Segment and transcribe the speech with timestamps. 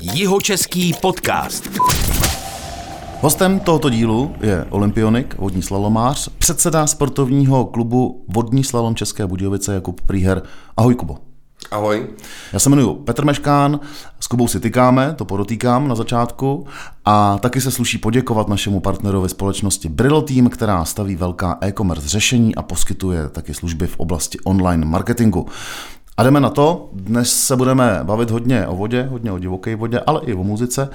[0.00, 1.68] Jihočeský podcast.
[3.20, 10.00] Hostem tohoto dílu je olympionik, vodní slalomář, předseda sportovního klubu Vodní slalom České Budějovice Jakub
[10.00, 10.42] Prýher.
[10.76, 11.18] Ahoj Kubo.
[11.70, 12.06] Ahoj.
[12.52, 13.80] Já se jmenuji Petr Meškán,
[14.20, 16.66] s Kubou si tykáme, to podotýkám na začátku,
[17.04, 22.54] a taky se sluší poděkovat našemu partnerovi společnosti Brillo Team, která staví velká e-commerce řešení
[22.54, 25.46] a poskytuje taky služby v oblasti online marketingu.
[26.18, 26.90] A jdeme na to.
[26.92, 30.88] Dnes se budeme bavit hodně o vodě, hodně o divoké vodě, ale i o muzice.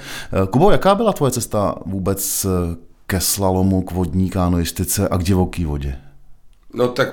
[0.49, 2.45] Kubo, jaká byla tvoje cesta vůbec
[3.07, 5.95] ke slalomu, k vodní kanoistice a k divoké vodě?
[6.73, 7.07] No tak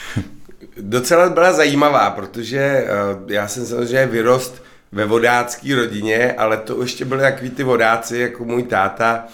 [0.80, 2.86] docela byla zajímavá, protože eh,
[3.26, 4.62] já jsem samozřejmě vyrost
[4.92, 9.24] ve vodácké rodině, ale to ještě byly takový ty vodáci, jako můj táta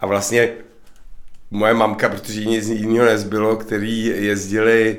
[0.00, 0.48] a vlastně
[1.50, 4.98] moje mamka, protože nic jiného nezbylo, který jezdili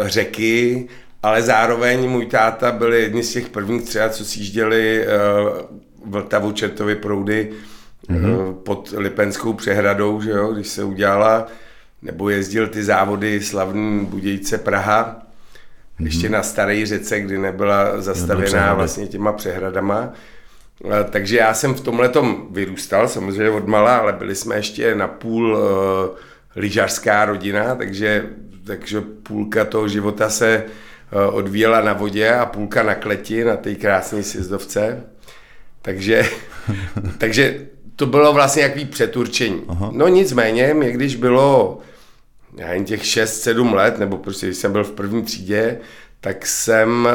[0.00, 0.88] řeky,
[1.22, 6.94] ale zároveň můj táta byl jedni z těch prvních třeba, co sjížděli uh, Vltavu Čertovy
[6.94, 7.50] proudy
[8.10, 8.54] mm-hmm.
[8.54, 11.46] pod Lipenskou přehradou, že jo, když se udělala,
[12.02, 15.22] nebo jezdil ty závody slavný Budějce Praha,
[16.00, 16.04] mm-hmm.
[16.04, 20.12] ještě na staré řece, kdy nebyla zastavená vlastně těma přehradama.
[20.84, 22.10] Uh, takže já jsem v tomhle
[22.50, 26.16] vyrůstal, samozřejmě od mala, ale byli jsme ještě na půl uh,
[26.56, 28.24] lyžařská rodina, takže
[28.66, 30.64] takže půlka toho života se
[31.12, 35.04] eh, odvíjela na vodě a půlka na kleti, na té krásné sjezdovce.
[35.82, 36.30] Takže,
[37.18, 39.62] takže to bylo vlastně jaký přeturčení.
[39.68, 39.90] Aha.
[39.92, 41.78] No nicméně, mě když bylo
[42.56, 45.78] já jen těch 6-7 let, nebo prostě když jsem byl v první třídě,
[46.20, 47.08] tak jsem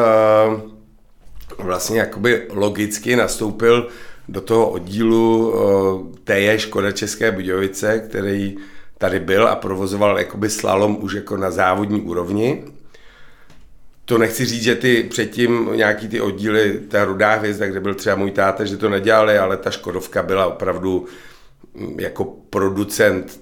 [0.48, 3.90] uh, vlastně jakoby logicky nastoupil
[4.30, 8.58] do toho oddílu uh, té Škoda České Budějovice, který
[9.02, 12.64] tady byl a provozoval jakoby slalom už jako na závodní úrovni.
[14.06, 18.16] To nechci říct, že ty předtím nějaký ty oddíly, ta rudá hvězda, kde byl třeba
[18.16, 21.06] můj táta, že to nedělali, ale ta Škodovka byla opravdu
[21.74, 23.42] mm, jako producent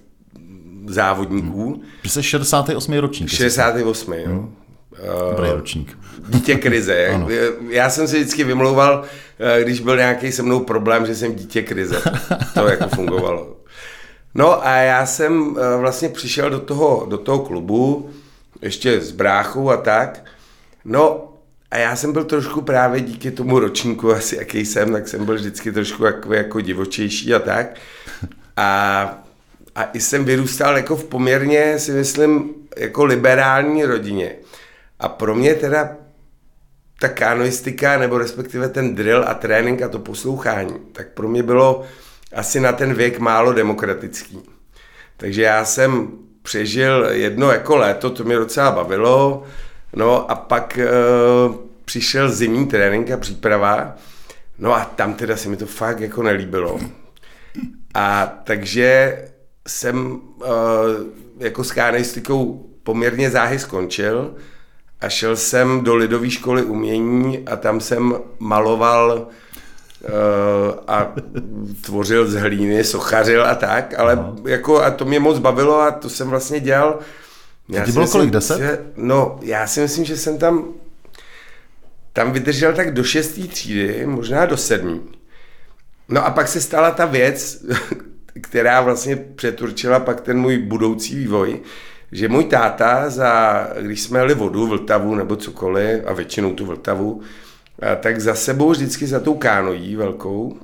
[0.88, 1.66] závodníků.
[1.66, 1.84] Hmm.
[2.06, 2.94] Jsi 68.
[2.94, 3.30] ročník.
[3.30, 4.14] 68.
[4.14, 4.26] Jo.
[4.26, 4.56] Hmm.
[5.36, 5.98] Dobrý ročník.
[6.30, 7.26] Dítě krize.
[7.70, 9.04] Já jsem se vždycky vymlouval,
[9.40, 12.02] eh, když byl nějaký se mnou problém, že jsem dítě krize.
[12.54, 13.59] To jako fungovalo.
[14.36, 18.10] No a já jsem eh, vlastně přišel do toho, do toho klubu,
[18.62, 20.26] ještě s bráchou a tak.
[20.86, 21.34] No
[21.72, 25.36] a já jsem byl trošku právě díky tomu ročníku, asi jaký jsem, tak jsem byl
[25.36, 27.76] vždycky trošku jako, jako divočejší a tak.
[28.58, 29.24] A,
[29.76, 34.36] a i jsem vyrůstal jako v poměrně, si myslím, jako liberální rodině.
[35.00, 35.90] A pro mě teda
[37.00, 41.84] ta kanoistika, nebo respektive ten drill a trénink a to poslouchání, tak pro mě bylo
[42.36, 44.40] asi na ten věk málo demokratický.
[45.18, 49.44] Takže já jsem přežil jedno jako léto, to mě docela bavilo,
[49.96, 50.88] no a pak e,
[51.86, 53.96] přišel zimní trénink a příprava,
[54.60, 56.80] no a tam teda se mi to fakt jako nelíbilo.
[57.94, 59.18] A takže
[59.68, 60.48] jsem e,
[61.46, 64.36] jako s kánejstikou poměrně záhy skončil
[65.02, 69.28] a šel jsem do lidové školy umění a tam jsem maloval
[70.88, 71.14] a
[71.82, 74.36] tvořil z hlíny, sochařil a tak, ale no.
[74.48, 77.00] jako a to mě moc bavilo a to jsem vlastně dělal.
[77.70, 78.58] Já Ty bylo myslím, kolik, deset?
[78.58, 80.66] Že, no, já si myslím, že jsem tam
[82.14, 85.02] tam vydržel tak do šestý třídy, možná do sedmý.
[86.10, 87.66] No a pak se stala ta věc,
[88.42, 91.60] která vlastně přeturčila pak ten můj budoucí vývoj,
[92.12, 97.22] že můj táta, za, když jsme jeli vodu, Vltavu nebo cokoliv, a většinou tu Vltavu,
[98.00, 100.58] tak za sebou vždycky za tou kánojí velkou,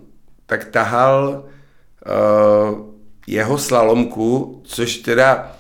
[0.46, 2.80] tak tahal uh,
[3.28, 5.52] jeho slalomku, což teda,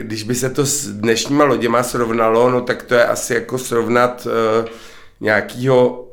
[0.00, 4.26] když by se to s dnešníma loděma srovnalo, no tak to je asi jako srovnat
[4.26, 4.68] uh,
[5.20, 6.04] nějakýho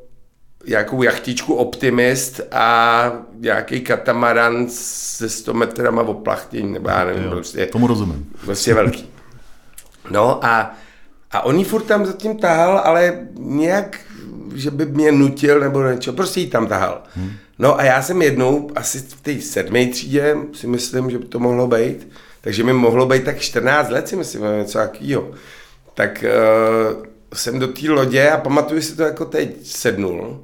[0.68, 7.66] nějakou jachtičku Optimist a nějaký katamaran se 100 metrama oplachtění, nebo já nevím, jo, prostě.
[7.66, 8.32] Tomu rozumím.
[8.46, 9.10] Prostě velký.
[10.12, 10.76] No a,
[11.32, 14.00] a on furt tam zatím tahal, ale nějak
[14.56, 17.04] že by mě nutil nebo něco, prostě jí tam tahal.
[17.16, 17.32] Hmm.
[17.60, 21.40] No a já jsem jednou, asi v té sedmé třídě, si myslím, že by to
[21.40, 22.08] mohlo být,
[22.42, 25.32] takže mi mohlo být tak 14 let, si myslím, něco takového.
[25.94, 26.26] Tak
[26.98, 30.44] uh, jsem do té lodě a pamatuju si to jako teď sednul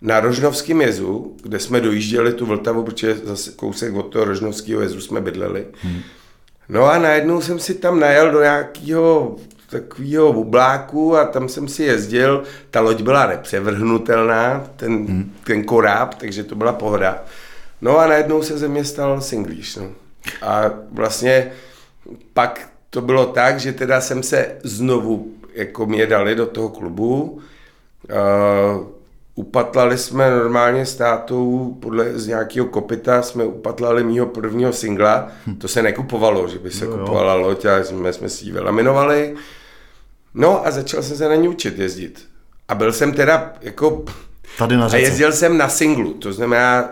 [0.00, 5.00] na Rožnovském jezu, kde jsme dojížděli tu Vltavu, protože zase kousek od toho Rožnovského jezu
[5.00, 5.66] jsme bydleli.
[5.82, 6.00] Hmm.
[6.68, 9.36] No a najednou jsem si tam najel do nějakého
[9.70, 12.42] takového obláku a tam jsem si jezdil.
[12.70, 15.32] Ta loď byla nepřevrhnutelná, ten, hmm.
[15.44, 17.22] ten koráb, takže to byla pohoda.
[17.80, 19.76] No a najednou se ze mě stal singlíš.
[19.76, 19.86] No.
[20.42, 21.52] A vlastně
[22.34, 27.40] pak to bylo tak, že teda jsem se znovu, jako mě dali do toho klubu,
[28.10, 28.86] uh,
[29.34, 35.28] upatlali jsme normálně s tátou, podle z nějakého kopita jsme upatlali mýho prvního singla.
[35.46, 35.54] Hm.
[35.54, 39.36] To se nekupovalo, že by se no, kupovala loď, ale jsme, jsme si ji vylaminovali.
[40.34, 42.26] No a začal jsem se na ní učit jezdit.
[42.68, 44.04] A byl jsem teda jako...
[44.58, 46.88] Tady na A jezdil jsem na singlu, to znamená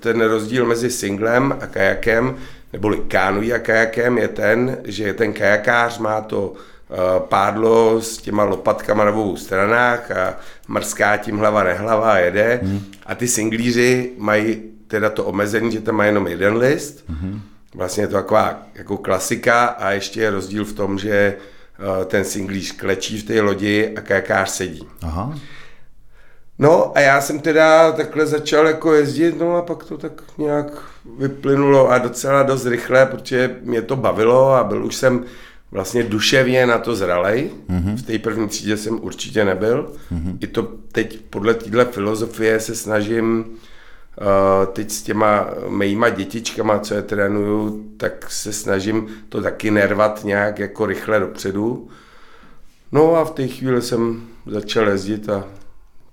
[0.00, 2.36] ten rozdíl mezi singlem a kajakem,
[2.72, 6.54] neboli kánují a kajakem je ten, že ten kajakář má to
[6.92, 10.36] Eh, pádlo s těma lopatkama na obou stranách a
[10.68, 12.60] mrská tím hlava nehlava a jede.
[12.62, 12.84] Hmm.
[13.06, 17.04] A ty singlíři mají teda to omezení, že tam má jenom jeden list.
[17.08, 17.42] Hmm.
[17.74, 21.36] Vlastně je to taková jako klasika a ještě je rozdíl v tom, že eh,
[22.04, 24.86] ten singlíř klečí v té lodi a kajakář sedí.
[25.02, 25.38] Aha.
[26.58, 30.66] No a já jsem teda takhle začal jako jezdit, no a pak to tak nějak
[31.18, 35.24] vyplynulo a docela dost rychle, protože mě to bavilo a byl už jsem
[35.70, 37.50] vlastně duševně na to zralej.
[37.70, 37.96] Mm-hmm.
[37.96, 39.92] V té první třídě jsem určitě nebyl.
[40.12, 40.38] Mm-hmm.
[40.40, 40.62] I to
[40.92, 43.56] teď podle téhle filozofie se snažím uh,
[44.72, 50.58] teď s těma mýma dětičkama, co je trénuju, tak se snažím to taky nervat nějak
[50.58, 51.88] jako rychle dopředu.
[52.92, 55.44] No a v té chvíli jsem začal jezdit a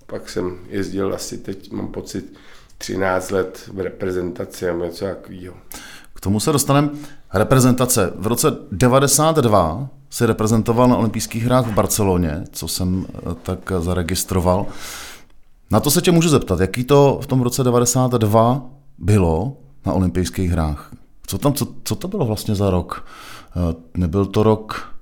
[0.06, 2.34] pak jsem jezdil asi teď, mám pocit,
[2.78, 5.54] 13 let v reprezentaci a něco takového.
[6.14, 6.88] K tomu se dostaneme.
[7.34, 8.12] Reprezentace.
[8.16, 14.66] V roce 92 si reprezentoval na olympijských hrách v Barceloně, co jsem eh, tak zaregistroval.
[15.72, 18.62] Na to se tě můžu zeptat, jaký to v tom roce 92
[18.98, 19.56] bylo
[19.86, 20.90] na olympijských hrách?
[21.26, 23.06] Co, tam, co, co to bylo vlastně za rok?
[23.56, 24.94] Eh, nebyl to rok,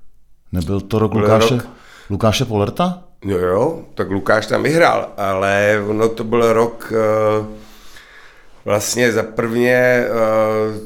[0.53, 1.67] nebyl to rok Lukáše, rok.
[2.11, 3.03] Lukáše Polerta?
[3.25, 6.93] Jo, jo, tak Lukáš tam vyhrál, ale ono to byl rok
[7.41, 7.47] uh,
[8.65, 10.77] vlastně za prvně uh,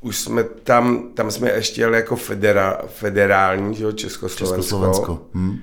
[0.00, 4.56] už jsme tam, tam jsme ještě jeli jako federa, federální, že jo, Československo.
[4.56, 5.18] Československo.
[5.34, 5.58] Hm.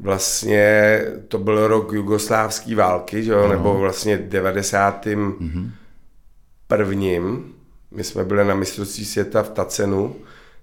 [0.00, 5.06] Vlastně to byl rok jugoslávské války, že jo, nebo vlastně 90.
[5.06, 5.70] Mm-hmm.
[6.66, 7.52] prvním.
[7.90, 10.16] My jsme byli na mistrovství světa v Tacenu.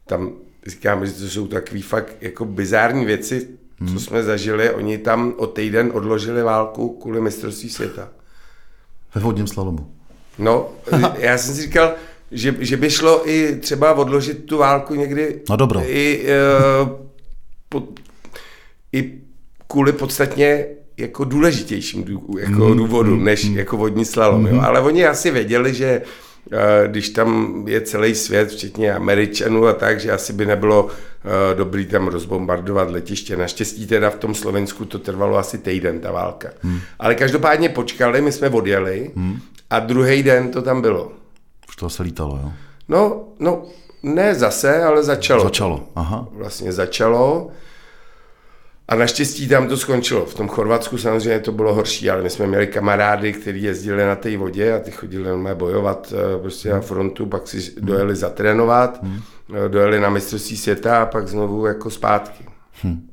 [0.06, 0.32] Tam
[0.68, 3.48] říkám, že to jsou takové fakt jako bizární věci,
[3.80, 3.88] hmm.
[3.88, 4.00] co mhm.
[4.00, 4.72] jsme zažili.
[4.72, 8.10] Oni tam o týden odložili válku kvůli mistrovství světa.
[9.16, 9.92] Ve vodním slalomu.
[10.40, 10.70] No,
[11.18, 11.94] já jsem si říkal,
[12.32, 15.82] že, že by šlo i třeba odložit tu válku někdy no dobro.
[15.86, 16.26] I,
[16.82, 16.90] uh,
[17.70, 17.84] po,
[18.94, 19.27] i
[19.68, 20.66] kvůli podstatně
[20.98, 23.58] jako důležitějším dů, jako mm, důvodům, mm, než mm.
[23.58, 24.42] jako vodní slalom.
[24.42, 24.48] Mm.
[24.48, 24.62] Jo.
[24.62, 26.02] Ale oni asi věděli, že
[26.52, 30.92] uh, když tam je celý svět, včetně Američanů a tak, že asi by nebylo uh,
[31.58, 33.38] dobrý tam rozbombardovat letiště.
[33.38, 36.50] Naštěstí teda v tom Slovensku to trvalo asi týden, ta válka.
[36.64, 36.80] Mm.
[37.00, 39.40] Ale každopádně počkali, my jsme odjeli mm.
[39.70, 41.12] a druhý den to tam bylo.
[41.70, 42.52] Už to se lítalo, jo?
[42.90, 43.66] No, no,
[44.04, 45.44] ne zase, ale začalo.
[45.44, 46.28] Začalo, aha.
[46.32, 47.50] Vlastně začalo.
[48.88, 50.26] A naštěstí tam to skončilo.
[50.26, 54.16] V tom Chorvatsku samozřejmě to bylo horší, ale my jsme měli kamarády, kteří jezdili na
[54.16, 59.04] té vodě a ty chodili normálně bojovat eh, prostě na frontu, pak si dojeli zatrénovat,
[59.04, 59.22] hmm.
[59.68, 62.46] dojeli na mistrovství světa a pak znovu jako zpátky.
[62.82, 63.10] Hmm.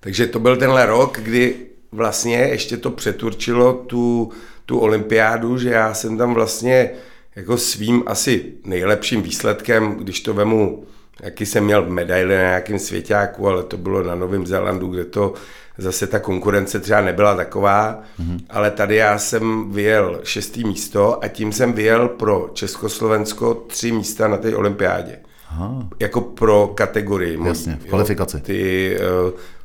[0.00, 1.56] Takže to byl tenhle rok, kdy
[1.92, 4.32] vlastně ještě to přeturčilo tu,
[4.66, 6.90] tu olympiádu, že já jsem tam vlastně
[7.36, 10.84] jako svým asi nejlepším výsledkem, když to vemu,
[11.22, 15.34] jaký jsem měl medaily na nějakém svěťáku, ale to bylo na Novém Zélandu, kde to
[15.78, 18.38] zase ta konkurence třeba nebyla taková, mm-hmm.
[18.50, 24.28] ale tady já jsem vyjel šestý místo a tím jsem vyjel pro Československo tři místa
[24.28, 25.18] na té olympiádě.
[25.50, 25.88] Aha.
[26.00, 27.38] Jako pro kategorii.
[27.44, 28.36] Jasně, v kvalifikaci.
[28.36, 28.96] Jo, ty,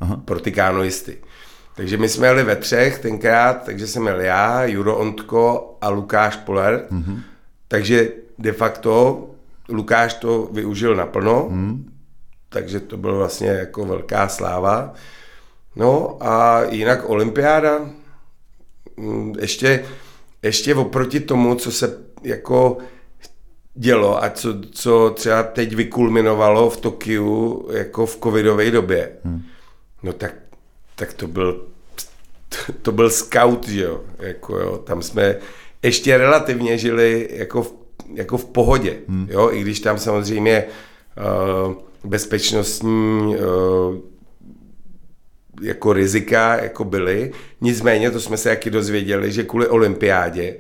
[0.02, 1.18] uh, pro ty kánoisty.
[1.76, 6.36] Takže my jsme jeli ve třech tenkrát, takže jsem jel já, Juro Ontko a Lukáš
[6.36, 6.86] Poler.
[6.92, 7.20] Mm-hmm.
[7.68, 9.26] Takže de facto
[9.70, 11.94] Lukáš to využil naplno, hmm.
[12.50, 14.94] takže to bylo vlastně jako velká sláva.
[15.76, 17.90] No a jinak olympiáda,
[18.98, 19.86] mm, ještě,
[20.44, 22.78] ještě oproti tomu, co se jako
[23.74, 29.42] dělo a co, co třeba teď vykulminovalo v Tokiu jako v covidové době, hmm.
[30.04, 30.34] no tak,
[30.96, 31.70] tak to byl
[32.82, 35.36] to byl scout, že jo, jako jo, tam jsme
[35.84, 37.74] ještě relativně žili jako v,
[38.14, 39.28] jako v pohodě, hmm.
[39.30, 40.64] jo, i když tam samozřejmě
[41.66, 41.74] uh,
[42.04, 43.96] bezpečnostní uh,
[45.62, 47.32] jako rizika jako byly.
[47.62, 50.58] Nicméně, to jsme se taky dozvěděli, že kvůli olympiádě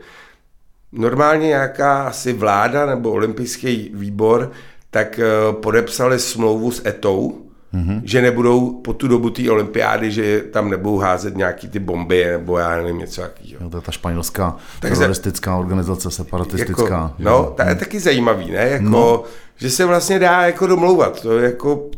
[0.91, 4.51] normálně nějaká asi vláda nebo olympijský výbor
[4.91, 8.01] tak uh, podepsali smlouvu s ETou, mm-hmm.
[8.03, 12.57] že nebudou po tu dobu té olympiády, že tam nebudou házet nějaký ty bomby nebo
[12.57, 13.69] já nevím, něco takového.
[13.69, 16.83] To je ta španělská tak teroristická se, organizace, separatistická.
[16.83, 18.69] Jako, no, to je taky zajímavý, ne?
[18.69, 19.23] Jako, no.
[19.57, 21.21] Že se vlastně dá jako domlouvat.
[21.21, 21.89] To je jako...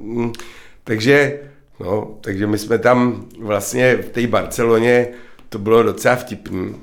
[0.00, 0.32] Mm,
[0.84, 1.40] takže,
[1.80, 5.08] no, takže my jsme tam vlastně v té Barceloně
[5.48, 6.74] to bylo docela vtipný.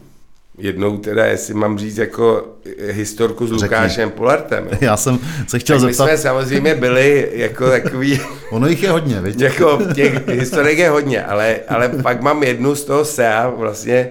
[0.58, 2.48] Jednou teda, jestli mám říct jako
[2.92, 3.64] historku s Řekni.
[3.64, 4.68] Lukášem Polartem.
[4.72, 4.78] jo.
[4.82, 8.22] Já jsem se chtěl Tak my zeptat, jsme samozřejmě byli jako takový,
[8.52, 9.42] ono jich je hodně, viď?
[9.42, 14.10] jako těch historik je hodně, ale, ale pak mám jednu z toho SEA vlastně,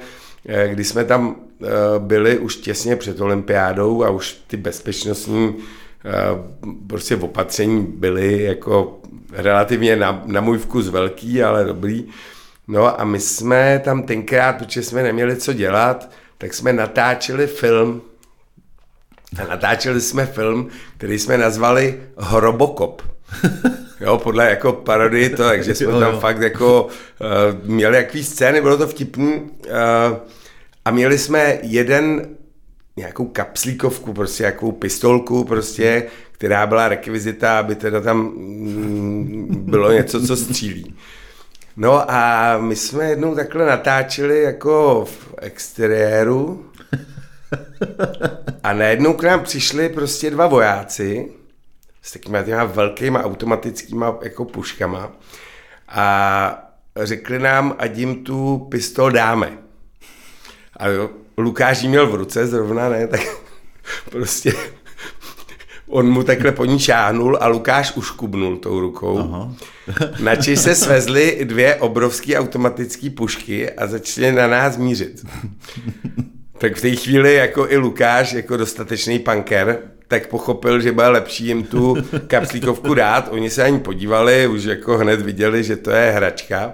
[0.49, 1.67] eh, kdy jsme tam eh,
[1.99, 5.55] byli už těsně před olympiádou a už ty bezpečnostní
[6.05, 6.11] eh,
[6.87, 9.01] prostě opatření byly jako
[9.33, 12.05] relativně na, na můj vkus velký, ale dobrý.
[12.69, 18.03] No a my jsme tam tenkrát, protože jsme neměli co dělat, tak jsme natáčeli film
[19.43, 23.03] a natáčeli jsme film, který jsme nazvali Hrobokop.
[24.01, 26.21] Jo, podle jako parodii to, takže jsme Jo, tam jo.
[26.21, 29.41] fakt jako uh, měli jaký scény, bylo to vtipný uh,
[30.85, 32.29] a měli jsme jeden
[32.97, 40.27] nějakou kapslíkovku, prostě nějakou pistolku prostě, která byla rekvizita, aby teda tam mm, bylo něco,
[40.27, 40.95] co střílí.
[41.77, 46.71] No a my jsme jednou takhle natáčeli jako v exteriéru
[48.63, 51.29] a najednou k nám přišli prostě dva vojáci
[52.03, 55.13] s takovými těma velkýma automatickýma jako puškama
[55.89, 59.59] a řekli nám, ať jim tu pistol dáme.
[60.77, 63.21] A jo, Lukáš ji měl v ruce zrovna, ne, tak
[64.11, 64.53] prostě
[65.89, 69.19] on mu takhle po ní šáhnul a Lukáš uškubnul tou rukou.
[69.19, 69.55] Aha.
[70.21, 75.27] Nači se svezly dvě obrovské automatické pušky a začaly na nás mířit.
[76.59, 81.47] Tak v té chvíli jako i Lukáš, jako dostatečný punker, tak pochopil, že bude lepší
[81.47, 83.29] jim tu kapslíkovku dát.
[83.31, 86.73] Oni se ani podívali, už jako hned viděli, že to je hračka.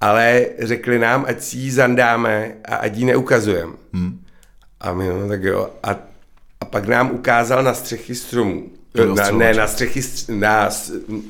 [0.00, 3.72] Ale řekli nám, ať si ji zandáme a ať ji neukazujeme.
[3.92, 4.24] Hmm.
[4.80, 5.70] A my, no tak jo.
[5.82, 6.11] A
[6.72, 8.62] pak nám ukázal na střechy stromů.
[9.16, 10.68] Na, ne, na střechy, stř- na,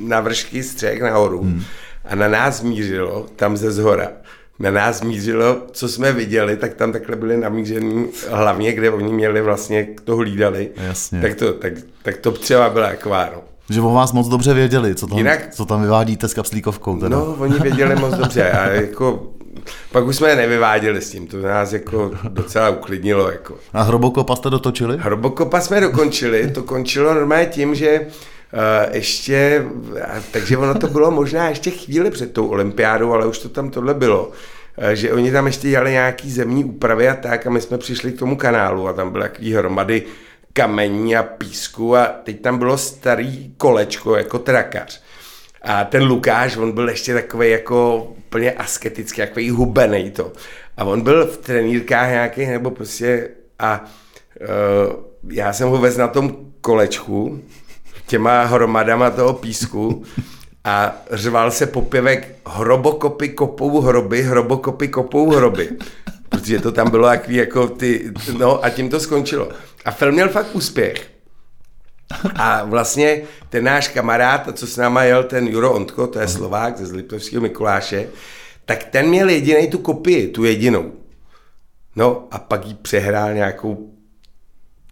[0.01, 1.43] na vršky střech nahoru.
[1.43, 1.63] Hmm.
[2.05, 4.09] A na nás mířilo, tam ze zhora,
[4.59, 9.41] na nás mířilo, co jsme viděli, tak tam takhle byli namířený hlavně, kde oni měli
[9.43, 10.71] vlastně, to hlídali.
[10.77, 11.21] Jasně.
[11.21, 11.73] Tak to, tak,
[12.03, 13.43] tak to třeba byla taková, no.
[13.71, 16.97] Že o vás moc dobře věděli, co tam, Jinak- co tam vyvádíte s kapslíkovkou.
[17.01, 17.17] Teda.
[17.17, 19.31] No, oni věděli moc dobře a jako,
[19.93, 23.59] pak už jsme je nevyváděli s tím, to nás jako docela uklidnilo, jako.
[23.73, 24.97] A hrobokopa jste dotočili?
[25.01, 29.65] Hrobokopa jsme dokončili, to končilo normálně tím, že uh, ještě,
[30.31, 33.95] takže ono to bylo možná ještě chvíli před tou olympiádou, ale už to tam tohle
[33.95, 37.79] bylo, uh, že oni tam ještě dělali nějaký zemní úpravy a tak a my jsme
[37.79, 40.03] přišli k tomu kanálu a tam byly takový hromady
[40.53, 45.02] kamení a písku a teď tam bylo starý kolečko jako trakař.
[45.65, 50.33] A ten Lukáš, on byl ještě takový jako úplně asketický, takový hubený to.
[50.77, 53.29] A on byl v trenýrkách nějakých, nebo prostě
[53.59, 53.85] a
[54.41, 57.43] uh, já jsem ho vezl na tom kolečku
[58.07, 60.03] těma hromadama toho písku
[60.65, 65.69] a řval se popěvek hrobokopy kopou hroby, hrobokopy kopou hroby.
[66.29, 69.49] Protože to tam bylo jaký jako ty, no a tím to skončilo.
[69.85, 71.11] A film měl fakt úspěch.
[72.35, 76.79] A vlastně ten náš kamarád, co s náma jel, ten Juro Ondko, to je Slovák
[76.79, 78.09] ze Zliptovského Mikuláše,
[78.65, 80.93] tak ten měl jediný tu kopii, tu jedinou.
[81.97, 83.93] No a pak jí přehrál nějakou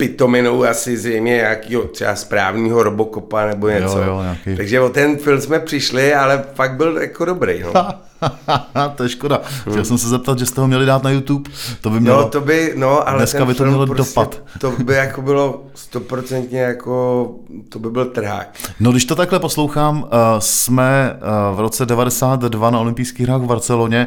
[0.00, 3.98] pitominou asi zřejmě nějakého třeba správného robokopa nebo něco.
[3.98, 4.56] Jo, jo, nějaký.
[4.56, 7.62] Takže o ten film jsme přišli, ale fakt byl jako dobrý.
[7.62, 7.72] No.
[8.96, 9.40] to je škoda.
[9.70, 11.50] Chtěl jsem se zeptat, že jste ho měli dát na YouTube.
[11.80, 12.16] To by mělo...
[12.22, 14.42] No to by, no, ale Dneska by to mělo prostě, dopad.
[14.58, 17.26] To by jako bylo stoprocentně jako,
[17.68, 18.54] to by byl trhák.
[18.80, 21.16] No když to takhle poslouchám, uh, jsme
[21.50, 24.06] uh, v roce 92 na olympijských hrách v Barceloně.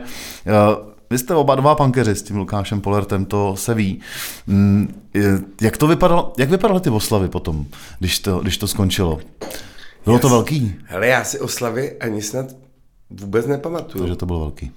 [0.80, 4.01] Uh, vy jste oba dva pankeři s tím Lukášem Polertem, to se ví.
[4.48, 5.01] Mm,
[5.62, 7.65] jak to vypadalo, jak vypadaly ty oslavy potom,
[8.00, 9.20] když to, když to skončilo?
[10.05, 10.75] Bylo to Jas- velký?
[10.86, 12.46] Hele, já si oslavy ani snad
[13.10, 14.03] vůbec nepamatuju.
[14.03, 14.72] Takže to bylo velký.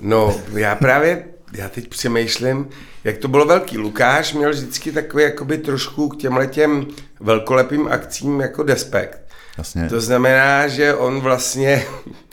[0.00, 2.68] No, já právě, já teď přemýšlím,
[3.04, 3.78] jak to bylo velký.
[3.78, 6.86] Lukáš měl vždycky takový jakoby trošku k těmhle těm
[7.20, 9.20] velkolepým akcím jako despekt.
[9.58, 9.88] Jasně.
[9.88, 11.86] To znamená, že on vlastně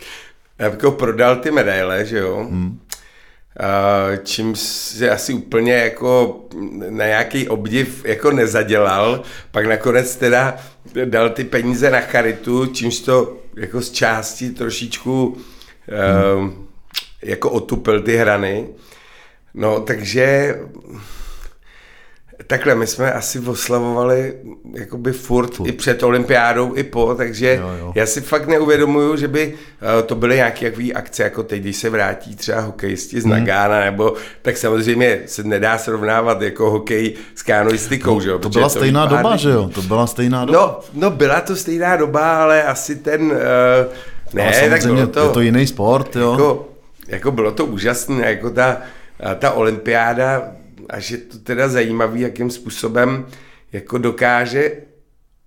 [0.59, 2.47] jako prodal ty medaile, že jo?
[2.49, 2.79] Hmm.
[4.23, 6.39] Čím si asi úplně jako
[6.89, 10.55] na nějaký obdiv jako nezadělal, pak nakonec teda
[11.05, 15.37] dal ty peníze na charitu, čímž to jako z části trošičku
[15.87, 16.67] hmm.
[17.21, 18.67] jako otupil ty hrany.
[19.53, 20.55] No, takže
[22.47, 24.33] Takhle, my jsme asi oslavovali
[24.73, 25.67] jakoby furt, furt.
[25.67, 27.91] i před olympiádou, i po, takže Jo, jo.
[27.95, 31.75] já si fakt neuvědomuju, že by uh, to byly nějaké jaký akce, jako teď, když
[31.75, 37.43] se vrátí třeba hokejisti z Nagána, nebo tak samozřejmě se nedá srovnávat jako hokej s
[37.43, 38.39] kanoistikou, že jo?
[38.39, 39.69] To byla stejná pár doba, že jo?
[39.75, 40.59] To byla stejná doba.
[40.59, 43.31] No, no, byla to stejná doba, ale asi ten, uh,
[44.41, 46.31] Ale ne, tak samozřejmě bylo to, je to jiný sport, jo.
[46.31, 46.69] jako,
[47.07, 48.77] jako bylo to úžasné, jako ta,
[49.39, 50.41] ta olympiáda,
[50.89, 53.25] až je to teda zajímavý, jakým způsobem
[53.73, 54.71] jako dokáže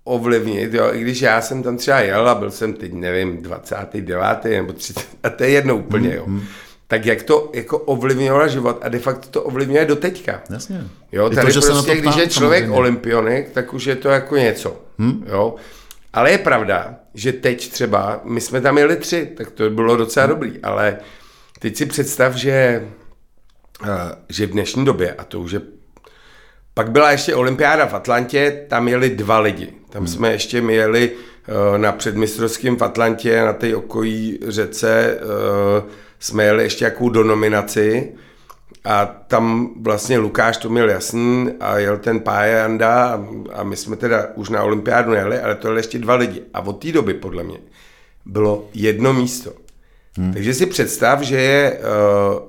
[0.03, 4.21] ovlivnit, jo, i když já jsem tam třeba jel a byl jsem teď, nevím, 29.
[4.43, 6.25] nebo 30, a to je jedno úplně, jo.
[6.27, 6.41] Mm-hmm.
[6.87, 10.41] Tak jak to jako ovlivňovalo život a de facto to ovlivňuje do teďka.
[10.49, 10.83] Jasně.
[11.11, 12.79] Jo, tady to, prostě, když je člověk samozřejmě.
[12.79, 15.25] olympionik, tak už je to jako něco, hmm?
[15.27, 15.55] jo.
[16.13, 20.25] Ale je pravda, že teď třeba, my jsme tam jeli tři, tak to bylo docela
[20.25, 20.35] hmm.
[20.35, 20.97] dobrý, ale
[21.59, 22.87] teď si představ, že,
[24.29, 25.61] že v dnešní době, a to už je
[26.77, 29.73] pak byla ještě olympiáda v Atlantě, tam jeli dva lidi.
[29.89, 30.07] Tam hmm.
[30.07, 36.63] jsme ještě měli uh, na předmistrovském v Atlantě, na té okolí řece, uh, jsme jeli
[36.63, 38.11] ještě jakou do nominaci
[38.85, 43.95] a tam vlastně Lukáš to měl jasný a jel ten Pája Janda a, my jsme
[43.95, 46.41] teda už na olympiádu nejeli, ale to jeli ještě dva lidi.
[46.53, 47.57] A od té doby, podle mě,
[48.25, 49.51] bylo jedno místo.
[50.17, 50.33] Hmm.
[50.33, 51.79] Takže si představ, že je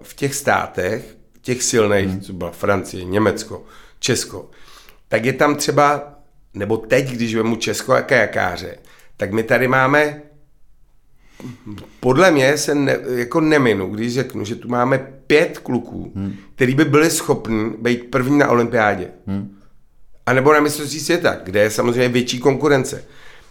[0.02, 1.17] v těch státech,
[1.48, 2.20] těch silných, hmm.
[2.20, 3.64] co byla Francie, Německo,
[3.98, 4.50] Česko,
[5.08, 6.14] tak je tam třeba,
[6.54, 8.76] nebo teď, když vemu Česko a kajakáře,
[9.16, 10.22] tak my tady máme,
[12.00, 16.36] podle mě se ne, jako neminu, když řeknu, že tu máme pět kluků, hmm.
[16.54, 19.10] který by byli schopni být první na olympiádě.
[19.26, 19.56] Hmm.
[20.26, 23.04] A nebo na mistrovství světa, kde je samozřejmě větší konkurence.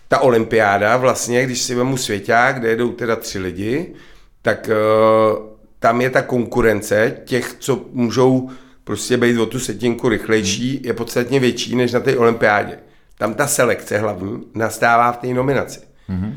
[0.08, 3.94] Ta olympiáda vlastně, když si vemu svěťák, kde jedou teda tři lidi,
[4.42, 8.50] tak uh, tam je ta konkurence těch, co můžou
[8.84, 12.79] prostě být o tu setinku rychlejší, je podstatně větší než na té olympiádě.
[13.17, 15.79] Tam ta selekce hlavní nastává v té nominaci.
[16.10, 16.34] Mm-hmm.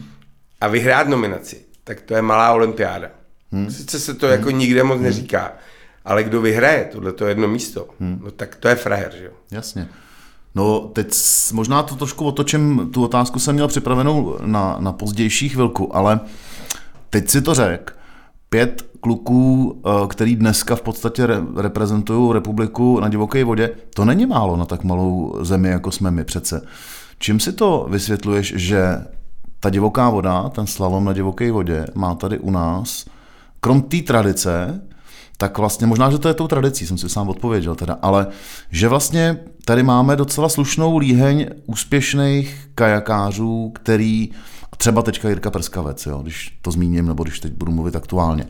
[0.60, 3.08] A vyhrát nominaci, tak to je malá olympiáda.
[3.52, 3.70] Mm.
[3.70, 4.32] Sice se to mm.
[4.32, 5.02] jako nikde moc mm.
[5.02, 5.52] neříká,
[6.04, 8.20] ale kdo vyhraje tohle to jedno místo, mm.
[8.24, 9.32] no tak to je frajer, že jo?
[9.50, 9.88] Jasně.
[10.54, 11.14] No teď
[11.52, 16.20] možná to trošku otočím, tu otázku jsem měl připravenou na, na pozdější chvilku, ale
[17.10, 17.96] teď si to řek,
[18.50, 24.56] pět kluků, eh, který dneska v podstatě reprezentují republiku na divoké vodě, to není málo
[24.56, 26.62] na tak malou zemi, jako jsme my přece.
[27.18, 29.04] Čím si to vysvětluješ, že
[29.60, 33.04] ta divoká voda, ten slalom na divoké vodě, má tady u nás,
[33.60, 34.82] krom té tradice,
[35.36, 38.26] tak vlastně možná, že to je tou tradicí, jsem si sám odpověděl teda, ale
[38.70, 44.30] že vlastně tady máme docela slušnou líheň úspěšných kajakářů, který
[44.76, 48.46] Třeba teďka Jirka Prskavec, jo, když to zmíním, nebo když teď budu mluvit aktuálně.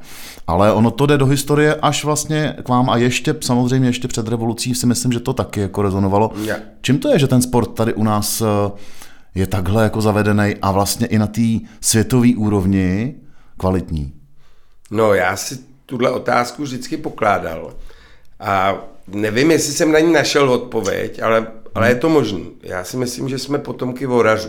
[0.46, 4.28] Ale ono to jde do historie až vlastně k vám a ještě, samozřejmě ještě před
[4.28, 6.30] revolucí si myslím, že to taky jako rezonovalo.
[6.44, 6.60] Yeah.
[6.82, 8.46] Čím to je, že ten sport tady u nás eh,
[9.34, 13.14] je takhle jako zavedený a vlastně i na té světové úrovni
[13.56, 14.12] kvalitní?
[14.90, 17.74] No já si tuhle otázku vždycky pokládal
[18.40, 18.74] a
[19.08, 22.40] nevím, jestli jsem na ní našel odpověď, ale, ale je to možné.
[22.62, 24.48] Já si myslím, že jsme potomky vorařů.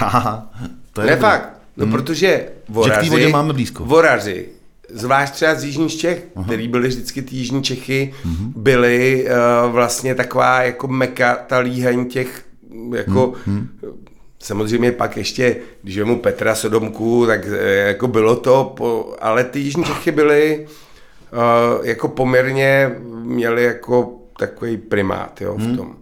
[0.94, 1.22] To je ne dobrý.
[1.22, 1.92] fakt, no hmm.
[1.92, 3.84] protože voraři, vodě máme blízko.
[3.84, 4.48] voraři,
[4.90, 6.44] zvlášť třeba z Jižních Čech, Aha.
[6.44, 8.52] který byli vždycky ty Jižní Čechy, hmm.
[8.56, 12.44] byly uh, vlastně taková jako meka, ta líheň těch
[12.94, 13.68] jako hmm.
[14.38, 19.60] Samozřejmě pak ještě, když mu Petra Sodomku, tak eh, jako bylo to, po, ale ty
[19.60, 20.66] Jižní Čechy byly
[21.32, 25.76] uh, jako poměrně, měly jako takový primát jo, v hmm.
[25.76, 25.96] tom.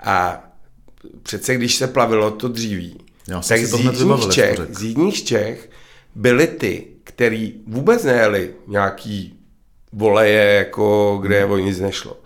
[0.00, 0.44] A
[1.22, 5.70] přece když se plavilo to dříví, já tak z jižních, Čech, z jižních Čech
[6.14, 9.38] byly ty, který vůbec nejeli nějaký
[9.92, 11.52] voleje, jako kde hmm.
[11.52, 12.16] o nic nešlo.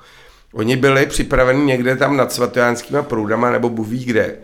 [0.52, 4.38] Oni byli připraveni někde tam nad svatojánskýma proudama nebo buví kde,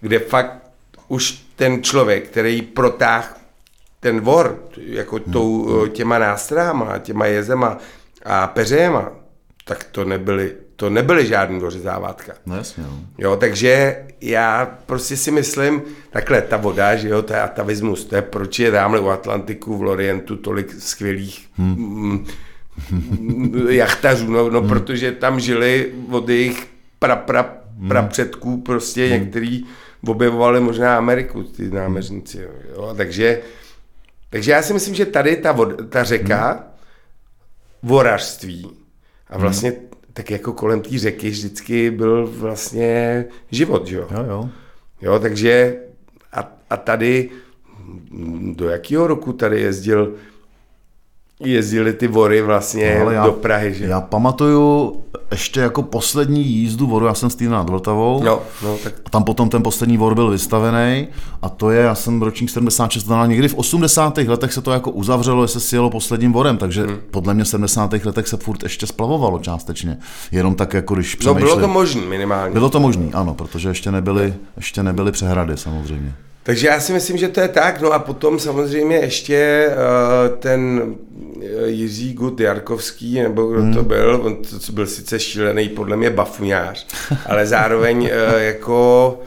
[0.00, 0.70] kde fakt
[1.08, 3.40] už ten člověk, který protáh
[4.00, 5.32] ten vor, jako hmm.
[5.32, 5.90] tou, hmm.
[5.90, 7.78] těma nástrahama, těma jezema
[8.24, 9.12] a peřejema,
[9.64, 12.32] tak to nebyly to nebyly žádný dořezávátka.
[12.46, 13.00] No jasně, no.
[13.18, 18.16] Jo, takže já prostě si myslím, takhle ta voda, že jo, to je atavismus, to
[18.16, 22.26] je proč je tamhle u Atlantiku v Lorientu tolik skvělých hmm.
[23.68, 24.68] jachtařů, no, no hmm.
[24.68, 27.88] protože tam žili od jejich pra, pra, hmm.
[27.88, 29.12] pra předků prostě hmm.
[29.12, 29.64] některý
[30.06, 33.40] objevovali možná Ameriku, ty námeřníci, jo, jo, takže
[34.30, 36.60] takže já si myslím, že tady ta, voda, ta řeka hmm.
[37.82, 38.70] vorařství
[39.30, 39.85] a vlastně hmm
[40.16, 44.08] tak jako kolem té řeky vždycky byl vlastně život, že jo?
[44.10, 44.48] Jo, jo.
[45.02, 45.76] Jo, takže
[46.32, 47.30] a, a tady
[48.54, 50.14] do jakého roku tady jezdil
[51.40, 53.84] jezdili ty vory vlastně no, já, do Prahy, že?
[53.84, 54.90] Já pamatuju
[55.30, 58.20] ještě jako poslední jízdu voru, já jsem stýl nad Vltavou.
[58.24, 58.94] Jo, no, tak...
[59.06, 61.08] A tam potom ten poslední vor byl vystavený
[61.42, 64.18] a to je, já jsem ročník 76, znamená někdy v 80.
[64.18, 66.96] letech se to jako uzavřelo, že se sjelo posledním vorem, takže hmm.
[67.10, 67.92] podle mě v 70.
[67.92, 69.98] letech se furt ještě splavovalo částečně.
[70.32, 72.52] Jenom tak jako když No bylo to možné minimálně.
[72.52, 76.14] Bylo to možné, ano, protože ještě nebyly, ještě nebyly přehrady samozřejmě.
[76.46, 77.80] Takže já si myslím, že to je tak.
[77.80, 80.94] No a potom samozřejmě ještě uh, ten
[81.42, 83.74] eh, Jiří Gut Jarkovský, nebo kdo hmm.
[83.74, 86.86] to byl, on to byl sice šílený, podle mě bafuňář,
[87.26, 89.20] ale zároveň uh, jako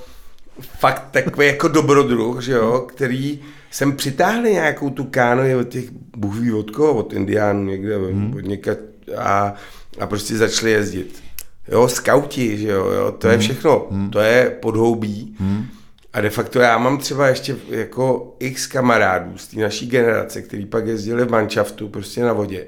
[0.80, 3.40] fakt takový jako dobrodruh, že jo, který
[3.72, 5.86] jsem přitáhli nějakou tu káno od těch
[6.18, 8.34] bůh ví od koho, od indiánů někde, hmm.
[8.38, 8.72] od něka,
[9.18, 9.54] a,
[10.00, 11.24] a prostě začali jezdit.
[11.68, 13.42] Jo, skauti, že jo, jo to je hmm.
[13.42, 14.10] všechno, hmm.
[14.10, 15.36] to je podhoubí.
[15.40, 15.66] Hmm.
[16.13, 20.65] A de facto já mám třeba ještě jako x kamarádů z té naší generace, který
[20.65, 22.67] pak jezdili v manšaftu prostě na vodě.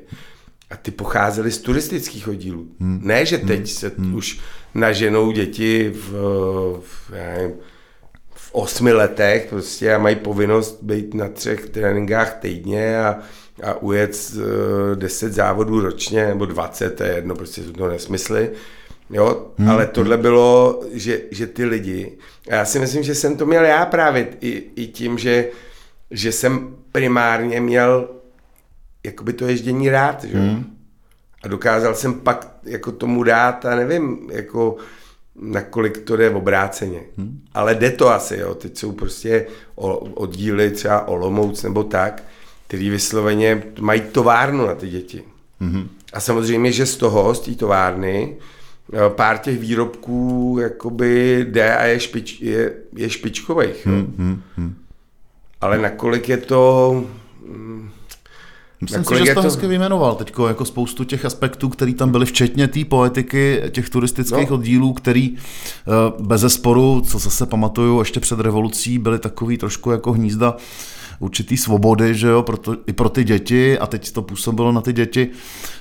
[0.69, 2.67] A ty pocházeli z turistických oddílů.
[2.80, 3.01] Hmm.
[3.04, 3.67] Ne, že teď hmm.
[3.67, 4.15] se hmm.
[4.15, 4.39] už
[4.73, 6.12] naženou děti v,
[6.82, 7.56] v, já nevím,
[8.34, 13.19] v osmi letech prostě a mají povinnost být na třech tréninkách týdně a,
[13.63, 18.51] a ujet uh, 10 závodů ročně, nebo 20, to je jedno, prostě jsou to nesmysly.
[19.12, 19.69] Jo, hmm.
[19.69, 22.17] ale tohle bylo, že, že ty lidi,
[22.50, 25.47] a já si myslím, že jsem to měl já právě i, i tím, že,
[26.12, 28.10] že jsem primárně měl
[29.04, 30.38] jakoby to ježdění rád, že?
[30.38, 30.78] Hmm.
[31.43, 34.78] A dokázal jsem pak jako tomu dát, a nevím, jako
[35.36, 37.02] nakolik to jde obráceně.
[37.17, 37.41] Hmm.
[37.54, 38.56] Ale jde to asi, jo.
[38.56, 39.47] Teď jsou prostě
[40.13, 42.24] oddíly třeba Olomouc nebo tak,
[42.67, 45.24] který vysloveně mají továrnu na ty děti.
[45.60, 45.89] Hmm.
[46.13, 48.38] A samozřejmě, že z toho, z té továrny,
[49.10, 53.86] pár těch výrobků jakoby jde a je, špič, je, je špičkových.
[53.88, 54.75] Hmm, hmm, hmm.
[55.62, 57.04] Ale nakolik je to...
[57.47, 57.89] Mm,
[58.82, 62.25] Myslím si, že jsi to hezky vyjmenoval teď jako spoustu těch aspektů, které tam byly,
[62.25, 64.56] včetně té poetiky těch turistických no.
[64.56, 70.13] oddílů, který eh, bez zesporu, co zase pamatuju ještě před revolucí, byly takový trošku jako
[70.13, 70.56] hnízda
[71.21, 74.93] určitý svobody, že jo, proto, i pro ty děti a teď to působilo na ty
[74.93, 75.29] děti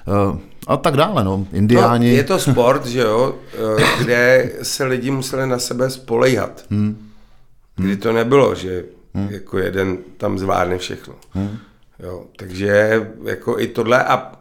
[0.08, 2.10] eh, a tak dále, no, indiáni.
[2.10, 6.64] No, je to sport, že jo, eh, kde se lidi museli na sebe spolejhat.
[6.70, 7.10] Hmm.
[7.76, 9.28] Kdy to nebylo, že hmm.
[9.30, 11.14] jako jeden tam zvládne všechno.
[11.30, 11.58] Hmm.
[11.98, 14.32] Jo, takže jako i tohle a,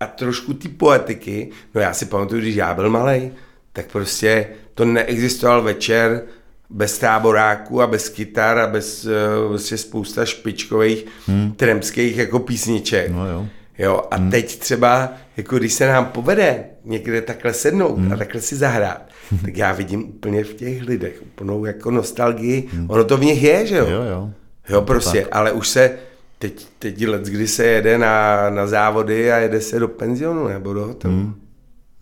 [0.00, 3.30] a trošku ty poetiky, no já si pamatuju, když já byl malý,
[3.72, 6.22] tak prostě to neexistoval večer
[6.70, 9.06] bez táboráků a bez kytar a bez
[9.48, 11.52] vlastně spousta špičkových hmm.
[11.52, 13.10] tremských jako písniček.
[13.10, 13.46] No jo.
[13.78, 14.30] Jo, a hmm.
[14.30, 18.12] teď třeba, jako když se nám povede někde takhle sednout hmm.
[18.12, 19.02] a takhle si zahrát,
[19.44, 22.68] tak já vidím úplně v těch lidech úplnou jako nostalgii.
[22.72, 22.90] Hmm.
[22.90, 23.86] Ono to v nich je, že jo?
[23.90, 24.30] Jo, jo.
[24.68, 25.28] Jo, prostě, tak.
[25.32, 25.98] ale už se,
[26.38, 30.74] teď, teď let, kdy se jede na, na závody a jede se do penzionu nebo
[30.74, 31.14] do hotelu.
[31.14, 31.34] Hmm.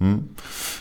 [0.00, 0.34] Hmm.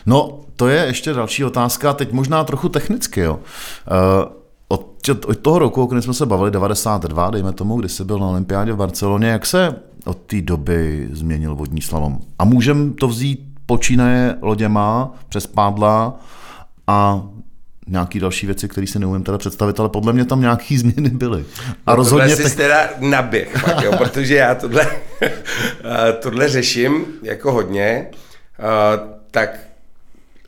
[0.05, 3.33] No, to je ještě další otázka, teď možná trochu technicky, jo.
[3.33, 4.31] Uh,
[4.67, 8.19] od, od toho roku, o kterém jsme se bavili, 92, dejme tomu, kdy jsi byl
[8.19, 9.75] na olympiádě v Barceloně, jak se
[10.05, 12.19] od té doby změnil vodní slalom?
[12.39, 16.19] A můžeme to vzít počínaje loděma přes pádla
[16.87, 17.23] a
[17.87, 21.45] nějaký další věci, které si neumím teda představit, ale podle mě tam nějaký změny byly.
[21.85, 24.87] A no, rozhodně tohle jsi teda naběh, fakt, jo, protože já tohle,
[26.21, 28.07] tohle řeším jako hodně,
[29.31, 29.59] tak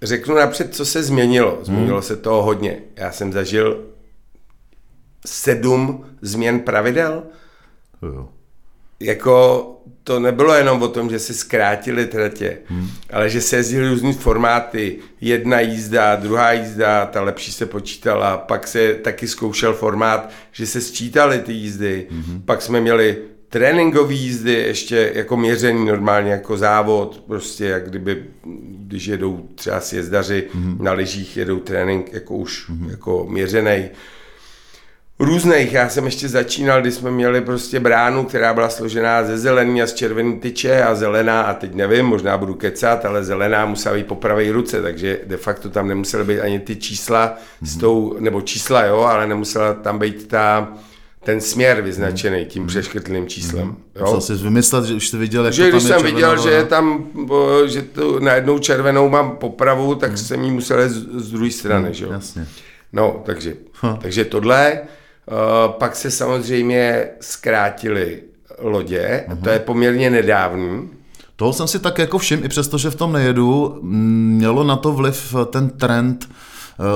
[0.01, 1.59] řeknu napřed, co se změnilo.
[1.61, 2.03] Změnilo hmm.
[2.03, 2.77] se to hodně.
[2.95, 3.85] Já jsem zažil
[5.25, 7.23] sedm změn pravidel.
[8.01, 8.29] Jo.
[8.99, 9.65] Jako
[10.03, 12.87] to nebylo jenom o tom, že se zkrátili tratě, hmm.
[13.09, 14.97] ale že se jezdili různý formáty.
[15.21, 18.37] Jedna jízda, druhá jízda, ta lepší se počítala.
[18.37, 22.07] Pak se taky zkoušel formát, že se sčítaly ty jízdy.
[22.09, 22.41] Hmm.
[22.41, 23.17] Pak jsme měli
[23.49, 28.23] tréninkové jízdy, ještě jako měření normálně jako závod, prostě jak kdyby,
[28.69, 30.81] když jedou třeba sjezdaři mm-hmm.
[30.81, 32.89] na lyžích, jedou trénink jako už mm-hmm.
[32.89, 33.89] jako měřený
[35.19, 35.73] různých.
[35.73, 39.87] Já jsem ještě začínal, když jsme měli prostě bránu, která byla složená ze zelený a
[39.87, 44.07] z červený tyče a zelená, a teď nevím, možná budu kecat, ale zelená musela být
[44.07, 47.67] po pravé ruce, takže de facto tam nemusely být ani ty čísla mm-hmm.
[47.67, 50.73] s tou, nebo čísla jo, ale nemusela tam být ta,
[51.23, 52.67] ten směr vyznačený tím mhm.
[52.67, 53.67] přeškrtlým číslem.
[53.67, 53.77] Mhm.
[53.95, 54.05] Jo?
[54.05, 56.43] Musel jsi vymyslet, že už jsi viděl, jak že to tam když je jsem viděl,
[56.43, 57.07] že je tam,
[57.65, 60.17] že tu najednou červenou mám popravu, tak hmm.
[60.17, 61.85] jsem ji musel z, z druhé strany.
[61.85, 62.11] Hmm, že jo?
[62.11, 62.47] Jasně.
[62.93, 63.97] No, takže, huh.
[63.97, 64.81] takže tohle.
[65.31, 68.21] Uh, pak se samozřejmě zkrátily
[68.61, 69.41] lodě, uh-huh.
[69.41, 70.89] to je poměrně nedávný.
[71.35, 74.91] Toho jsem si tak jako všim, i přesto, že v tom nejedu, mělo na to
[74.91, 76.29] vliv ten trend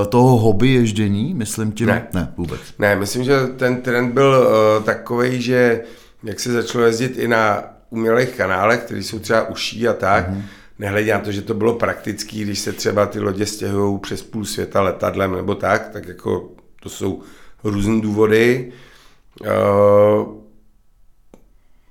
[0.09, 1.87] toho hobby ježdění, myslím tím?
[1.87, 2.07] Ne.
[2.13, 2.61] ne, vůbec.
[2.79, 5.81] Ne, myslím, že ten trend byl uh, takový, že
[6.23, 10.41] jak se začalo jezdit i na umělých kanálech, které jsou třeba uší a tak, uh-huh.
[10.79, 14.45] nehledě na to, že to bylo praktický, když se třeba ty lodě stěhují přes půl
[14.45, 16.49] světa letadlem nebo tak, tak jako
[16.83, 17.21] to jsou
[17.63, 18.71] různé důvody.
[19.41, 19.47] Uh,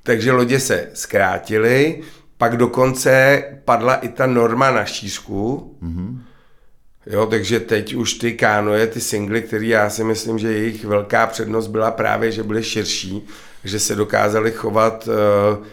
[0.03, 2.01] takže lodě se zkrátily,
[2.39, 6.19] pak dokonce padla i ta norma na šířku, mm-hmm.
[7.07, 11.27] Jo, takže teď už ty kánoje, ty singly, které já si myslím, že jejich velká
[11.27, 13.27] přednost byla právě, že byly širší,
[13.65, 15.67] že se dokázali chovat uh,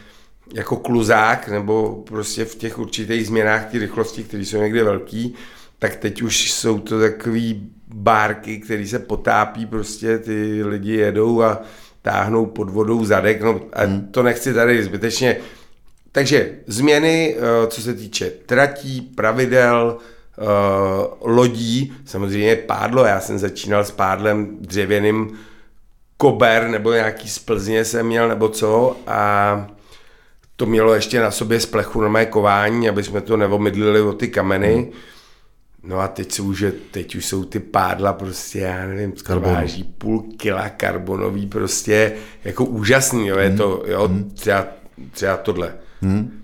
[0.54, 5.36] jako kluzák, nebo prostě v těch určitých změnách ty rychlosti, které jsou někde velký,
[5.80, 11.62] tak teď už jsou to takový bárky, které se potápí, prostě ty lidi jedou a
[12.02, 14.08] táhnou pod vodou zadek, no a hmm.
[14.12, 15.38] to nechci tady zbytečně.
[16.12, 19.98] Takže změny, eh, co se týče tratí, pravidel,
[20.40, 25.38] eh, lodí, samozřejmě pádlo, já jsem začínal s pádlem dřevěným
[26.18, 29.68] kober, nebo nějaký z Plzně jsem měl, nebo co, a
[30.56, 34.28] to mělo ještě na sobě splechu na mé kování, aby jsme to neomydlili o ty
[34.28, 34.76] kameny.
[34.76, 34.92] Hmm.
[35.84, 40.26] No a teď jsou, že teď už jsou ty pádla prostě, já nevím, váží půl
[40.38, 43.58] kila karbonový prostě, jako úžasný, jo, je hmm.
[43.58, 44.32] to, jo, hmm.
[44.34, 44.68] třeba,
[45.12, 45.74] třeba tohle.
[46.02, 46.39] Hmm.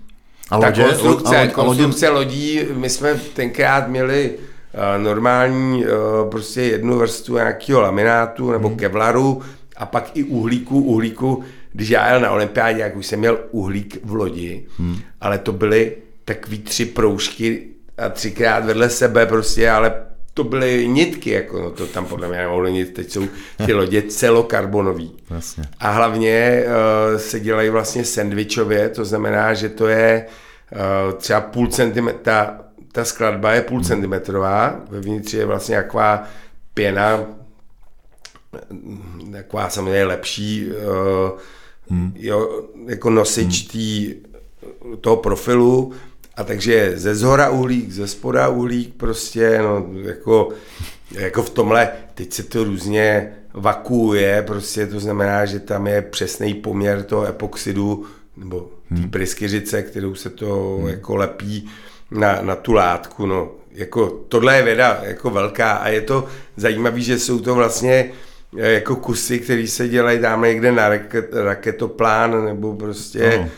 [0.50, 5.90] A lodě, Ta konstrukce, a, a, konstrukce lodí, my jsme tenkrát měli uh, normální uh,
[6.30, 8.76] prostě jednu vrstvu nějakého laminátu nebo hmm.
[8.76, 9.42] kevlaru
[9.76, 13.98] a pak i uhlíku, uhlíku, když já jel na olympiádě, jak už jsem měl uhlík
[14.04, 14.98] v lodi, hmm.
[15.20, 17.62] ale to byly takový tři proužky
[17.98, 19.92] a třikrát vedle sebe prostě, ale
[20.36, 23.28] to byly nitky, jako no to tam podle mě nemohlo nic, teď jsou
[23.66, 25.12] ty lodě celokarbonový.
[25.30, 25.64] Jasně.
[25.78, 30.26] A hlavně uh, se dělají vlastně sandvičově, to znamená, že to je
[30.72, 32.58] uh, třeba půl centimetra, ta,
[32.92, 33.84] ta skladba je půl hmm.
[33.84, 36.24] centimetrová, vevnitř je vlastně taková
[36.74, 37.24] pěna,
[39.32, 41.38] taková samozřejmě lepší, uh,
[41.90, 42.12] hmm.
[42.16, 43.70] jo, jako nosič hmm.
[43.70, 44.14] tý,
[45.00, 45.92] toho profilu,
[46.36, 50.48] a takže ze zhora uhlík, ze spoda uhlík, prostě, no, jako,
[51.10, 56.54] jako v tomhle, teď se to různě vakuuje, prostě to znamená, že tam je přesný
[56.54, 59.10] poměr toho epoxidu, nebo té hmm.
[59.10, 60.88] pryskyřice, kterou se to hmm.
[60.88, 61.68] jako lepí
[62.10, 63.50] na, na tu látku, no.
[63.70, 68.10] Jako, tohle je věda jako velká a je to zajímavé, že jsou to vlastně
[68.58, 73.50] eh, jako kusy, které se dělají tam někde na raket, raketoplán nebo prostě no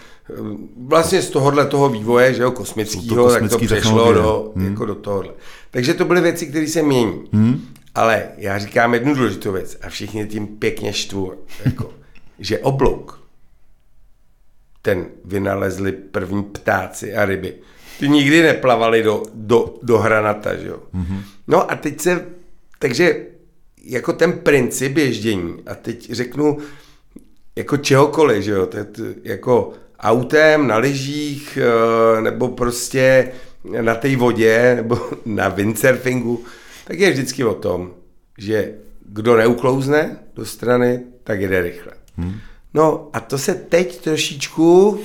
[0.76, 4.66] vlastně z tohohle toho vývoje, že jo, kosmického, tak to přešlo do, hmm.
[4.66, 5.32] jako do tohohle.
[5.70, 7.24] Takže to byly věci, které se mění.
[7.32, 7.60] Hmm.
[7.94, 11.32] Ale já říkám jednu důležitou věc a všichni tím pěkně štvu,
[11.64, 11.92] jako,
[12.38, 13.20] že oblouk,
[14.82, 17.54] ten vynalezli první ptáci a ryby.
[17.98, 20.78] Ty nikdy neplavali do, do, do hranata, že jo.
[20.92, 21.22] Hmm.
[21.46, 22.26] No a teď se,
[22.78, 23.26] takže
[23.82, 26.58] jako ten princip ježdění, a teď řeknu
[27.56, 33.32] jako čehokoliv, že jo, to, to, jako autem, na lyžích, eh, nebo prostě
[33.82, 36.44] na té vodě, nebo na windsurfingu,
[36.86, 37.90] tak je vždycky o tom,
[38.38, 38.74] že
[39.06, 41.92] kdo neuklouzne do strany, tak jede rychle.
[42.16, 42.34] Hmm.
[42.74, 45.00] No a to se teď trošičku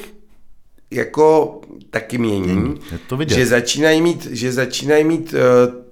[0.91, 2.77] jako taky mění, hmm,
[3.07, 3.35] to vidět.
[3.35, 5.39] že začínají mít, že začínají mít uh,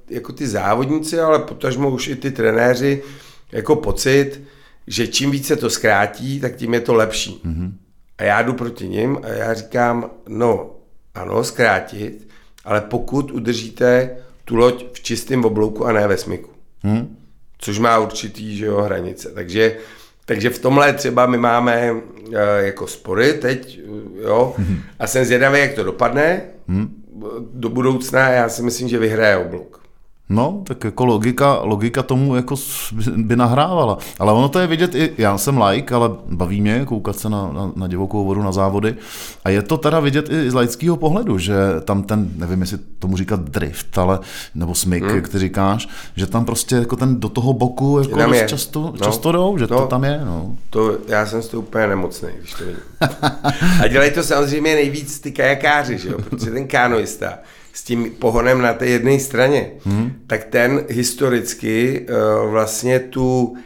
[0.09, 3.03] jako ty závodníci, ale potažmo už i ty trenéři
[3.51, 4.41] jako pocit,
[4.87, 7.41] že čím více to zkrátí, tak tím je to lepší.
[7.43, 7.77] Hmm.
[8.21, 10.75] A já jdu proti ním a já říkám, no
[11.15, 12.27] ano, zkrátit,
[12.65, 16.49] ale pokud udržíte tu loď v čistém oblouku a ne ve smyku.
[16.83, 17.17] Hmm.
[17.57, 19.31] Což má určitý že jo, hranice.
[19.31, 19.77] Takže,
[20.25, 23.79] takže v tomhle třeba my máme uh, jako spory teď,
[24.21, 24.81] jo, hmm.
[24.99, 27.03] a jsem zvědavý, jak to dopadne hmm.
[27.53, 28.29] do budoucna.
[28.29, 29.80] Já si myslím, že vyhraje oblouk.
[30.31, 32.55] No, tak jako logika, logika tomu jako
[33.15, 33.97] by nahrávala.
[34.19, 37.51] Ale ono to je vidět i, já jsem like, ale baví mě koukat se na,
[37.53, 38.95] na, na divokou vodu, na závody.
[39.43, 43.17] A je to teda vidět i z laického pohledu, že tam ten, nevím, jestli tomu
[43.17, 44.19] říkat drift, ale,
[44.55, 45.15] nebo smyk, hmm.
[45.15, 48.47] jak ty říkáš, že tam prostě jako ten do toho boku jako je.
[48.47, 49.05] často, no.
[49.05, 50.21] často jdou, že to, to tam je.
[50.25, 50.55] No.
[50.69, 52.81] To, já jsem z toho úplně nemocný, když to vidím.
[53.83, 56.17] A dělají to samozřejmě nejvíc ty kajakáři, že jo?
[56.29, 57.37] protože ten kánoista
[57.73, 60.11] s tím pohonem na té jedné straně, hmm.
[60.27, 63.57] tak ten historicky uh, vlastně tu uh,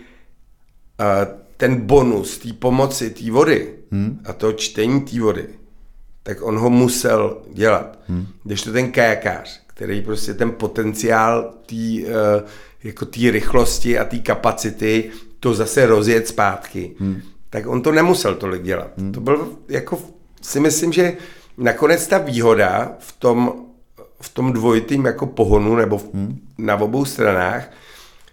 [1.57, 4.19] ten bonus té pomoci té vody hmm.
[4.25, 5.45] a to čtení té vody,
[6.23, 7.99] tak on ho musel dělat.
[8.07, 8.27] Hmm.
[8.43, 12.49] Když to ten kajakář, který prostě ten potenciál té uh,
[12.83, 17.21] jako té rychlosti a té kapacity to zase rozjet zpátky, hmm.
[17.49, 18.91] tak on to nemusel tolik dělat.
[18.97, 19.11] Hmm.
[19.11, 19.99] To byl jako
[20.41, 21.13] si myslím, že
[21.57, 23.64] nakonec ta výhoda v tom
[24.25, 26.39] v tom dvojitým jako pohonu nebo v, hmm.
[26.57, 27.71] na obou stranách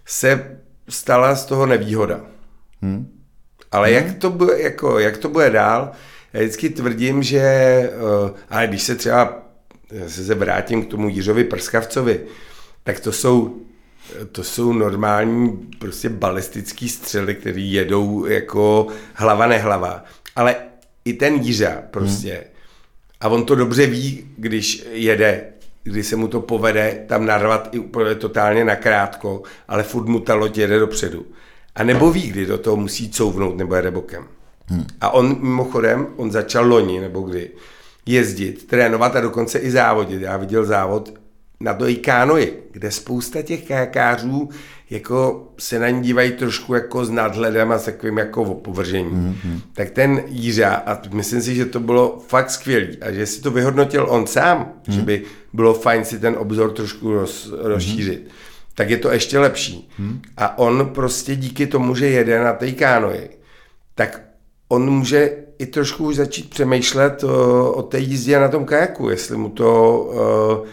[0.05, 0.57] se
[0.89, 2.21] stala z toho nevýhoda.
[2.81, 3.07] Hmm.
[3.71, 3.95] Ale hmm.
[3.95, 5.91] jak, to bude, jako, jak to bude dál,
[6.33, 7.43] já vždycky tvrdím, že,
[8.23, 9.43] uh, ale když se třeba,
[10.07, 12.19] se, se vrátím k tomu Jiřovi Prskavcovi,
[12.83, 13.61] tak to jsou,
[14.31, 20.03] to jsou normální prostě balistický střely, které jedou jako hlava nehlava.
[20.35, 20.55] Ale
[21.05, 22.43] i ten Jiřa prostě, hmm.
[23.21, 25.52] a on to dobře ví, když jede
[25.83, 30.35] kdy se mu to povede tam narvat i úplně totálně nakrátko, ale furt mu ta
[30.35, 31.25] loď jede dopředu.
[31.75, 34.27] A nebo ví, kdy do toho musí couvnout nebo jede bokem.
[34.67, 34.85] Hmm.
[35.01, 37.51] A on mimochodem, on začal loni nebo kdy
[38.05, 40.21] jezdit, trénovat a dokonce i závodit.
[40.21, 41.22] Já viděl závod
[41.59, 44.49] na to i kánoji, kde spousta těch kajakářů
[44.89, 49.11] jako se na ní dívají trošku jako s nadhledem a s takovým jako opovržením.
[49.11, 49.59] Mm-hmm.
[49.73, 53.51] Tak ten Jířa, a myslím si, že to bylo fakt skvělý a že si to
[53.51, 54.93] vyhodnotil on sám, mm-hmm.
[54.93, 58.73] že by bylo fajn si ten obzor trošku roz, rozšířit, mm-hmm.
[58.75, 59.89] tak je to ještě lepší.
[59.99, 60.19] Mm-hmm.
[60.37, 63.29] A on prostě díky tomu, že jede na té kánoji,
[63.95, 64.21] tak
[64.67, 69.37] on může i trošku už začít přemýšlet o, o té jízdě na tom kajaku, jestli
[69.37, 69.99] mu to
[70.61, 70.67] uh,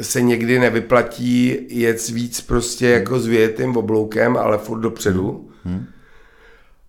[0.00, 2.94] se někdy nevyplatí jet víc prostě hmm.
[2.94, 5.50] jako s větým obloukem, ale furt dopředu.
[5.64, 5.86] Hmm.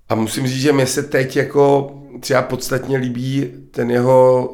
[0.10, 4.50] A musím říct, že mě se teď jako třeba podstatně líbí ten jeho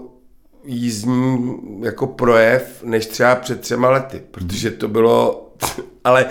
[0.65, 5.49] jízdní jako projev, než třeba před třema lety, protože to bylo,
[6.03, 6.25] ale,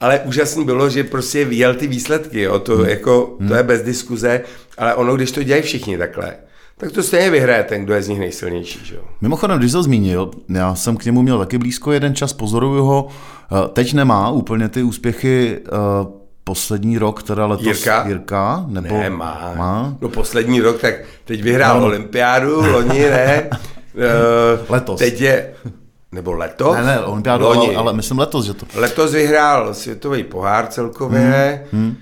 [0.00, 2.88] ale úžasný bylo, že prostě jel ty výsledky, jo, to, hmm.
[2.88, 4.40] jako, to je bez diskuze,
[4.78, 6.36] ale ono, když to dělají všichni takhle,
[6.76, 8.80] tak to stejně vyhraje ten, kdo je z nich nejsilnější.
[8.84, 8.96] Že?
[9.20, 13.08] Mimochodem, když to zmínil, já jsem k němu měl taky blízko jeden čas, pozoruju ho,
[13.08, 15.70] eh, teď nemá úplně ty úspěchy eh,
[16.44, 18.04] poslední rok, teda letos Jirka?
[18.08, 19.54] Jirka nebo ne, má.
[19.56, 19.96] má.
[20.00, 21.86] No poslední rok, tak teď vyhrál no.
[21.86, 23.50] olympiádu, loni ne.
[23.50, 24.00] uh,
[24.68, 24.98] letos.
[24.98, 25.54] Teď je,
[26.12, 26.76] nebo letos?
[26.76, 27.66] Ne, ne, olympiádu, loni.
[27.66, 28.66] Ale, ale myslím letos, že to...
[28.74, 31.66] Letos vyhrál světový pohár celkově.
[31.72, 31.82] Hmm.
[31.82, 31.96] Hmm.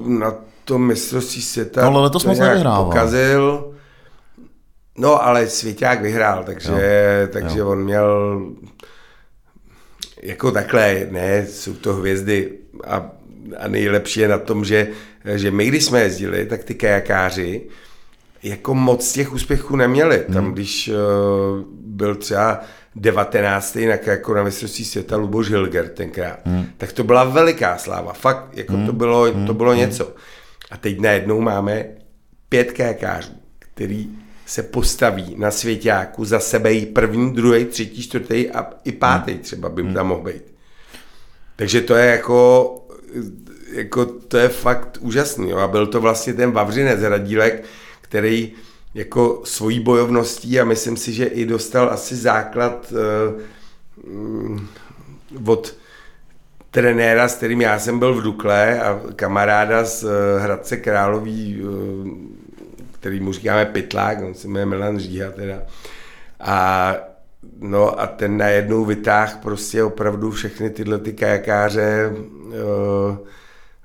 [0.00, 0.34] Uh, na
[0.68, 2.84] to mistrovství světa no, ale letos moc nevyhrával.
[2.84, 3.74] pokazil.
[4.98, 6.72] No, ale Svěťák vyhrál, takže,
[7.22, 7.28] jo.
[7.32, 7.68] takže jo.
[7.68, 8.40] on měl
[10.22, 12.52] jako takhle, ne, jsou to hvězdy
[12.84, 13.10] a,
[13.58, 14.88] a nejlepší je na tom, že,
[15.34, 17.62] že my, když jsme jezdili, tak ty kajakáři
[18.42, 20.24] jako moc těch úspěchů neměli.
[20.26, 20.34] Hmm.
[20.34, 20.94] Tam, když uh,
[21.70, 22.60] byl třeba
[22.96, 23.74] 19.
[23.74, 26.66] Na, jako na mistrovství světa Luboš Hilger tenkrát, hmm.
[26.76, 28.12] tak to byla veliká sláva.
[28.12, 28.86] Fakt, jako hmm.
[28.86, 29.56] to bylo, to hmm.
[29.56, 29.80] bylo hmm.
[29.80, 30.12] něco.
[30.70, 31.84] A teď najednou máme
[32.48, 34.08] pět kajakářů, který
[34.46, 39.40] se postaví na svěťáku za sebe i první, druhý, třetí, čtvrtý a i pátý hmm.
[39.40, 40.42] třeba by mu tam mohl být.
[41.56, 42.74] Takže to je jako,
[43.72, 45.50] jako to je fakt úžasný.
[45.50, 45.58] Jo?
[45.58, 47.64] A byl to vlastně ten Vavřinec Radílek,
[48.00, 48.52] který
[48.94, 54.60] jako svojí bojovností a myslím si, že i dostal asi základ uh,
[55.46, 55.77] od
[56.70, 62.88] trenéra, s kterým já jsem byl v Dukle a kamaráda z eh, Hradce Králový, eh,
[62.92, 65.62] který mu říkáme Pytlák, on se jmenuje Milan Říha teda.
[66.40, 66.94] A
[67.60, 73.18] No a ten najednou vytáh prostě opravdu všechny tyhle ty kajakáře eh,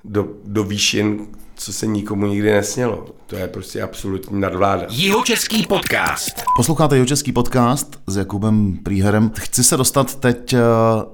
[0.04, 3.06] do, do výšin, co se nikomu nikdy nesnělo.
[3.26, 4.86] To je prostě absolutní nadvláda.
[4.90, 6.42] Jihočeský podcast.
[6.56, 9.30] Posloucháte Jihočeský podcast s Jakubem Príherem.
[9.38, 10.58] Chci se dostat teď eh,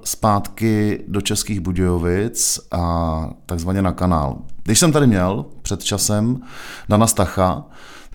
[0.03, 4.37] zpátky do Českých Budějovic a takzvaně na kanál.
[4.63, 6.41] Když jsem tady měl před časem
[6.89, 7.65] Dana Stacha,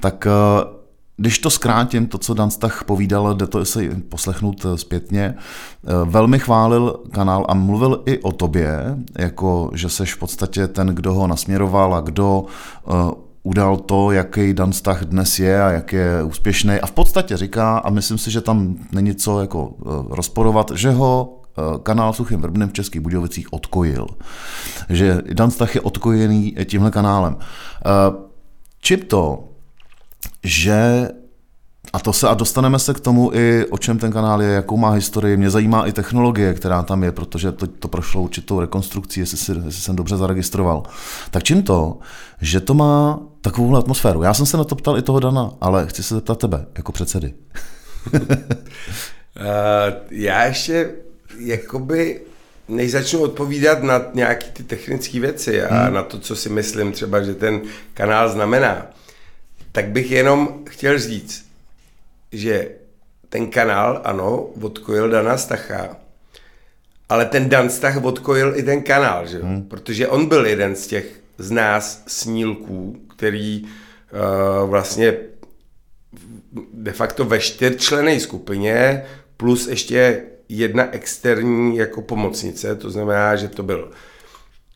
[0.00, 0.30] tak eh,
[1.16, 5.90] když to zkrátím, to, co Dan Stach povídal, jde to se poslechnout eh, zpětně, eh,
[6.04, 11.14] velmi chválil kanál a mluvil i o tobě, jako že seš v podstatě ten, kdo
[11.14, 12.44] ho nasměroval a kdo
[12.84, 13.10] uh,
[13.42, 16.80] udal to, jaký Dan Stach dnes je a jak je úspěšný.
[16.80, 19.74] A v podstatě říká, a myslím si, že tam není co jako
[20.10, 21.42] rozporovat, že ho
[21.82, 24.06] kanál Suchým Vrbnem v Českých Budějovicích odkojil.
[24.88, 27.36] Že Dan Stach je odkojený tímhle kanálem.
[28.80, 29.44] Čím to,
[30.46, 31.08] že
[31.92, 34.76] a to se a dostaneme se k tomu i o čem ten kanál je, jakou
[34.76, 35.36] má historii.
[35.36, 39.52] Mě zajímá i technologie, která tam je, protože to, to prošlo určitou rekonstrukcí, jestli, si,
[39.52, 40.82] jestli jsem dobře zaregistroval.
[41.30, 41.98] Tak čím to,
[42.40, 44.22] že to má takovou atmosféru?
[44.22, 46.92] Já jsem se na to ptal i toho Dana, ale chci se zeptat tebe, jako
[46.92, 47.34] předsedy.
[48.12, 48.20] uh,
[50.10, 50.90] já ještě
[51.38, 52.20] jakoby
[52.68, 55.94] než začnu odpovídat na nějaké ty technické věci a hmm.
[55.94, 57.60] na to, co si myslím třeba, že ten
[57.94, 58.86] kanál znamená,
[59.76, 61.46] tak bych jenom chtěl říct,
[62.32, 62.68] že
[63.28, 65.96] ten kanál, ano, odkojil Dana Stacha,
[67.08, 69.38] ale ten Dan Stach odkojil i ten kanál, že?
[69.38, 69.62] Hmm.
[69.62, 75.16] protože on byl jeden z těch z nás snílků, který uh, vlastně
[76.72, 79.04] de facto ve čtyřčlené skupině
[79.36, 83.90] plus ještě jedna externí jako pomocnice, to znamená, že to byl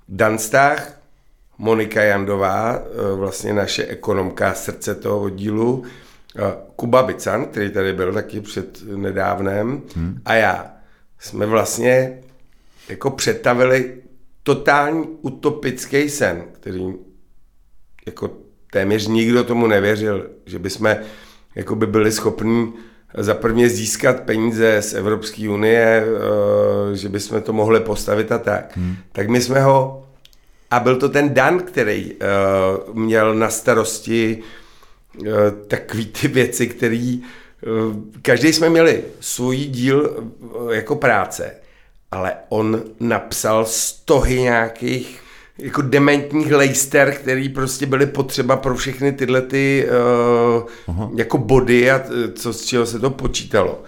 [0.09, 1.00] Dan Stach,
[1.61, 5.85] Monika Jandová, eh, vlastně naše ekonomka srdce toho oddílu,
[6.37, 6.41] eh,
[6.77, 10.21] Kuba Bican, který tady byl taky před nedávnem, hmm.
[10.25, 10.71] a já
[11.19, 12.19] jsme vlastně
[12.89, 13.95] jako představili
[14.43, 16.95] totální utopický sen, který
[18.07, 18.31] jako
[18.73, 20.97] téměř nikdo tomu nevěřil, že bychom
[21.55, 22.73] jako by byli schopni
[23.19, 28.77] za prvně získat peníze z Evropské unie, eh, že bychom to mohli postavit a tak.
[28.77, 28.97] Hmm.
[29.13, 30.00] Tak my jsme ho,
[30.71, 34.43] a byl to ten Dan, který uh, měl na starosti
[35.19, 35.27] uh,
[35.69, 41.55] takový ty věci, který uh, každý jsme měli svůj díl uh, jako práce,
[42.11, 45.21] ale on napsal stohy nějakých
[45.59, 49.87] jako dementních lejster, který prostě byly potřeba pro všechny tyhle ty
[50.89, 52.03] uh, jako body a
[52.35, 53.83] co z čeho se to počítalo.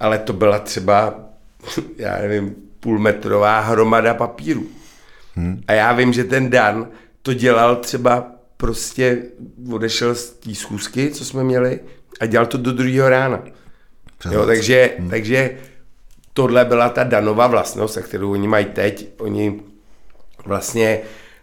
[0.00, 1.14] Ale to byla třeba,
[1.96, 4.66] já nevím, půlmetrová hromada papíru.
[5.34, 5.62] Hmm.
[5.68, 6.88] A já vím, že ten Dan
[7.22, 8.26] to dělal třeba
[8.56, 9.22] prostě,
[9.72, 11.80] odešel z té schůzky, co jsme měli,
[12.20, 13.42] a dělal to do druhého rána.
[14.30, 15.10] Jo, takže, hmm.
[15.10, 15.50] takže
[16.32, 19.08] tohle byla ta Danova vlastnost, kterou oni mají teď.
[19.18, 19.60] Oni
[20.44, 21.00] vlastně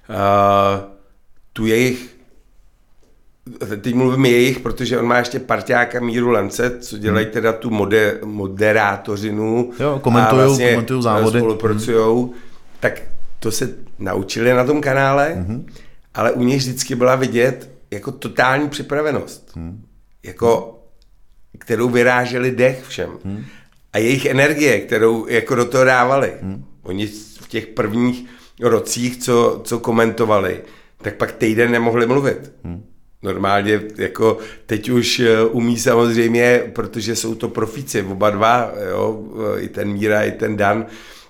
[0.09, 0.83] uh,
[1.53, 2.11] tu jejich
[3.81, 7.33] teď mluvím jejich, protože on má ještě parťáka Míru Lence, co dělají hmm.
[7.33, 9.71] teda tu mode, moderátořinu.
[9.79, 11.39] Jo, komentujou, vlastně komentujou závody.
[11.39, 12.23] Spolupracujou.
[12.23, 12.33] Hmm.
[12.79, 13.01] Tak
[13.43, 15.65] to se naučili na tom kanále, hmm.
[16.13, 19.51] ale u nich vždycky byla vidět jako totální připravenost.
[19.55, 19.85] Hmm.
[20.23, 20.79] Jako,
[21.59, 23.09] kterou vyráželi dech všem.
[23.23, 23.43] Hmm.
[23.93, 26.33] A jejich energie, kterou jako do toho dávali.
[26.41, 26.65] Hmm.
[26.83, 27.07] Oni
[27.41, 28.25] v těch prvních
[28.61, 30.61] rocích, co, co komentovali,
[31.01, 32.51] tak pak týden nemohli mluvit.
[32.63, 32.83] Hmm.
[33.23, 39.23] Normálně, jako teď už eh, umí samozřejmě, protože jsou to profíci, oba dva, jo,
[39.59, 40.85] i ten Míra, i ten Dan,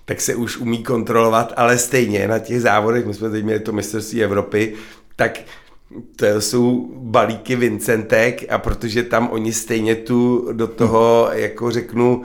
[0.05, 3.71] tak se už umí kontrolovat, ale stejně na těch závodech, my jsme teď měli to
[3.71, 4.73] mistrovství Evropy,
[5.15, 5.39] tak
[6.15, 12.23] to jsou balíky Vincentek a protože tam oni stejně tu do toho, jako řeknu,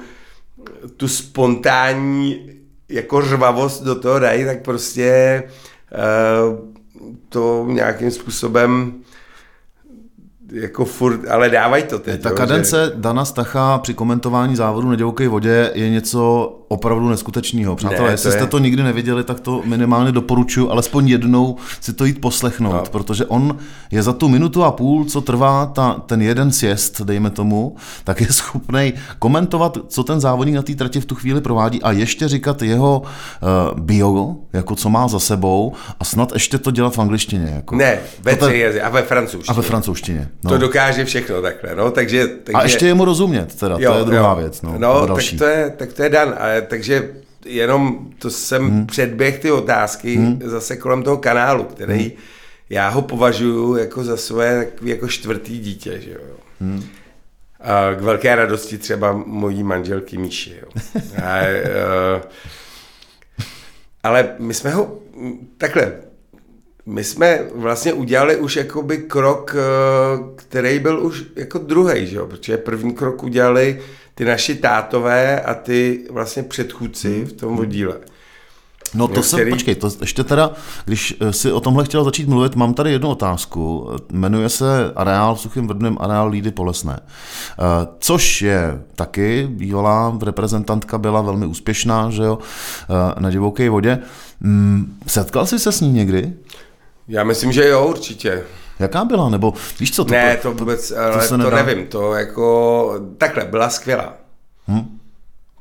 [0.97, 2.51] tu spontánní
[2.89, 5.43] jako řvavost do toho dají, tak prostě
[5.93, 6.59] uh,
[7.29, 8.95] to nějakým způsobem
[10.53, 12.23] jako furt, ale dávají to teď.
[12.23, 13.01] Ta kadence že...
[13.01, 17.77] Dana Stacha při komentování závodu na divoké vodě je něco opravdu neskutečného.
[17.77, 18.33] Přátelé, ne, jestli je...
[18.33, 22.83] jste to nikdy neviděli, tak to minimálně doporučuji, alespoň jednou si to jít poslechnout, no.
[22.91, 23.57] protože on
[23.91, 28.21] je za tu minutu a půl, co trvá ta, ten jeden sjezd, dejme tomu, tak
[28.21, 32.29] je schopný komentovat, co ten závodník na té trati v tu chvíli provádí a ještě
[32.29, 36.99] říkat jeho uh, bio, jako co má za sebou a snad ještě to dělat v
[36.99, 37.53] angličtině.
[37.55, 37.77] Jako.
[37.77, 39.53] Ne, ve třech jazycích a ve francouzštině.
[39.53, 40.29] A ve francouzštině.
[40.45, 40.51] No.
[40.51, 42.53] To dokáže všechno takhle, no, takže, takže...
[42.55, 44.37] A ještě je mu rozumět, teda, jo, to je druhá jo.
[44.37, 44.63] věc.
[44.63, 47.11] No, no tak, to je, tak to je dan, ale takže
[47.47, 48.87] jenom to jsem hmm.
[48.87, 50.41] předběh ty otázky hmm.
[50.45, 52.13] zase kolem toho kanálu, který hmm.
[52.71, 56.37] já ho považuji jako za své jako čtvrtý dítě, že jo.
[56.61, 56.85] Hmm.
[57.61, 60.69] A k velké radosti třeba mojí manželky Míši, jo.
[61.25, 61.41] A,
[62.17, 62.23] uh,
[64.03, 64.99] ale my jsme ho
[65.59, 65.93] takhle,
[66.87, 72.27] my jsme vlastně udělali už jakoby krok, eh, který byl už jako druhý, že jo?
[72.27, 73.81] protože první krok udělali
[74.17, 77.97] ty naši tátové a ty vlastně předchůdci v tom oddíle.
[78.95, 79.51] No to se, který...
[79.51, 80.51] počkej, to ještě teda,
[80.85, 83.91] když eh, si o tomhle chtěl začít mluvit, mám tady jednu otázku.
[84.13, 87.01] Jmenuje se areál v Suchým Vrbnem, areál Lídy Polesné.
[87.01, 87.63] Eh,
[87.99, 92.39] což je taky bývalá reprezentantka, byla velmi úspěšná, že jo,
[93.19, 93.99] na divoké vodě.
[94.41, 96.33] Mm, setkal jsi se s ní někdy?
[97.09, 98.45] Já myslím, že jo, určitě.
[98.79, 99.29] Jaká byla?
[99.29, 100.05] Nebo víš co?
[100.05, 101.87] To, ne, to vůbec, to, ale to, to nevím.
[101.87, 104.15] To jako, takhle, byla skvělá.
[104.69, 104.99] Hm?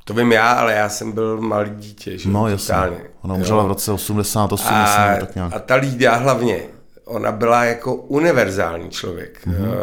[0.04, 2.28] To vím já, ale já jsem byl malý dítě, že?
[2.28, 5.52] No jasně, Totálně, ona umřela v roce 88, a, myslím, tak nějak.
[5.54, 6.62] A ta Lídia hlavně,
[7.04, 9.46] ona byla jako univerzální člověk.
[9.46, 9.68] Mm-hmm.
[9.68, 9.74] Uh,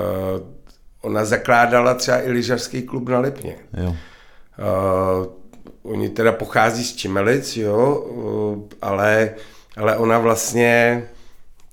[1.02, 3.56] ona zakládala třeba i lyžařský klub na Lipně.
[3.78, 3.90] Jo.
[3.90, 5.26] Uh,
[5.84, 9.30] oni teda pochází z Čimelic, jo, uh, ale,
[9.78, 11.04] ale ona vlastně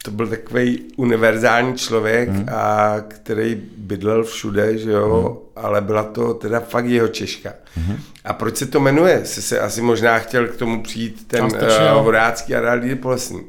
[0.04, 2.46] to byl takový univerzální člověk, hmm.
[2.52, 5.64] a který bydlel všude, že jo, hmm.
[5.64, 7.52] ale byla to teda fakt jeho Češka.
[7.74, 7.96] Hmm.
[8.24, 9.20] A proč se to jmenuje?
[9.24, 13.40] Jsi se asi možná chtěl k tomu přijít ten uh, vodácký a Polesný.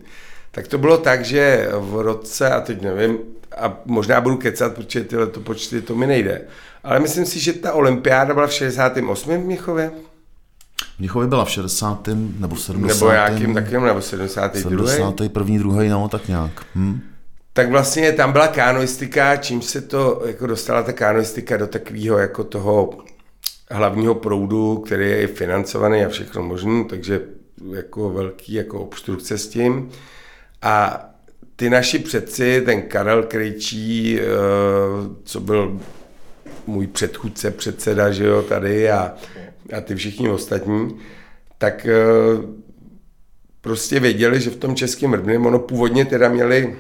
[0.52, 3.18] Tak to bylo tak, že v roce, a teď nevím,
[3.58, 6.42] a možná budu kecat, protože tyhle to počty to mi nejde,
[6.84, 9.38] ale myslím si, že ta olympiáda byla v 68.
[9.38, 9.92] v Měchově.
[11.02, 12.10] Mnichově byla v 60.
[12.40, 12.96] nebo 70.
[12.96, 14.88] Nebo nějakým takovým, nebo 72.
[14.88, 15.58] 71.
[15.58, 16.66] druhý, no tak nějak.
[16.76, 17.00] Hm.
[17.54, 22.44] Tak vlastně tam byla kanoistika, čím se to jako dostala ta kanoistika do takového jako
[22.44, 22.90] toho
[23.70, 27.22] hlavního proudu, který je financovaný a všechno možné, takže
[27.72, 29.90] jako velký jako obstrukce s tím.
[30.62, 31.06] A
[31.56, 34.24] ty naši předci, ten Karel Krejčí, eh,
[35.24, 35.80] co byl
[36.68, 39.14] můj předchůdce, předseda, že jo, tady a
[39.74, 40.98] a ty všichni ostatní,
[41.58, 41.92] tak eh,
[43.62, 46.76] prostě věděli, že v tom českém Vrbně, ono původně teda měli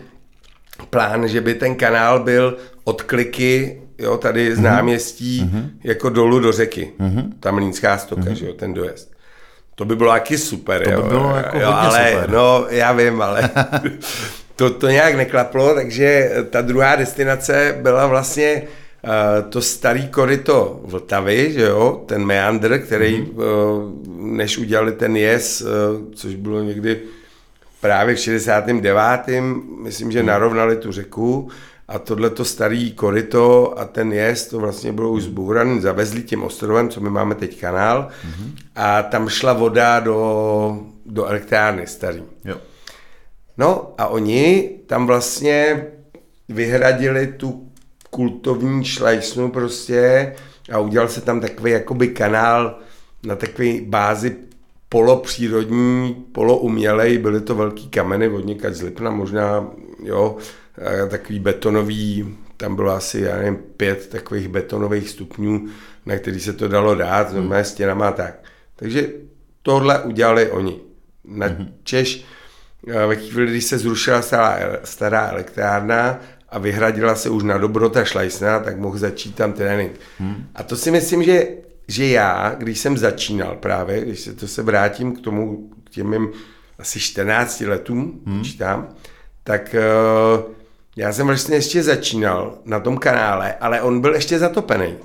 [0.89, 4.63] plán, že by ten kanál byl od kliky, jo, tady z Mhm.
[4.67, 5.69] náměstí, mm-hmm.
[5.83, 6.91] jako dolů do řeky.
[6.99, 7.29] Mm-hmm.
[7.39, 8.31] Ta mlínská stoka, mm-hmm.
[8.31, 9.11] že jo, ten dojezd.
[9.75, 11.01] To by bylo taky super, To by jo.
[11.09, 12.29] bylo jako jo, hodně ale, super.
[12.29, 13.49] No, já vím, ale
[14.55, 18.63] to, to nějak neklaplo, takže ta druhá destinace byla vlastně
[19.49, 23.29] to starý koryto Vltavy, že jo, ten meandr, který, Mhm.
[23.37, 23.43] uh,
[24.17, 25.67] než udělali ten jez, uh,
[26.13, 27.01] což bylo někdy
[27.81, 29.41] právě v 69.
[29.83, 31.49] myslím, že narovnali tu řeku
[31.87, 36.43] a tohle to starý koryto a ten jezd, to vlastně bylo už zbouraný, zavezli tím
[36.43, 38.51] ostrovem, co my máme teď kanál mm-hmm.
[38.75, 42.23] a tam šla voda do, do elektrárny starý.
[42.45, 42.55] Jo.
[43.57, 45.85] No a oni tam vlastně
[46.49, 47.70] vyhradili tu
[48.11, 50.33] kultovní šlajsnu prostě
[50.71, 52.79] a udělal se tam takový jakoby kanál
[53.23, 54.35] na takové bázi
[54.89, 59.67] polopřírodní, poloumělej, byly to velký kameny od z Lipna, možná,
[60.03, 60.37] jo,
[61.09, 65.67] takový betonový, tam bylo asi, já nevím, pět takových betonových stupňů,
[66.05, 68.43] na který se to dalo dát, normálně stěnama a tak.
[68.75, 69.09] Takže
[69.61, 70.79] tohle udělali oni.
[71.25, 71.47] Na
[71.83, 72.25] Češ,
[72.87, 76.19] eh, ve chvíli, když se zrušila stará, stará elektrárna
[76.51, 79.91] a vyhradila se už na dobro ta šlajsna, tak mohl začít tam trénink.
[80.55, 81.47] A to si myslím, že,
[81.87, 86.09] že já, když jsem začínal právě, když se to se vrátím k tomu, k těm
[86.09, 86.31] mým
[86.79, 88.43] asi 14 letům, hmm.
[88.43, 88.89] čítám,
[89.43, 89.75] tak
[90.35, 90.51] uh,
[90.95, 94.95] já jsem vlastně ještě začínal na tom kanále, ale on byl ještě zatopený.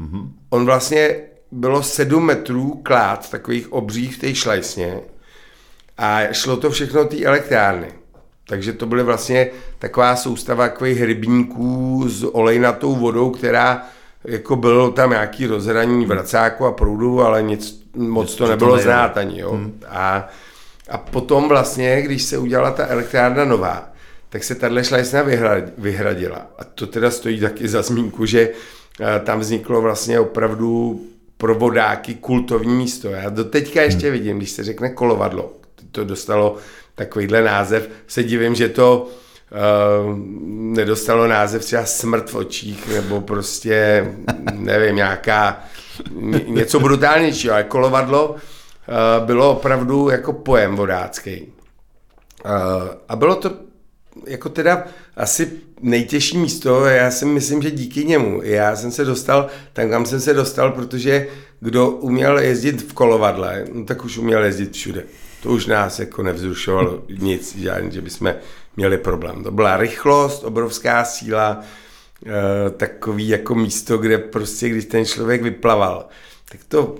[0.00, 0.30] Mm-hmm.
[0.50, 1.16] On vlastně
[1.52, 5.00] bylo 7 metrů klát takových obřích v té šlajsně
[5.98, 7.88] a šlo to všechno té elektrárny.
[8.48, 13.86] Takže to byly vlastně taková soustava takových rybníků s olejnatou vodou, která
[14.24, 18.90] jako bylo tam nějaký rozhraní vracáku a proudu, ale nic moc to to nebylo nejde.
[18.90, 19.40] znát ani.
[19.40, 19.50] Jo?
[19.50, 19.80] Hmm.
[19.88, 20.28] A,
[20.90, 23.92] a potom vlastně, když se udělala ta elektrárna nová,
[24.28, 26.46] tak se tahle šlajsna vyhra- vyhradila.
[26.58, 28.50] A to teda stojí taky za zmínku, že
[29.00, 31.00] eh, tam vzniklo vlastně opravdu
[31.36, 33.08] pro vodáky kultovní místo.
[33.08, 35.52] Já do teďka ještě vidím, když se řekne kolovadlo,
[35.92, 36.56] to dostalo
[36.98, 40.18] takovýhle název, se divím, že to uh,
[40.76, 44.06] nedostalo název třeba smrt v očích, nebo prostě,
[44.52, 45.64] nevím, nějaká,
[46.14, 51.52] ně- něco brutálnějšího, ale kolovadlo uh, bylo opravdu jako pojem vodácký.
[52.44, 52.50] Uh,
[53.08, 53.50] a bylo to
[54.26, 54.84] jako teda
[55.16, 58.42] asi nejtěžší místo, já si myslím, že díky němu.
[58.42, 61.26] Já jsem se dostal tam, kam jsem se dostal, protože
[61.60, 65.04] kdo uměl jezdit v kolovadle, no tak už uměl jezdit všude.
[65.42, 68.34] To už nás jako nevzrušovalo nic, žádný, že bychom
[68.76, 69.44] měli problém.
[69.44, 71.60] To byla rychlost, obrovská síla,
[72.26, 76.06] eh, takový jako místo, kde prostě, když ten člověk vyplaval,
[76.50, 76.96] tak to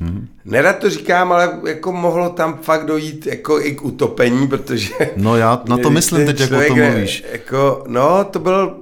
[0.00, 0.28] Hmm.
[0.44, 4.94] Nerad to říkám, ale jako mohlo tam fakt dojít jako i k utopení, protože...
[5.16, 7.24] No já na to myslím teď, jak o tom mluvíš.
[7.32, 8.76] Jako, no, to byl...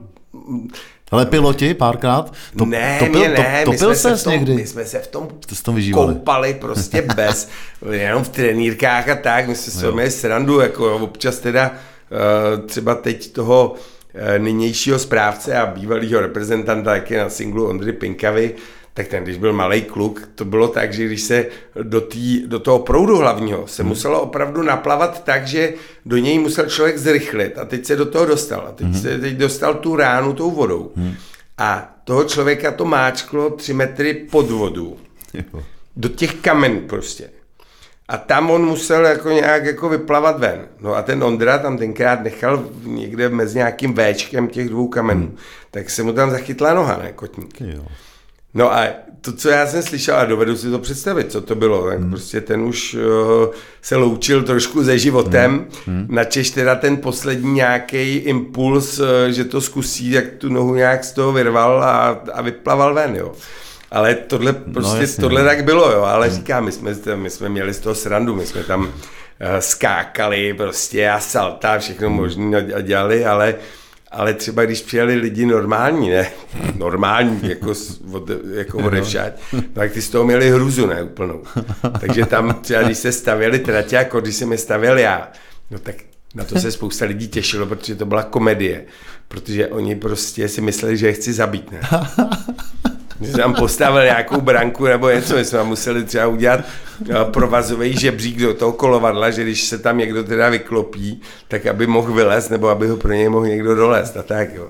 [1.15, 2.33] Ale piloti párkrát?
[2.59, 4.55] To, ne, to, mě ne, to, my, to pil jsme se v tom, někdy?
[4.55, 7.49] my jsme se v tom se tom koupali prostě bez,
[7.91, 12.95] jenom v trenýrkách a tak, my jsme se měli srandu, jako občas teda eh, třeba
[12.95, 13.75] teď toho
[14.15, 18.55] eh, nynějšího správce a bývalého reprezentanta, jak je na singlu Ondry Pinkavy,
[18.95, 21.47] tak ten, když byl malý kluk, to bylo tak, že když se
[21.83, 23.89] do, tý, do toho proudu hlavního se hmm.
[23.89, 25.73] muselo opravdu naplavat tak, že
[26.07, 28.65] do něj musel člověk zrychlit a teď se do toho dostal.
[28.69, 29.01] A teď hmm.
[29.01, 30.93] se teď dostal tu ránu tou vodou.
[30.97, 31.15] Hmm.
[31.59, 34.97] A toho člověka to máčklo tři metry pod vodu.
[35.35, 35.63] Jo.
[35.97, 37.31] Do těch kamen prostě.
[38.09, 40.69] A tam on musel jako nějak jako vyplavat ven.
[40.81, 45.27] No a ten Ondra tam tenkrát nechal někde mezi nějakým Včkem těch dvou kamenů.
[45.27, 45.37] Hmm.
[45.71, 47.61] Tak se mu tam zachytla noha, ne, kotník.
[47.61, 47.85] Jo.
[48.55, 48.87] No a
[49.25, 52.11] to, co já jsem slyšel, a dovedu si to představit, co to bylo, tak hmm.
[52.11, 56.07] prostě ten už uh, se loučil trošku se životem, hmm.
[56.09, 61.13] načež teda ten poslední nějaký impuls, uh, že to zkusí, jak tu nohu nějak z
[61.13, 63.33] toho vyrval a, a vyplaval ven, jo.
[63.91, 65.49] Ale tohle prostě, no, jasně, tohle no.
[65.49, 66.37] tak bylo, jo, ale hmm.
[66.37, 68.91] říkám, my jsme, my jsme měli z toho srandu, my jsme tam uh,
[69.59, 73.55] skákali prostě a salta, všechno možné a dělali, ale
[74.15, 76.31] ale třeba když přijeli lidi normální, ne,
[76.77, 77.73] normální, jako,
[78.13, 79.33] od, jako odevšať,
[79.73, 81.43] tak ty z toho měli hruzu, ne, úplnou.
[82.01, 85.29] Takže tam třeba, když se stavěli tratě, jako když jsem je stavěl já,
[85.71, 85.97] no tak
[86.35, 88.85] na to se spousta lidí těšilo, protože to byla komedie,
[89.29, 91.81] protože oni prostě si mysleli, že je chci zabít, ne.
[93.23, 98.41] Jsem tam postavil nějakou branku nebo něco, my jsme museli třeba udělat eh, provazový žebřík
[98.41, 102.69] do toho kolovadla, že když se tam někdo teda vyklopí, tak aby mohl vylézt, nebo
[102.69, 104.69] aby ho pro něj mohl někdo dolézt a tak jo.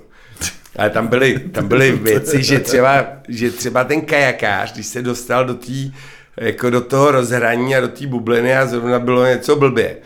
[0.76, 5.45] Ale tam byly, tam byly věci, že třeba, že třeba ten kajakář, když se dostal
[5.45, 5.92] do tý,
[6.36, 9.97] jako do toho rozhraní a do té bubliny a zrovna bylo něco blbě,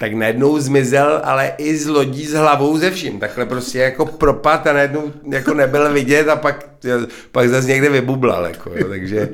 [0.00, 3.20] tak najednou zmizel, ale i z lodí s hlavou ze vším.
[3.20, 6.68] Takhle prostě jako propad a najednou jako nebyl vidět a pak,
[7.32, 8.44] pak zase někde vybublal.
[8.44, 8.88] Jako, jo.
[8.88, 9.28] Takže,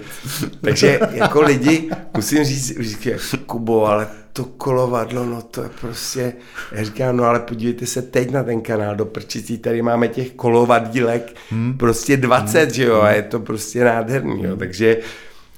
[0.61, 3.09] takže jako lidi, musím říct, říct
[3.47, 6.33] Kubo, ale to kolovadlo, no to je prostě,
[6.73, 10.31] já říkám, no ale podívejte se teď na ten kanál do prčicí, tady máme těch
[10.31, 11.79] kolovadílek hmm.
[11.79, 12.71] prostě 20, hmm.
[12.71, 14.97] že jo, a je to prostě nádherný, jo, takže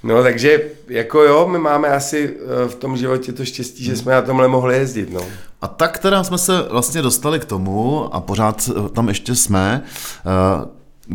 [0.03, 4.13] No takže jako jo, my máme asi eh, v tom životě to štěstí, že jsme
[4.13, 5.13] na tomhle mohli jezdit.
[5.13, 5.21] No.
[5.61, 9.83] A tak teda jsme se vlastně dostali k tomu a pořád eh, tam ještě jsme,
[9.85, 10.69] eh,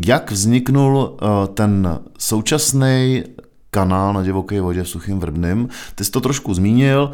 [0.06, 1.18] jak vzniknul
[1.54, 3.24] ten současný
[3.72, 5.70] kanál na divoké vodě v Suchým Vrbným.
[5.96, 7.12] Ty jsi to trošku zmínil,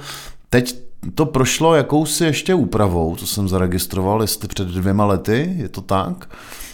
[0.49, 0.75] teď
[1.15, 6.29] to prošlo jakousi ještě úpravou, co jsem zaregistroval, jestli před dvěma lety, je to tak?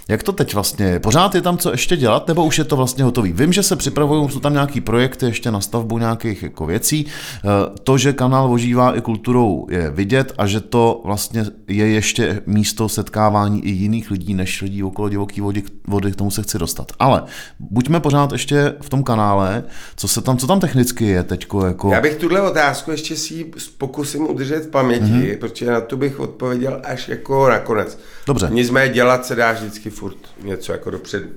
[0.07, 0.99] Jak to teď vlastně je?
[0.99, 3.33] Pořád je tam co ještě dělat, nebo už je to vlastně hotový?
[3.33, 7.05] Vím, že se připravují, jsou tam nějaký projekty ještě na stavbu nějakých jako věcí.
[7.05, 7.49] Eh,
[7.83, 12.89] to, že kanál ožívá i kulturou, je vidět a že to vlastně je ještě místo
[12.89, 16.91] setkávání i jiných lidí, než lidí okolo divoké vody, vody, k tomu se chci dostat.
[16.99, 17.23] Ale
[17.59, 19.63] buďme pořád ještě v tom kanále,
[19.95, 21.47] co se tam, co tam technicky je teď?
[21.65, 21.91] Jako...
[21.91, 23.45] Já bych tuhle otázku ještě si
[23.77, 25.37] pokusím udržet v paměti, mm-hmm.
[25.37, 27.99] protože na to bych odpověděl až jako nakonec.
[28.27, 28.49] Dobře.
[28.51, 31.29] Nicméně dělat se dá vždycky furt něco jako dopředu.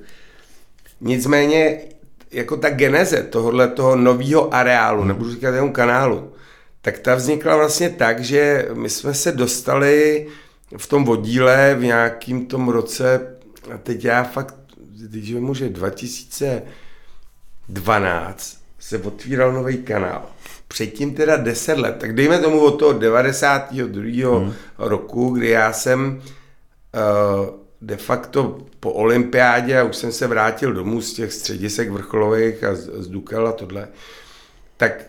[1.00, 1.80] Nicméně
[2.30, 5.08] jako ta geneze tohohle toho nového areálu, hmm.
[5.08, 6.32] nebudu říkat jenom kanálu,
[6.82, 10.26] tak ta vznikla vlastně tak, že my jsme se dostali
[10.76, 13.36] v tom vodíle v nějakým tom roce,
[13.74, 14.54] a teď já fakt,
[15.08, 20.22] když vím, že 2012 se otvíral nový kanál.
[20.68, 24.38] Předtím teda 10 let, tak dejme tomu od toho 92.
[24.38, 24.52] Hmm.
[24.78, 26.22] roku, kdy já jsem uh,
[27.80, 32.74] de facto po olympiádě, a už jsem se vrátil domů z těch středisek vrcholových a
[32.74, 33.88] z, z Dukel a tohle,
[34.76, 35.04] tak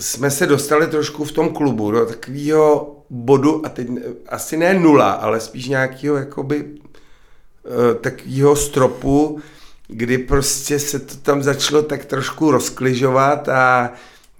[0.00, 3.88] jsme se dostali trošku v tom klubu do takového bodu, a teď
[4.28, 9.40] asi ne nula, ale spíš nějakého jakoby eh, takového stropu,
[9.88, 13.92] kdy prostě se to tam začalo tak trošku rozkližovat a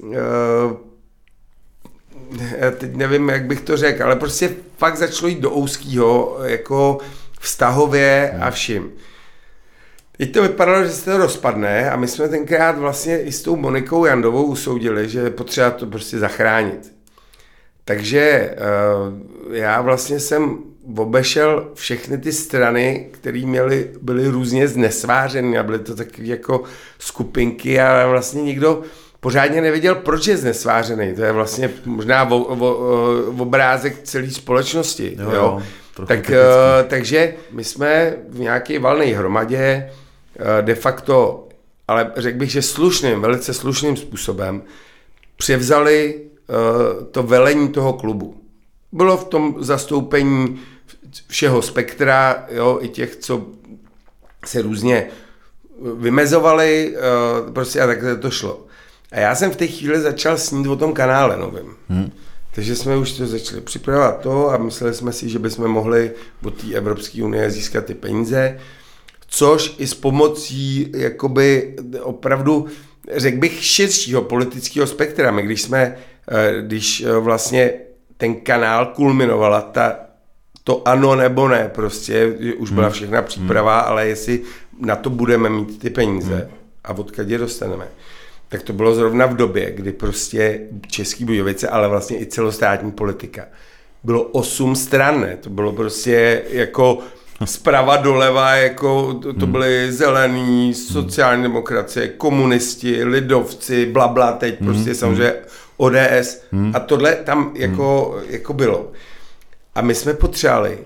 [0.02, 0.16] uh,
[2.78, 6.98] teď nevím, jak bych to řekl, ale prostě fakt začalo jít do úzkého, jako
[7.40, 8.92] vztahově a vším.
[10.16, 13.56] Teď to vypadalo, že se to rozpadne a my jsme tenkrát vlastně i s tou
[13.56, 16.92] Monikou Jandovou usoudili, že je potřeba to prostě zachránit.
[17.84, 18.54] Takže
[19.48, 20.58] uh, já vlastně jsem
[20.96, 26.62] obešel všechny ty strany, které měly, byly různě znesvářeny a byly to takové jako
[26.98, 28.82] skupinky a vlastně nikdo
[29.20, 31.14] pořádně nevěděl, proč je znesvářený.
[31.14, 32.78] To je vlastně možná vo, vo,
[33.38, 35.16] obrázek celé společnosti.
[35.18, 35.62] Jo, jo
[36.06, 39.90] tak, uh, takže my jsme v nějaké valné hromadě
[40.40, 41.48] uh, de facto,
[41.88, 44.62] ale řekl bych, že slušným, velice slušným způsobem
[45.36, 48.40] převzali uh, to velení toho klubu.
[48.92, 50.60] Bylo v tom zastoupení
[51.26, 53.46] všeho spektra, jo, i těch, co
[54.46, 55.06] se různě
[55.96, 58.66] vymezovali, uh, prostě a takhle to šlo.
[59.12, 61.76] A já jsem v té chvíli začal snít o tom kanále novým.
[61.88, 62.12] Hmm.
[62.54, 66.10] Takže jsme už to začali připravovat to a mysleli jsme si, že bychom mohli
[66.44, 68.58] od té Evropské unie získat ty peníze,
[69.28, 72.66] což i s pomocí jakoby opravdu,
[73.12, 75.30] řekl bych, širšího politického spektra.
[75.30, 75.96] My když jsme,
[76.30, 77.72] eh, když eh, vlastně
[78.16, 79.96] ten kanál kulminovala ta,
[80.64, 82.26] to ano nebo ne, prostě
[82.56, 82.94] už byla hmm.
[82.94, 83.90] všechna příprava, hmm.
[83.90, 84.42] ale jestli
[84.80, 86.54] na to budeme mít ty peníze hmm.
[86.84, 87.88] a odkud je dostaneme
[88.50, 93.46] tak to bylo zrovna v době, kdy prostě Český Budějovice, ale vlastně i celostátní politika,
[94.04, 95.36] bylo osm stran, ne?
[95.40, 96.98] To bylo prostě jako
[97.44, 99.52] zprava doleva, jako to, to hmm.
[99.52, 104.72] byly zelený, sociální demokracie, komunisti, lidovci, bla, bla teď hmm.
[104.72, 105.34] prostě samozřejmě
[105.76, 106.42] ODS
[106.74, 108.92] a tohle tam jako, jako bylo.
[109.74, 110.78] A my jsme potřebovali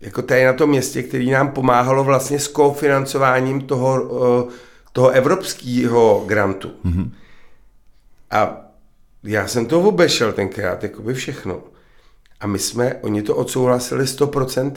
[0.00, 4.52] jako tady na tom městě, který nám pomáhalo vlastně s kofinancováním toho uh,
[4.98, 6.70] toho evropského grantu.
[6.84, 7.10] Mm-hmm.
[8.30, 8.60] A
[9.24, 11.62] já jsem to obešel tenkrát, jako by všechno.
[12.40, 14.72] A my jsme, oni to odsouhlasili 100%.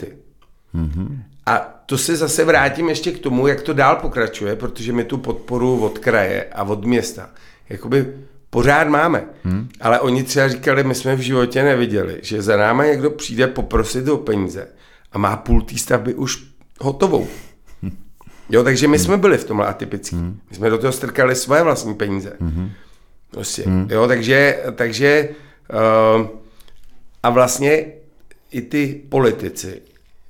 [0.74, 1.22] Mm-hmm.
[1.46, 5.18] A to se zase vrátím ještě k tomu, jak to dál pokračuje, protože my tu
[5.18, 7.30] podporu od kraje a od města
[7.68, 8.14] jakoby
[8.50, 9.24] pořád máme.
[9.44, 9.68] Hmm.
[9.80, 14.08] Ale oni třeba říkali, my jsme v životě neviděli, že za náma někdo přijde poprosit
[14.08, 14.68] o peníze
[15.12, 16.44] a má půl té stavby už
[16.80, 17.28] hotovou.
[18.50, 19.04] Jo, takže my hmm.
[19.04, 20.16] jsme byli v tomhle atypický.
[20.16, 20.40] Hmm.
[20.50, 22.32] My jsme do toho strkali svoje vlastní peníze.
[22.40, 22.70] Hmm.
[23.30, 23.88] Prostě, hmm.
[23.90, 25.28] jo, takže, takže
[26.18, 26.26] uh,
[27.22, 27.86] a vlastně
[28.50, 29.82] i ty politici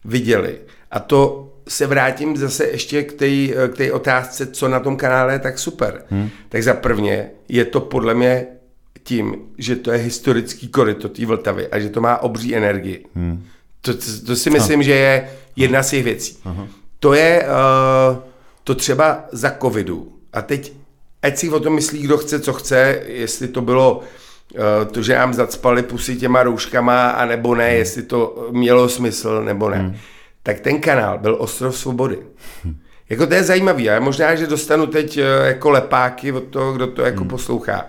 [0.05, 0.59] viděli.
[0.91, 3.29] A to se vrátím zase ještě k té
[3.69, 6.05] k té otázce, co na tom kanále je tak super.
[6.11, 6.29] Hmm.
[6.49, 8.47] Tak za prvně je to podle mě
[9.03, 13.05] tím, že to je historický koryto té Vltavy a že to má obří energii.
[13.15, 13.45] Hmm.
[13.81, 14.83] To, to, to si myslím, no.
[14.83, 16.39] že je jedna z těch věcí.
[16.45, 16.69] Aha.
[17.03, 18.17] To je uh,
[18.65, 20.13] to třeba za covidu.
[20.33, 20.73] A teď,
[21.23, 25.15] ať si o tom myslí, kdo chce, co chce, jestli to bylo uh, to, že
[25.15, 27.79] nám zacpali pusy těma rouškama, a nebo ne, hmm.
[27.79, 29.77] jestli to mělo smysl, nebo ne.
[29.77, 29.97] Hmm.
[30.43, 32.19] Tak ten kanál byl ostrov svobody.
[32.65, 32.77] Hmm.
[33.09, 36.87] Jako to je zajímavý, a možná, že dostanu teď uh, jako lepáky od toho, kdo
[36.87, 37.29] to jako hmm.
[37.29, 37.87] poslouchá.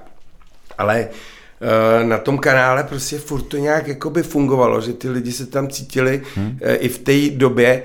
[0.78, 5.46] Ale uh, na tom kanále prostě furt to nějak jakoby fungovalo, že ty lidi se
[5.46, 6.48] tam cítili hmm.
[6.48, 7.84] uh, i v té době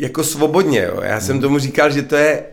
[0.00, 0.82] jako svobodně.
[0.82, 1.00] Jo.
[1.02, 1.42] Já jsem hmm.
[1.42, 2.44] tomu říkal, že to je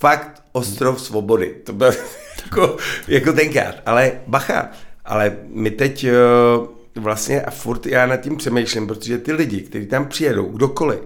[0.00, 1.54] fakt ostrov svobody.
[1.64, 1.92] To bylo
[2.44, 2.76] jako,
[3.08, 3.74] jako tenkrát.
[3.86, 4.70] Ale bacha,
[5.04, 9.86] ale my teď uh, vlastně a furt já nad tím přemýšlím, protože ty lidi, kteří
[9.86, 11.00] tam přijedou, kdokoliv,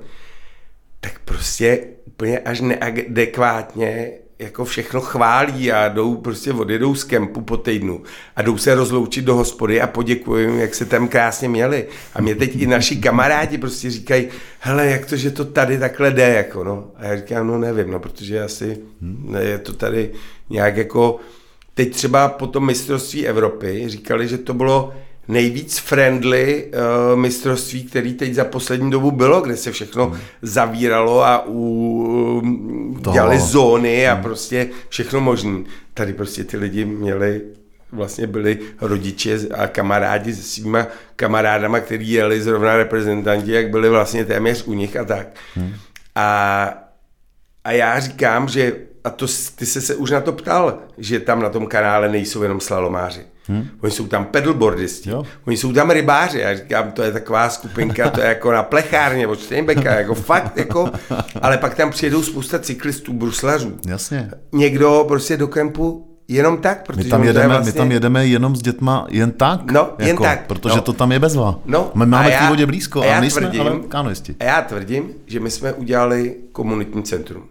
[1.00, 7.56] tak prostě úplně až neadekvátně jako všechno chválí a jdou prostě odjedou z kempu po
[7.56, 8.02] týdnu
[8.36, 11.86] a jdou se rozloučit do hospody a poděkuji jim, jak se tam krásně měli.
[12.14, 14.28] A mě teď i naši kamarádi prostě říkají,
[14.60, 16.84] hele, jak to, že to tady takhle jde, jako no.
[16.96, 20.10] A já říkám, no nevím, no, protože asi ne, je to tady
[20.50, 21.20] nějak jako,
[21.74, 24.94] teď třeba po tom mistrovství Evropy říkali, že to bylo
[25.28, 30.18] nejvíc friendly uh, mistrovství, který teď za poslední dobu bylo, kde se všechno hmm.
[30.42, 31.60] zavíralo a u,
[33.04, 34.22] uh, dělali zóny a hmm.
[34.22, 35.60] prostě všechno možné.
[35.94, 37.42] Tady prostě ty lidi měli
[37.92, 44.24] vlastně byli rodiče a kamarádi se svýma kamarádama, který jeli zrovna reprezentanti, jak byli vlastně
[44.24, 45.26] téměř u nich a tak.
[45.54, 45.74] Hmm.
[46.14, 46.68] A,
[47.64, 48.72] a já říkám, že
[49.06, 49.26] a to
[49.56, 53.20] ty se, se už na to ptal, že tam na tom kanále nejsou jenom slalomáři.
[53.48, 53.68] Hmm.
[53.80, 55.24] Oni jsou tam pedalboardisti, jo.
[55.46, 56.38] oni jsou tam rybáři.
[56.38, 60.58] Já říkám, to je taková skupinka, to je jako na plechárně od Steinbecka, jako fakt,
[60.58, 60.90] jako,
[61.42, 63.78] ale pak tam přijedou spousta cyklistů, bruslařů.
[63.86, 64.30] Jasně.
[64.52, 67.72] Někdo prostě do kempu jenom tak, protože my tam, jedeme, vlastně...
[67.72, 70.46] my tam jedeme jenom s dětma jen tak, no, jako, jen tak.
[70.46, 70.82] protože no.
[70.82, 71.58] to tam je bezva.
[71.64, 74.36] No, my máme já, k vodě blízko, a, já nejsme tvrdím, ale kanoisti.
[74.40, 77.42] A já tvrdím, že my jsme udělali komunitní centrum.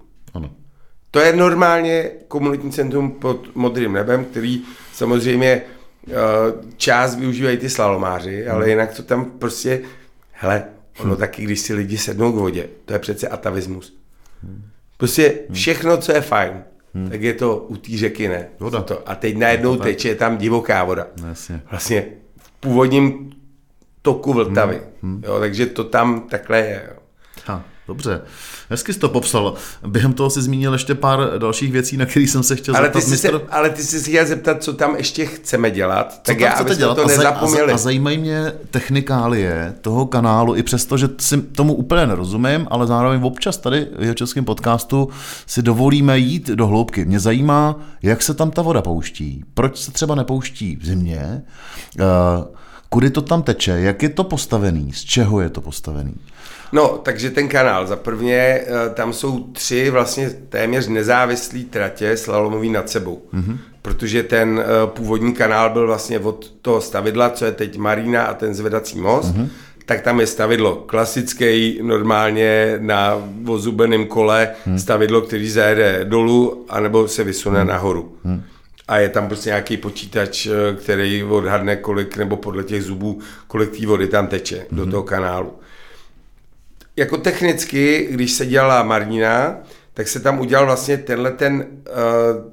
[1.16, 4.62] To je normálně komunitní centrum pod modrým nebem, který
[4.94, 5.62] samozřejmě
[6.08, 6.14] uh,
[6.78, 8.56] část využívají ty slalomáři, hmm.
[8.56, 9.82] ale jinak to tam prostě,
[10.32, 10.64] hele,
[11.00, 11.20] ono hmm.
[11.20, 13.98] taky, když si lidi sednou k vodě, to je přece atavismus.
[14.44, 14.64] Hmm.
[14.98, 16.64] Prostě všechno, co je fajn,
[16.94, 17.10] hmm.
[17.10, 18.48] tak je to u té řeky ne.
[18.60, 18.82] Voda.
[18.82, 19.10] To.
[19.10, 21.08] A teď najednou teče tam divoká voda.
[21.28, 21.62] Jasně.
[21.72, 22.06] Vlastně
[22.38, 23.34] v původním
[24.02, 24.82] toku Vltavy.
[25.02, 25.14] Hmm.
[25.14, 25.24] Hmm.
[25.26, 26.90] Jo, takže to tam takhle je.
[27.88, 28.22] Dobře,
[28.70, 29.54] hezky jsi to popsal.
[29.88, 33.04] Během toho si zmínil ještě pár dalších věcí, na které jsem se chtěl ale zeptat.
[33.04, 33.32] Ty mistr...
[33.32, 36.64] se, ale ty jsi se chtěl zeptat, co tam ještě chceme dělat, co tak já,
[36.64, 36.96] dělat?
[36.96, 37.72] to nezapomněli.
[37.72, 42.88] A, a zajímají mě technikálie toho kanálu, i přesto, že si tomu úplně nerozumím, ale
[42.88, 45.10] zároveň občas tady v jeho českém podcastu
[45.46, 47.06] si dovolíme jít do hloubky.
[47.06, 51.44] Mě zajímá, jak se tam ta voda pouští, proč se třeba nepouští v zimě,
[52.00, 52.56] uh,
[52.90, 56.14] kudy to tam teče, jak je to postavený, z čeho je to postavený.
[56.72, 62.70] No, takže ten kanál, za prvně eh, tam jsou tři vlastně téměř nezávislé tratě slalomový
[62.70, 63.22] nad sebou.
[63.34, 63.58] Mm-hmm.
[63.82, 68.34] Protože ten eh, původní kanál byl vlastně od toho stavidla, co je teď Marina a
[68.34, 69.48] ten zvedací most, mm-hmm.
[69.86, 74.80] tak tam je stavidlo klasický, normálně na ozubeném kole, mm.
[74.80, 77.68] stavidlo, který zajede dolů, anebo se vysune mm.
[77.70, 78.18] nahoru.
[78.24, 78.44] Mm.
[78.88, 83.78] A je tam prostě nějaký počítač, eh, který odhadne kolik, nebo podle těch zubů, kolik
[83.78, 84.78] té vody tam teče mm.
[84.78, 84.92] do mhm.
[84.92, 85.54] toho kanálu
[86.96, 89.58] jako technicky, když se dělala Marina,
[89.94, 92.52] tak se tam udělal vlastně tenhle ten uh,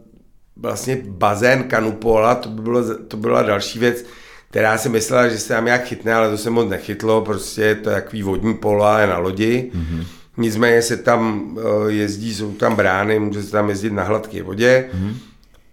[0.56, 4.04] vlastně bazén kanupola, to, by bylo, to byla další věc,
[4.50, 7.90] která si myslela, že se tam nějak chytne, ale to se moc nechytlo, prostě to
[7.90, 9.70] je takový vodní polo, ale na lodi.
[9.74, 10.06] Mm-hmm.
[10.36, 14.90] Nicméně se tam uh, jezdí, jsou tam brány, může se tam jezdit na hladké vodě.
[14.94, 15.14] Mm-hmm.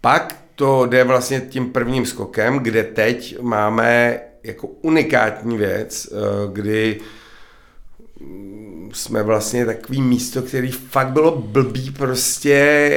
[0.02, 7.00] Pak to jde vlastně tím prvním skokem, kde teď máme jako unikátní věc, uh, kdy
[8.94, 12.50] jsme vlastně takový místo, který fakt bylo blbý prostě,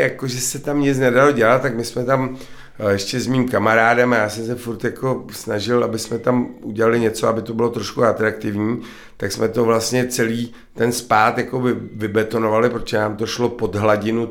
[0.03, 2.37] jako že se tam nic nedalo dělat, tak my jsme tam
[2.79, 6.49] eh, ještě s mým kamarádem a já jsem se furt jako snažil, aby jsme tam
[6.63, 8.81] udělali něco, aby to bylo trošku atraktivní,
[9.17, 13.75] tak jsme to vlastně celý ten spát jako by vybetonovali, protože nám to šlo pod
[13.75, 14.27] hladinu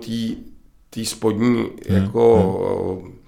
[0.90, 1.58] té spodní
[1.90, 2.04] hmm.
[2.04, 3.21] jako hmm.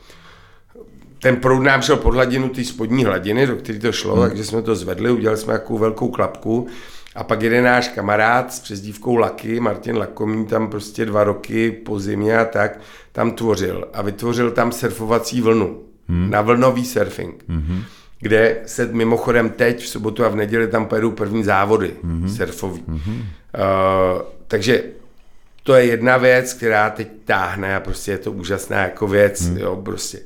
[1.24, 4.30] Ten proud nám šel pod hladinu té spodní hladiny, do které to šlo, hmm.
[4.30, 6.68] takže jsme to zvedli, udělali jsme takovou velkou klapku
[7.16, 12.00] a pak jeden náš kamarád s přezdívkou Laky, Martin Lakomí, tam prostě dva roky po
[12.00, 12.80] zimě a tak,
[13.12, 13.88] tam tvořil.
[13.94, 15.80] A vytvořil tam surfovací vlnu.
[16.10, 16.30] Hmm.
[16.30, 17.44] Na vlnový surfing.
[17.48, 17.84] Hmm.
[18.20, 22.30] Kde se mimochodem teď v sobotu a v neděli tam pojedou první závody hmm.
[22.30, 22.84] surfový.
[22.88, 23.00] Hmm.
[23.16, 24.84] Uh, takže
[25.64, 29.58] to je jedna věc, která teď táhne a prostě je to úžasná jako věc, hmm.
[29.58, 30.20] jo, prostě.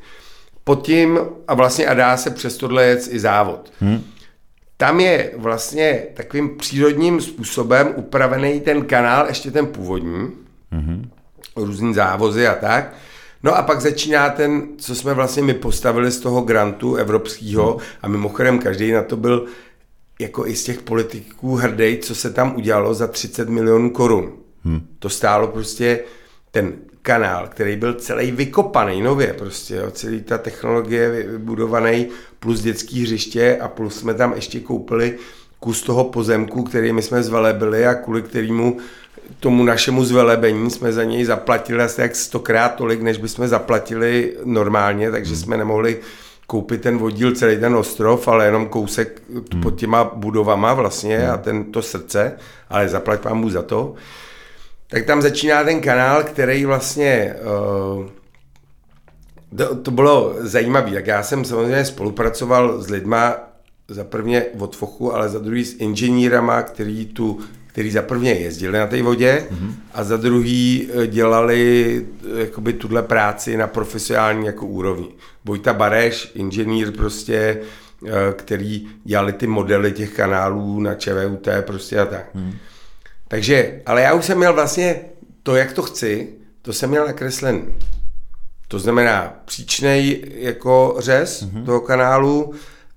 [0.68, 3.72] Pod tím a vlastně a dá se přes tohle jet i závod.
[3.80, 4.04] Hmm.
[4.78, 10.32] Tam je vlastně takovým přírodním způsobem upravený ten kanál, ještě ten původní,
[10.72, 11.10] hmm.
[11.56, 12.94] různý závozy a tak.
[13.44, 17.82] No a pak začíná ten, co jsme vlastně my postavili z toho grantu evropského hmm.
[18.02, 19.46] a mimochodem každý na to byl
[20.20, 24.34] jako i z těch politiků hrdý, co se tam udělalo za 30 milionů korun.
[24.64, 24.88] Hmm.
[25.00, 26.00] To stálo prostě
[26.52, 26.74] ten
[27.08, 32.08] kanál, který byl celý vykopaný nově prostě, jo, celý ta technologie vybudovaný,
[32.40, 35.18] plus dětský hřiště a plus jsme tam ještě koupili
[35.60, 38.78] kus toho pozemku, který my jsme zvelebili a kvůli kterému
[39.40, 45.12] tomu našemu zvelebení jsme za něj zaplatili asi jak stokrát tolik, než bychom zaplatili normálně,
[45.12, 45.42] takže hmm.
[45.42, 46.00] jsme nemohli
[46.48, 49.62] koupit ten vodíl celý ten ostrov, ale jenom kousek hmm.
[49.64, 51.32] pod těma budovama vlastně hmm.
[51.32, 52.38] a ten to srdce,
[52.70, 53.96] ale zaplať vám za to
[54.88, 57.36] tak tam začíná ten kanál, který vlastně
[57.98, 58.06] uh,
[59.58, 60.92] to, to bylo zajímavé.
[60.92, 63.36] Tak já jsem samozřejmě spolupracoval s lidma
[63.88, 68.78] za prvně od Fochu, ale za druhý s inženýrama, který tu který za prvně jezdili
[68.78, 69.74] na té vodě mm-hmm.
[69.94, 72.06] a za druhý eh, dělali
[72.38, 75.08] eh, jakoby tuhle práci na profesionální jako úrovni.
[75.46, 77.62] Vojta Bareš, inženýr prostě,
[78.34, 82.26] který dělali ty modely těch kanálů na ČVUT prostě a tak.
[82.34, 82.54] Mm.
[83.28, 85.00] Takže, ale já už jsem měl vlastně
[85.44, 86.30] to, jak to chci,
[86.62, 87.74] to jsem měl nakreslen.
[88.68, 91.66] To znamená příčnej jako řez mm-hmm.
[91.66, 92.54] toho kanálu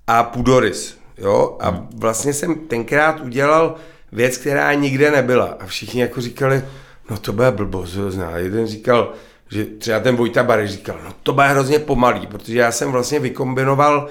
[0.07, 0.97] a půdorys.
[1.17, 1.57] Jo?
[1.59, 1.87] A mm.
[1.95, 3.75] vlastně jsem tenkrát udělal
[4.11, 5.57] věc, která nikde nebyla.
[5.59, 6.63] A všichni jako říkali,
[7.09, 7.91] no to bude blbost.
[7.91, 8.37] Zná.
[8.37, 9.13] Jeden říkal,
[9.49, 13.19] že třeba ten Vojta Bareš říkal, no to bude hrozně pomalý, protože já jsem vlastně
[13.19, 14.09] vykombinoval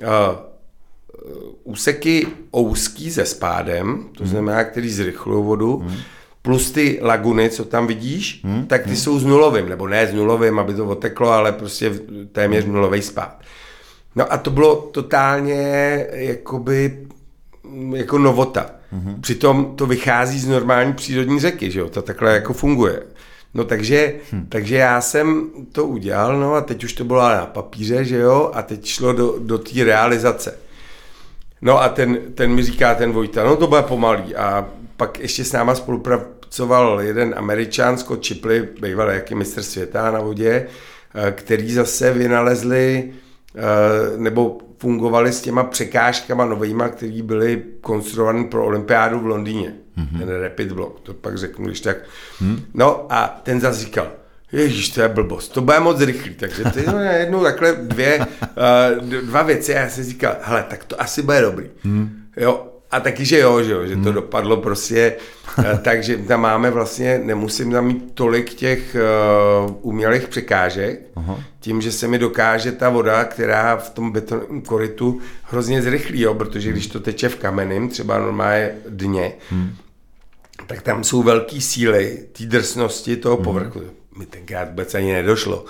[0.00, 0.06] uh,
[1.64, 5.96] úseky ouský se spádem, to znamená, který zrychlují vodu, hmm.
[6.42, 8.66] plus ty laguny, co tam vidíš, hmm.
[8.66, 8.96] tak ty hmm.
[8.96, 11.92] jsou s nulovým, nebo ne s nulovým, aby to oteklo, ale prostě
[12.32, 13.40] téměř nulový spád.
[14.16, 17.06] No a to bylo totálně jakoby
[17.94, 18.70] jako novota.
[18.90, 23.02] hmm Přitom to vychází z normální přírodní řeky, že jo, to takhle jako funguje.
[23.54, 24.46] No takže, hmm.
[24.48, 28.50] takže já jsem to udělal, no a teď už to bylo na papíře, že jo,
[28.54, 30.58] a teď šlo do, do té realizace.
[31.62, 34.36] No a ten, ten mi říká, ten Vojta, no to bude pomalý.
[34.36, 40.20] A pak ještě s náma spolupracoval jeden američan, Scott Chipley, bývalý jaký mistr světa na
[40.20, 40.66] vodě,
[41.14, 43.12] eh, který zase vynalezli
[43.54, 49.74] eh, nebo fungovali s těma překážkama novýma, které byly konstruované pro olympiádu v Londýně.
[49.98, 50.18] Mm-hmm.
[50.18, 51.96] Ten Rapid Block, to pak řeknu, když tak.
[52.40, 52.60] Mm.
[52.74, 54.08] No a ten zase říkal,
[54.52, 56.84] Ježíš, to je blbost, to bude moc rychlý, takže ty
[57.18, 61.40] jednou takhle dvě, uh, dva věci a já jsem říkal, hele, tak to asi bude
[61.40, 61.66] dobrý.
[61.84, 62.10] Hmm.
[62.36, 64.14] Jo, a taky, že jo, že, jo, že to hmm.
[64.14, 65.16] dopadlo prostě,
[65.58, 68.96] uh, takže tam máme vlastně, nemusím tam mít tolik těch
[69.66, 71.40] uh, umělých překážek, Aha.
[71.60, 76.34] tím, že se mi dokáže ta voda, která v tom betonovém korytu hrozně zrychlí, jo,
[76.34, 79.74] protože když to teče v kamením, třeba normálně dně, hmm.
[80.66, 83.44] tak tam jsou velké síly té drsnosti toho hmm.
[83.44, 83.80] povrchu
[84.18, 85.64] mi tenkrát vůbec ani nedošlo.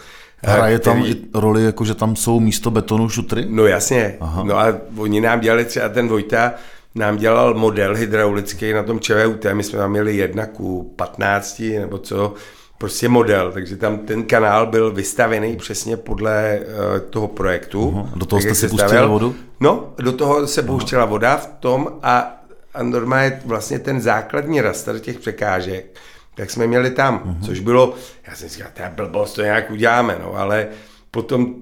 [0.45, 0.95] Hraje který...
[0.95, 3.47] tam i roli, jako že tam jsou místo betonu šutry?
[3.49, 4.16] No jasně.
[4.20, 4.45] Aha.
[4.45, 6.55] No a oni nám dělali třeba ten Vojta,
[6.95, 11.99] nám dělal model hydraulický na tom ČVUT, my jsme tam měli jedna ku 15 nebo
[11.99, 12.34] co,
[12.78, 17.95] prostě model, takže tam ten kanál byl vystavený přesně podle uh, toho projektu.
[17.97, 18.11] Aha.
[18.16, 19.34] Do toho jste si pustili vodu?
[19.61, 22.43] No, do toho se pouštěla voda v tom a,
[22.74, 25.97] a normálně vlastně ten základní raster těch překážek
[26.35, 27.47] tak jsme měli tam, mm-hmm.
[27.47, 27.95] což bylo,
[28.26, 30.68] já jsem říkal, to je blbost, to nějak uděláme, no, ale
[31.11, 31.55] potom,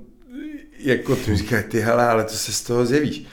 [0.79, 3.27] jako ty říkají, ty hele, ale to se z toho zjevíš.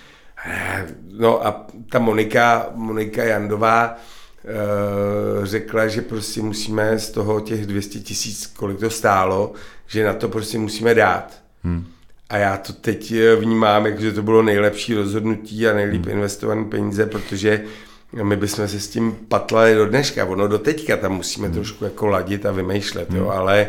[1.12, 8.00] No a ta Monika, Monika Jandová e, řekla, že prostě musíme z toho těch 200
[8.00, 9.54] tisíc, kolik to stálo,
[9.88, 11.42] že na to prostě musíme dát.
[11.64, 11.86] Hmm.
[12.30, 16.12] A já to teď vnímám, jako, že to bylo nejlepší rozhodnutí a nejlíp hmm.
[16.12, 17.64] investované peníze, protože
[18.14, 21.56] my bychom se s tím patlali do dneška, ono do teďka tam musíme hmm.
[21.56, 23.20] trošku jako ladit a vymýšlet, hmm.
[23.20, 23.68] jo, ale,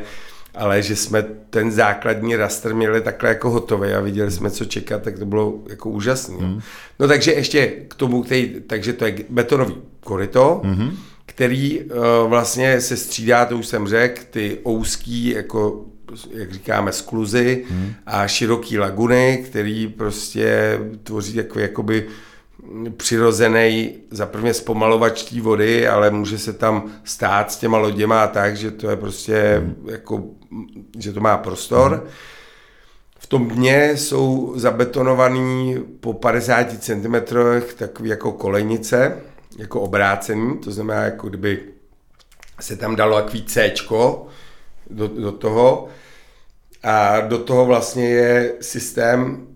[0.54, 5.02] ale že jsme ten základní raster měli takhle jako hotový a viděli jsme, co čekat,
[5.02, 6.36] tak to bylo jako úžasné.
[6.36, 6.60] Hmm.
[6.98, 10.96] No takže ještě k tomu, který, takže to je betonový koryto, hmm.
[11.26, 11.94] který uh,
[12.28, 15.84] vlastně se střídá, to už jsem řekl, ty ouský, jako
[16.32, 17.92] jak říkáme, skluzy hmm.
[18.06, 22.06] a široký laguny, který prostě tvoří takový jakoby
[22.96, 28.56] přirozený za prvně zpomalovač té vody, ale může se tam stát s těma loděma tak,
[28.56, 29.88] že to je prostě mm.
[29.90, 30.24] jako,
[30.98, 32.02] že to má prostor.
[32.04, 32.10] Mm.
[33.18, 37.14] V tom dně jsou zabetonovaný po 50 cm
[37.76, 39.20] takový jako kolejnice,
[39.58, 41.60] jako obrácený, to znamená, jako kdyby
[42.60, 43.74] se tam dalo takový C
[44.90, 45.88] do, do toho
[46.82, 49.46] A do toho vlastně je systém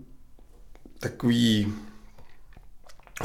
[0.99, 1.73] takový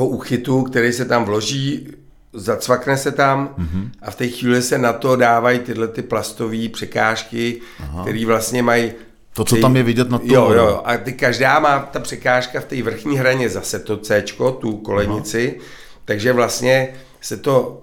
[0.07, 1.89] úchytu, který se tam vloží,
[2.33, 3.91] zacvakne se tam mm-hmm.
[4.03, 7.61] a v té chvíli se na to dávají tyhle ty plastové překážky,
[8.03, 8.93] které vlastně mají
[9.33, 10.31] to, co ty, tam je vidět na tom.
[10.31, 14.25] Jo, jo, a ty každá má ta překážka v té vrchní hraně zase to C,
[14.61, 15.67] tu kolejnici, Aha.
[16.05, 16.89] takže vlastně
[17.21, 17.83] se to,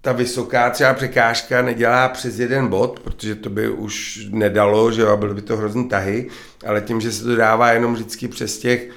[0.00, 5.16] ta vysoká třeba překážka nedělá přes jeden bod, protože to by už nedalo, že jo,
[5.16, 6.28] byly by to hrozný tahy,
[6.66, 8.88] ale tím, že se to dává jenom vždycky přes těch,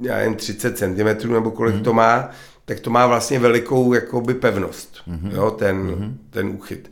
[0.00, 1.84] já jen 30 cm nebo kolik hmm.
[1.84, 2.30] to má,
[2.64, 5.30] tak to má vlastně velikou jakoby pevnost, hmm.
[5.34, 6.18] jo, ten, hmm.
[6.30, 6.90] ten úchyt.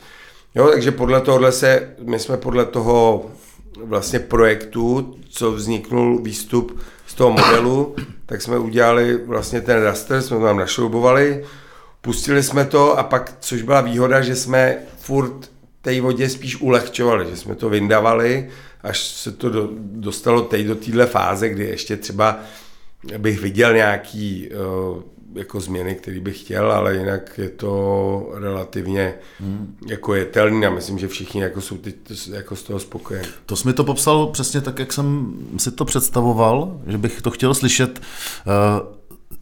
[0.54, 3.26] Jo, takže podle tohohle se, my jsme podle toho
[3.84, 7.96] vlastně projektu, co vzniknul výstup z toho modelu,
[8.26, 11.44] tak jsme udělali vlastně ten raster, jsme to tam našroubovali,
[12.00, 15.50] pustili jsme to a pak, což byla výhoda, že jsme furt
[15.82, 18.48] té vodě spíš ulehčovali, že jsme to vyndavali,
[18.82, 22.40] až se to do, dostalo teď do téhle fáze, kdy ještě třeba
[23.18, 25.02] bych viděl nějaký uh,
[25.34, 29.76] jako změny, které bych chtěl, ale jinak je to relativně hmm.
[29.86, 31.94] jako jetelný a myslím, že všichni jako jsou ty,
[32.32, 33.28] jako z toho spokojení.
[33.46, 37.30] To jsi mi to popsal přesně tak, jak jsem si to představoval, že bych to
[37.30, 38.00] chtěl slyšet.
[38.46, 38.96] Uh,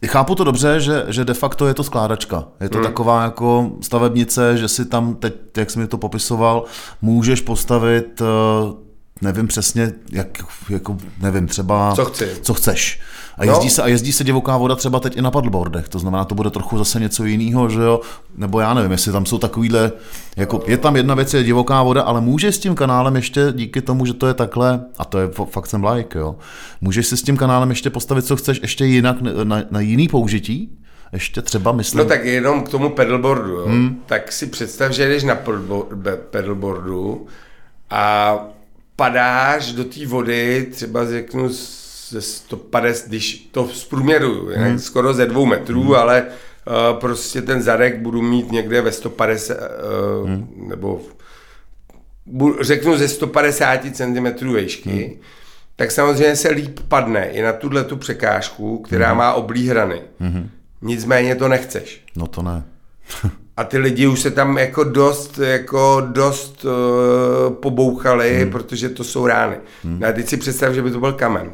[0.07, 2.47] Chápu to dobře, že, že de facto je to skládačka.
[2.61, 2.87] Je to hmm.
[2.87, 6.65] taková jako stavebnice, že si tam teď, jak jsi mi to popisoval,
[7.01, 8.27] můžeš postavit uh,
[9.21, 10.27] nevím přesně, jak,
[10.69, 11.93] jako, nevím, třeba...
[11.95, 12.29] Co chci.
[12.41, 13.01] Co chceš.
[13.37, 13.69] A jezdí, no.
[13.69, 16.49] se, a jezdí se divoká voda třeba teď i na paddleboardech, to znamená, to bude
[16.49, 18.01] trochu zase něco jiného, že jo,
[18.37, 19.91] nebo já nevím, jestli tam jsou takovýhle,
[20.37, 23.81] jako je tam jedna věc, je divoká voda, ale můžeš s tím kanálem ještě díky
[23.81, 26.35] tomu, že to je takhle, a to je fakt jsem like, jo,
[26.81, 30.69] můžeš si s tím kanálem ještě postavit, co chceš, ještě jinak, na, na jiný použití,
[31.13, 31.99] ještě třeba myslím...
[31.99, 33.65] No tak jenom k tomu pedalboardu, jo.
[33.65, 34.01] Hmm.
[34.05, 35.37] tak si představ, že jdeš na
[36.29, 37.27] pedalboardu
[37.89, 38.35] a
[38.95, 41.49] padáš do té vody, třeba řeknu
[42.09, 44.79] ze 150, když to z průměru, hmm.
[44.79, 45.95] skoro ze dvou metrů, hmm.
[45.95, 49.57] ale uh, prostě ten zadek budu mít někde ve 150,
[50.21, 50.65] uh, hmm.
[50.67, 51.01] nebo
[52.25, 55.19] bu, řeknu ze 150 cm výšky, hmm.
[55.75, 59.17] tak samozřejmě se líp padne i na tuhle tu překážku, která hmm.
[59.17, 60.01] má oblí hrany.
[60.19, 60.49] Hmm.
[60.81, 62.03] Nicméně to nechceš.
[62.15, 62.63] No to ne.
[63.57, 68.51] A ty lidi už se tam jako dost, jako dost uh, pobouchali, hmm.
[68.51, 69.55] protože to jsou rány.
[69.83, 70.03] Hmm.
[70.03, 71.51] A teď si představ, že by to byl kamen.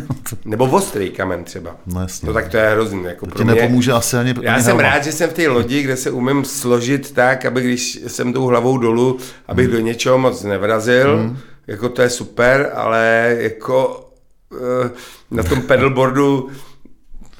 [0.44, 1.76] Nebo ostrý kamen třeba.
[1.86, 2.26] No, jasně.
[2.26, 3.04] no tak to je hrozný.
[3.04, 3.54] Jako to pro mě.
[3.54, 4.82] nepomůže asi ani Já ani jsem helma.
[4.82, 8.46] rád, že jsem v té lodi, kde se umím složit tak, aby když jsem tou
[8.46, 9.18] hlavou dolů,
[9.48, 9.74] abych hmm.
[9.74, 11.16] do něčeho moc nevrazil.
[11.16, 11.38] Hmm.
[11.66, 14.06] Jako to je super, ale jako
[14.50, 14.90] uh,
[15.30, 16.50] na tom pedalboardu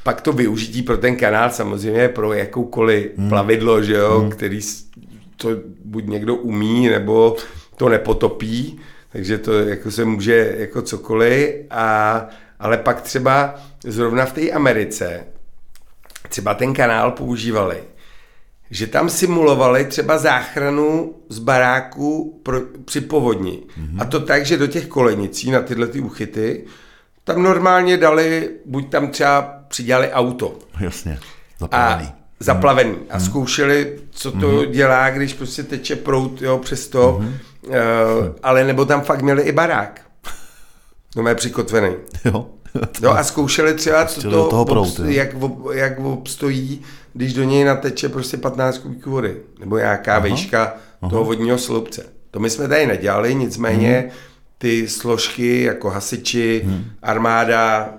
[0.03, 3.29] pak to využití pro ten kanál samozřejmě pro jakoukoliv hmm.
[3.29, 4.31] plavidlo, že jo, hmm.
[4.31, 4.61] který
[5.37, 5.49] to
[5.85, 7.37] buď někdo umí, nebo
[7.77, 8.81] to nepotopí,
[9.13, 12.27] takže to jako se může jako cokoliv, a,
[12.59, 13.55] ale pak třeba
[13.85, 15.25] zrovna v té Americe
[16.29, 17.77] třeba ten kanál používali,
[18.71, 23.63] že tam simulovali třeba záchranu z baráku pro, při povodni.
[23.63, 24.03] Mm-hmm.
[24.03, 26.65] A to tak, že do těch kolenicí na tyhle ty uchyty
[27.25, 30.59] tam normálně dali, buď tam třeba přidělali auto.
[30.81, 31.19] Jasně,
[31.59, 32.09] zaplavený.
[32.09, 32.97] A zaplavený.
[33.11, 33.27] A mhm.
[33.27, 34.71] zkoušeli, co to mm-hmm.
[34.71, 37.19] dělá, když prostě teče prout jo, přes to.
[37.21, 37.33] Mm-hmm.
[37.69, 37.75] Uh,
[38.43, 40.01] ale nebo tam fakt měli i barák.
[41.17, 41.95] No mé přikotvený.
[42.25, 42.47] Jo.
[43.03, 45.29] Jo, a zkoušeli třeba, co to, toho prout, obst, jak,
[45.73, 46.83] jak obstojí,
[47.13, 49.37] když do něj nateče prostě 15 kubíků vody.
[49.61, 51.11] Nebo nějaká aha, vejška aha.
[51.11, 52.07] toho vodního sloupce.
[52.31, 54.11] To my jsme tady nedělali, nicméně hmm.
[54.59, 56.85] ty složky jako hasiči, hmm.
[57.03, 57.95] armáda,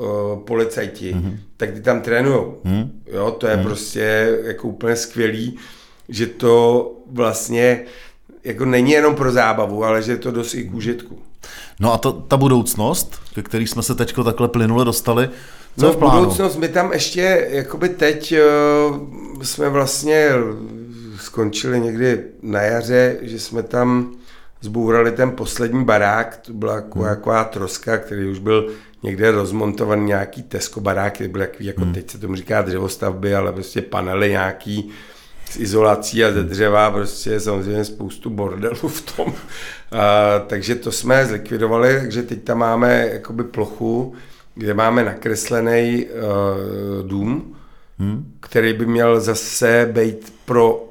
[0.00, 1.36] uh, policajti, mm-hmm.
[1.56, 2.60] tak ty tam trénujou.
[2.64, 2.88] Mm-hmm.
[3.12, 3.62] Jo, to je mm-hmm.
[3.62, 5.58] prostě jako úplně skvělý,
[6.08, 7.84] že to vlastně
[8.44, 11.18] jako není jenom pro zábavu, ale že je to dost i k užitku.
[11.80, 15.30] No a ta, ta budoucnost, ke který jsme se teď takhle plynule dostali,
[15.78, 16.20] co no, v plánu?
[16.20, 18.34] budoucnost, my tam ještě, jakoby teď
[18.90, 20.30] uh, jsme vlastně
[21.16, 24.12] skončili někdy na jaře, že jsme tam
[24.60, 27.16] zbourali ten poslední barák, to byla taková, hmm.
[27.16, 28.70] taková troska, který už byl
[29.02, 31.92] někde rozmontovaný nějaký Tesco barák, který byl takový, jako hmm.
[31.94, 34.90] teď se tomu říká dřevostavby, ale prostě panely nějaký
[35.50, 39.34] s izolací a ze dřeva, prostě samozřejmě spoustu bordelů v tom.
[39.92, 44.14] A, takže to jsme zlikvidovali, takže teď tam máme jakoby plochu,
[44.54, 47.56] kde máme nakreslený uh, dům,
[47.98, 48.32] hmm.
[48.40, 50.88] který by měl zase být pro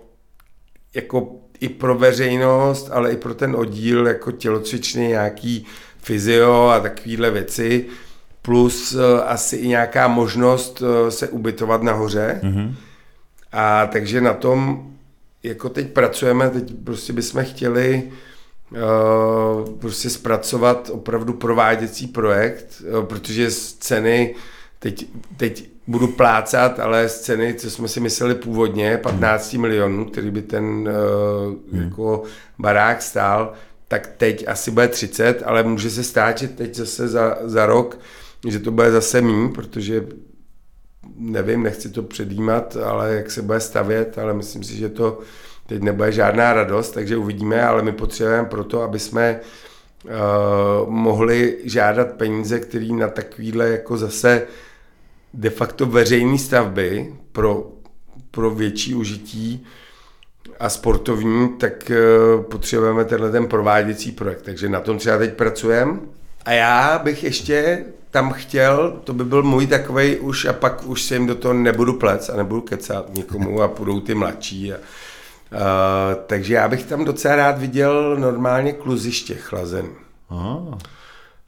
[0.93, 5.65] jako i pro veřejnost, ale i pro ten oddíl jako tělocvičný nějaký
[5.97, 7.85] fyzio a takovéhle věci,
[8.41, 12.39] plus uh, asi i nějaká možnost uh, se ubytovat nahoře.
[12.43, 12.73] Mm-hmm.
[13.51, 14.89] A takže na tom
[15.43, 18.11] jako teď pracujeme, teď prostě bychom chtěli
[18.71, 24.35] uh, prostě zpracovat opravdu prováděcí projekt, uh, protože z ceny,
[24.79, 25.05] teď,
[25.37, 30.41] teď budu plácat, ale z ceny, co jsme si mysleli původně, 15 milionů, který by
[30.41, 31.83] ten uh, hmm.
[31.83, 32.23] jako
[32.59, 33.53] barák stál,
[33.87, 37.99] tak teď asi bude 30, ale může se stát, že teď zase za, za rok,
[38.47, 40.05] že to bude zase méně, protože
[41.15, 45.19] nevím, nechci to předjímat, ale jak se bude stavět, ale myslím si, že to
[45.67, 49.39] teď nebude žádná radost, takže uvidíme, ale my potřebujeme proto, aby jsme
[50.03, 54.47] uh, mohli žádat peníze, které na takovýhle jako zase
[55.33, 57.71] de facto veřejné stavby pro,
[58.31, 59.65] pro větší užití
[60.59, 64.41] a sportovní, tak uh, potřebujeme tenhle ten prováděcí projekt.
[64.41, 65.99] Takže na tom třeba teď pracujeme.
[66.45, 71.01] A já bych ještě tam chtěl, to by byl můj takový už a pak už
[71.01, 74.73] se jim do toho nebudu plec a nebudu kecat nikomu a půjdou ty mladší.
[74.73, 74.81] A, uh,
[76.25, 79.89] takže já bych tam docela rád viděl normálně kluziště chlazený.
[80.29, 80.77] Aha.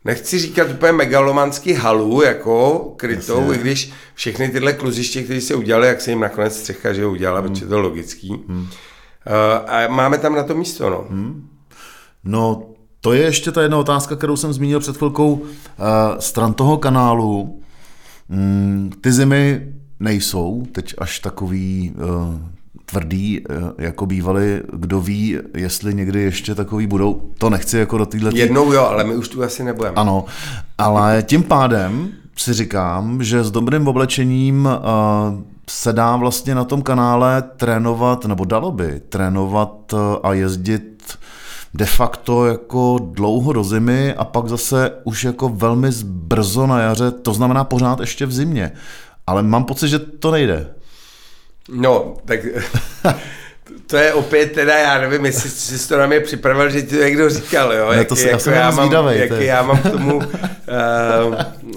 [0.05, 3.55] Nechci říkat úplně megalomanský halu, jako krytou, Jasně.
[3.55, 7.39] i když všechny tyhle kluziště, které se udělali, jak se jim nakonec střecha, že udělala,
[7.39, 7.49] hmm.
[7.49, 8.29] protože to je logický.
[8.47, 8.61] Hmm.
[8.61, 8.67] Uh,
[9.67, 11.05] a máme tam na to místo, no.
[11.09, 11.49] Hmm.
[12.23, 12.70] No,
[13.01, 15.33] to je ještě ta jedna otázka, kterou jsem zmínil před chvilkou.
[15.33, 15.47] Uh,
[16.19, 17.59] stran toho kanálu,
[18.29, 22.35] mm, ty zimy nejsou teď až takový uh,
[22.85, 27.21] tvrdý, uh, jako bývali, kdo ví, jestli někdy ještě takový budou.
[27.37, 28.31] To nechci jako do téhle...
[28.33, 29.95] Jednou jo, ale my už tu asi nebudeme.
[29.95, 30.25] Ano,
[30.77, 36.81] ale tím pádem si říkám, že s dobrým oblečením uh, se dá vlastně na tom
[36.81, 39.93] kanále trénovat, nebo dalo by trénovat
[40.23, 40.90] a jezdit
[41.73, 47.11] de facto jako dlouho do zimy a pak zase už jako velmi brzo na jaře,
[47.11, 48.71] to znamená pořád ještě v zimě.
[49.27, 50.67] Ale mám pocit, že to nejde.
[51.69, 52.39] No, tak
[53.87, 57.03] to je opět teda, já nevím, jestli jsi to na mě připravil, že ti to
[57.03, 60.15] někdo říkal, jo, ne, to jak, jako já, mám, zvídavej, jaký já mám k tomu
[60.17, 60.23] uh,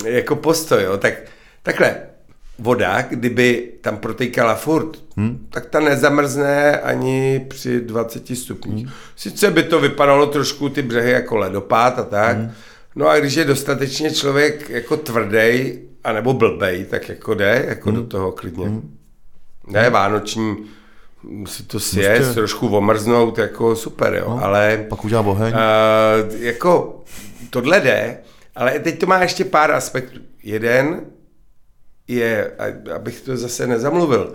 [0.05, 1.14] jako postoj, jo, tak
[1.62, 1.97] takhle,
[2.59, 5.46] voda, kdyby tam protékala furt, hmm.
[5.50, 8.86] tak ta nezamrzne ani při 20 stupních.
[8.86, 8.94] Hmm.
[9.16, 12.50] Sice by to vypadalo trošku ty břehy jako ledopád a tak, hmm.
[12.96, 17.98] no a když je dostatečně člověk jako tvrdý, anebo blbej, tak jako jde jako hmm.
[17.98, 18.66] do toho klidně.
[18.66, 18.96] Hmm.
[19.66, 20.57] Ne, vánoční
[21.46, 22.34] si to sjest, prostě...
[22.34, 24.86] trošku omrznout, jako super, jo, no, ale...
[24.88, 25.52] Pak udělá oheň.
[25.55, 27.02] Uh, jako
[27.50, 28.18] tohle jde,
[28.57, 30.20] ale teď to má ještě pár aspektů.
[30.42, 31.00] Jeden,
[32.09, 32.50] je,
[32.94, 34.32] abych to zase nezamluvil,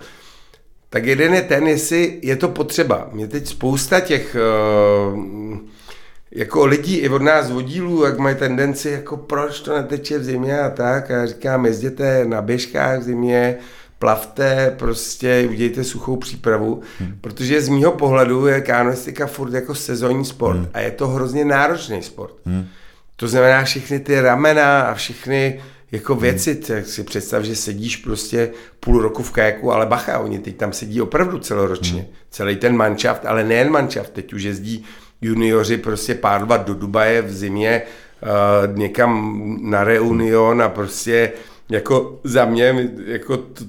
[0.90, 3.08] tak jeden je ten, jestli je to potřeba.
[3.12, 5.58] Mě teď spousta těch eh,
[6.32, 10.60] jako lidí i od nás vodílů, jak mají tendenci, jako proč to neteče v zimě
[10.60, 11.10] a tak.
[11.10, 13.58] A já říkám, jezděte na běžkách v zimě,
[13.98, 17.18] plavte, prostě udějte suchou přípravu, hmm.
[17.20, 20.68] protože z mýho pohledu je kanoistika furt jako sezónní sport hmm.
[20.74, 22.34] a je to hrozně náročný sport.
[22.46, 22.66] Hmm.
[23.16, 25.60] To znamená všechny ty ramena a všechny
[25.92, 26.22] jako hmm.
[26.22, 30.56] věci, tak si představ, že sedíš prostě půl roku v kajaku, ale bacha, oni teď
[30.56, 32.00] tam sedí opravdu celoročně.
[32.00, 32.10] Hmm.
[32.30, 34.84] Celý ten manšaft, ale nejen manšaft, teď už jezdí
[35.20, 37.82] junioři prostě párovat do Dubaje v zimě,
[38.22, 41.32] uh, někam na reunion a prostě
[41.68, 43.64] jako za mě, jako t,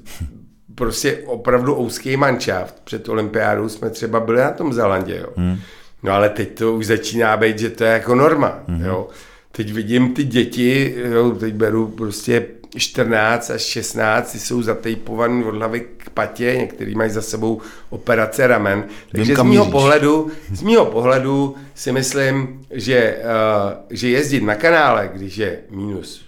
[0.76, 2.76] prostě opravdu ouský manšaft.
[2.84, 5.30] Před olympiádou jsme třeba byli na tom Zelandě, jo.
[5.36, 5.58] Hmm.
[6.04, 8.86] No ale teď to už začíná být, že to je jako norma, hmm.
[8.86, 9.08] jo
[9.52, 12.48] teď vidím ty děti, jo, teď beru prostě
[12.78, 18.48] 14 až 16, ty jsou zatejpovaný od hlavy k patě, některý mají za sebou operace
[18.48, 18.84] ramen.
[19.12, 25.10] Takže z mýho, pohledu, z mýho pohledu si myslím, že, uh, že jezdit na kanále,
[25.14, 26.26] když je minus,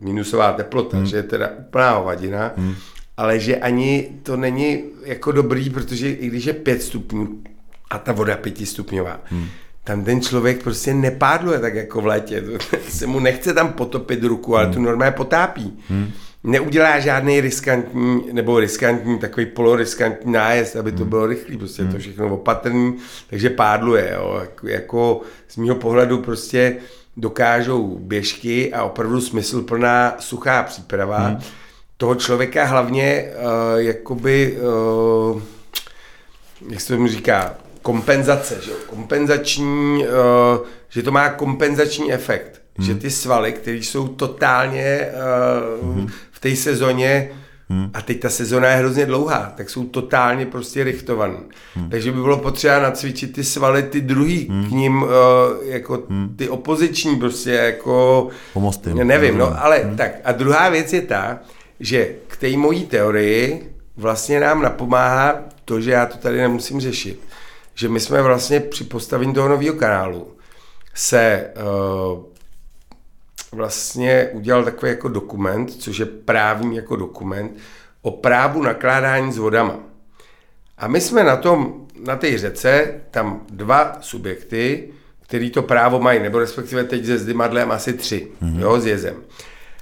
[0.00, 1.06] minusová teplota, hmm.
[1.06, 2.74] že je teda úplná hovadina, hmm.
[3.16, 7.42] ale že ani to není jako dobrý, protože i když je 5 stupňů
[7.90, 9.48] a ta voda 5 stupňová, hmm
[9.84, 12.44] tam ten člověk prostě nepádluje tak jako v létě.
[12.88, 14.74] se mu nechce tam potopit ruku, ale hmm.
[14.74, 15.78] tu normálně potápí.
[15.88, 16.10] Hmm.
[16.44, 21.08] Neudělá žádný riskantní, nebo riskantní, takový poloriskantní nájezd, aby to hmm.
[21.08, 21.92] bylo rychlý, prostě hmm.
[21.92, 22.96] to všechno opatrný,
[23.30, 24.12] takže pádluje.
[24.14, 24.38] Jo.
[24.40, 26.76] Jako, jako z mého pohledu prostě
[27.16, 31.38] dokážou běžky a opravdu smysluplná suchá příprava hmm.
[31.96, 34.58] toho člověka hlavně uh, jakoby
[35.32, 35.42] uh,
[36.70, 37.54] jak se to říká,
[37.84, 42.86] kompenzace, že kompenzační, uh, že to má kompenzační efekt, hmm.
[42.86, 45.08] že ty svaly, které jsou totálně
[45.82, 46.08] uh, hmm.
[46.30, 47.30] v té sezóně,
[47.68, 47.90] Hmm.
[47.94, 51.38] A teď ta sezona je hrozně dlouhá, tak jsou totálně prostě richtovaný.
[51.74, 51.90] Hmm.
[51.90, 54.66] Takže by bylo potřeba nacvičit ty svaly, ty druhý hmm.
[54.68, 55.08] k ním, uh,
[55.62, 56.34] jako hmm.
[56.36, 58.28] ty opoziční prostě jako...
[58.52, 58.94] Pomosty.
[58.94, 59.96] Nevím, no, ale hmm.
[59.96, 60.12] tak.
[60.24, 61.38] A druhá věc je ta,
[61.80, 67.20] že k té mojí teorii vlastně nám napomáhá to, že já to tady nemusím řešit
[67.74, 70.36] že my jsme vlastně při postavení toho nového kanálu
[70.94, 72.24] se uh,
[73.52, 77.56] vlastně udělal takový jako dokument, což je právní jako dokument,
[78.02, 79.78] o právu nakládání s vodama.
[80.78, 84.88] A my jsme na tom, na té řece, tam dva subjekty,
[85.20, 88.60] který to právo mají, nebo respektive teď se Zdymadlem asi tři, mm-hmm.
[88.60, 89.16] jo, s jezem.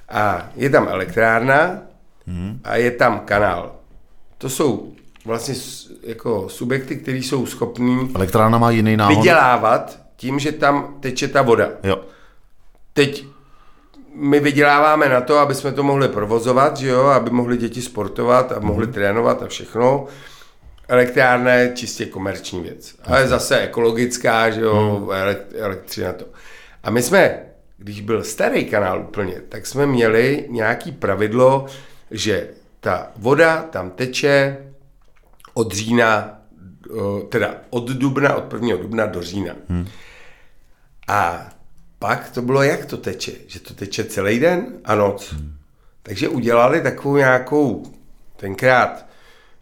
[0.08, 1.82] A je tam elektrárna
[2.28, 2.58] mm-hmm.
[2.64, 3.76] a je tam kanál.
[4.38, 4.92] To jsou
[5.24, 5.54] vlastně
[6.02, 9.16] jako subjekty, které jsou schopní Elektrárna má jiný návod?
[9.16, 11.68] vydělávat tím, že tam teče ta voda.
[11.82, 12.00] Jo.
[12.92, 13.26] Teď
[14.14, 18.52] my vyděláváme na to, aby jsme to mohli provozovat, že jo, aby mohli děti sportovat
[18.52, 18.92] a mohli mm-hmm.
[18.92, 20.06] trénovat a všechno.
[20.88, 22.94] Elektrárna je čistě komerční věc.
[23.04, 25.10] Ale zase ekologická, že jo, mm.
[25.58, 26.24] elektřina to.
[26.82, 27.38] A my jsme,
[27.78, 31.66] když byl starý kanál úplně, tak jsme měli nějaký pravidlo,
[32.10, 32.48] že
[32.80, 34.56] ta voda tam teče
[35.54, 36.40] od října,
[37.28, 38.76] teda od dubna, od 1.
[38.76, 39.54] dubna do října.
[39.68, 39.86] Hmm.
[41.08, 41.48] A
[41.98, 43.32] pak to bylo, jak to teče?
[43.46, 45.32] Že to teče celý den a noc.
[45.32, 45.54] Hmm.
[46.02, 47.82] Takže udělali takovou nějakou,
[48.36, 49.06] tenkrát,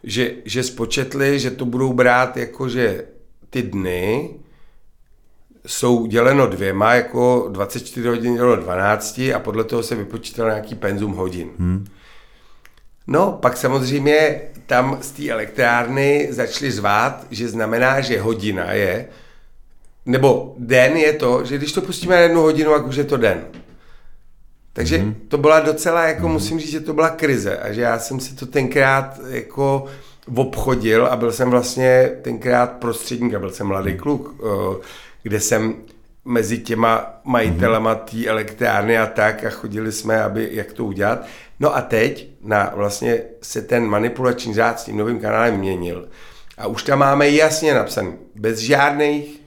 [0.03, 3.05] že, že spočetli, že to budou brát jako, že
[3.49, 4.29] ty dny
[5.65, 11.13] jsou děleno dvěma, jako 24 hodin děleno 12 a podle toho se vypočítal nějaký penzum
[11.13, 11.49] hodin.
[11.59, 11.87] Hmm.
[13.07, 19.07] No, pak samozřejmě tam z té elektrárny začali zvát, že znamená, že hodina je,
[20.05, 23.17] nebo den je to, že když to pustíme na jednu hodinu, jak už je to
[23.17, 23.43] den.
[24.73, 25.15] Takže mm-hmm.
[25.27, 26.31] to byla docela, jako mm-hmm.
[26.31, 29.85] musím říct, že to byla krize a že já jsem si to tenkrát jako
[30.35, 34.81] obchodil a byl jsem vlastně tenkrát prostředník, a byl jsem mladý kluk, eh,
[35.23, 35.75] kde jsem
[36.25, 37.99] mezi těma majitelama mhm.
[37.99, 41.25] té elektrárny a tak a chodili jsme, aby, jak to udělat.
[41.59, 46.07] No a teď na, vlastně se ten manipulační řád s tím novým kanálem měnil
[46.57, 49.41] a už tam máme jasně napsaný, bez žádných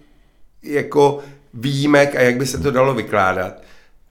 [0.62, 1.20] jako
[1.54, 3.62] výjimek a jak by se to dalo vykládat.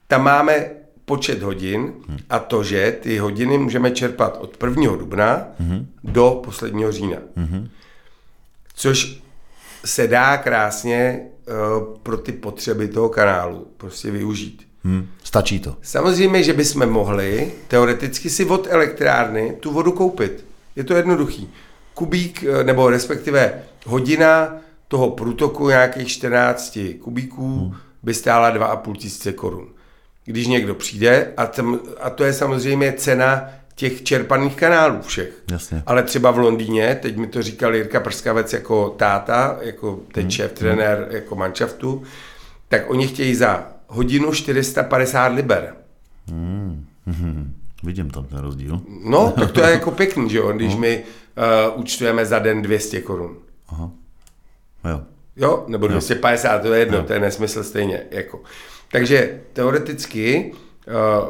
[0.08, 0.70] Tam máme
[1.04, 1.92] počet hodin
[2.30, 4.96] a to, že ty hodiny můžeme čerpat od 1.
[4.96, 5.86] dubna mm-hmm.
[6.04, 7.16] do posledního října.
[7.36, 7.68] Mm-hmm.
[8.74, 9.22] Což
[9.84, 14.66] se dá krásně uh, pro ty potřeby toho kanálu prostě využít.
[14.84, 15.76] Hmm, stačí to.
[15.82, 20.44] Samozřejmě, že bychom mohli teoreticky si od elektrárny tu vodu koupit.
[20.76, 21.50] Je to jednoduchý.
[21.94, 24.56] Kubík, eh, nebo respektive hodina
[24.88, 27.74] toho průtoku nějakých 14 kubíků hmm.
[28.02, 29.68] by stála 2,5 tisíce korun.
[30.24, 35.42] Když někdo přijde, a, tam, a to je samozřejmě cena těch čerpaných kanálů všech.
[35.50, 35.82] Jasně.
[35.86, 40.30] Ale třeba v Londýně, teď mi to říkal Jirka Prskavec jako táta, jako teď hmm.
[40.30, 42.02] šéf, trenér jako manšaftu,
[42.68, 45.74] tak oni chtějí za hodinu 450 liber.
[46.28, 46.86] Hmm.
[47.06, 47.54] Hmm.
[47.82, 48.80] Vidím tam ten rozdíl.
[49.04, 50.80] No, tak to je jako pěkný, že jo, když no.
[50.80, 51.04] my
[51.74, 53.36] uh, účtujeme za den 200 korun.
[53.68, 53.90] Aha.
[54.90, 55.02] Jo.
[55.36, 57.04] Jo, nebo 250, to je jedno, jo.
[57.04, 58.02] to je nesmysl stejně.
[58.10, 58.40] Jako.
[58.92, 60.52] Takže teoreticky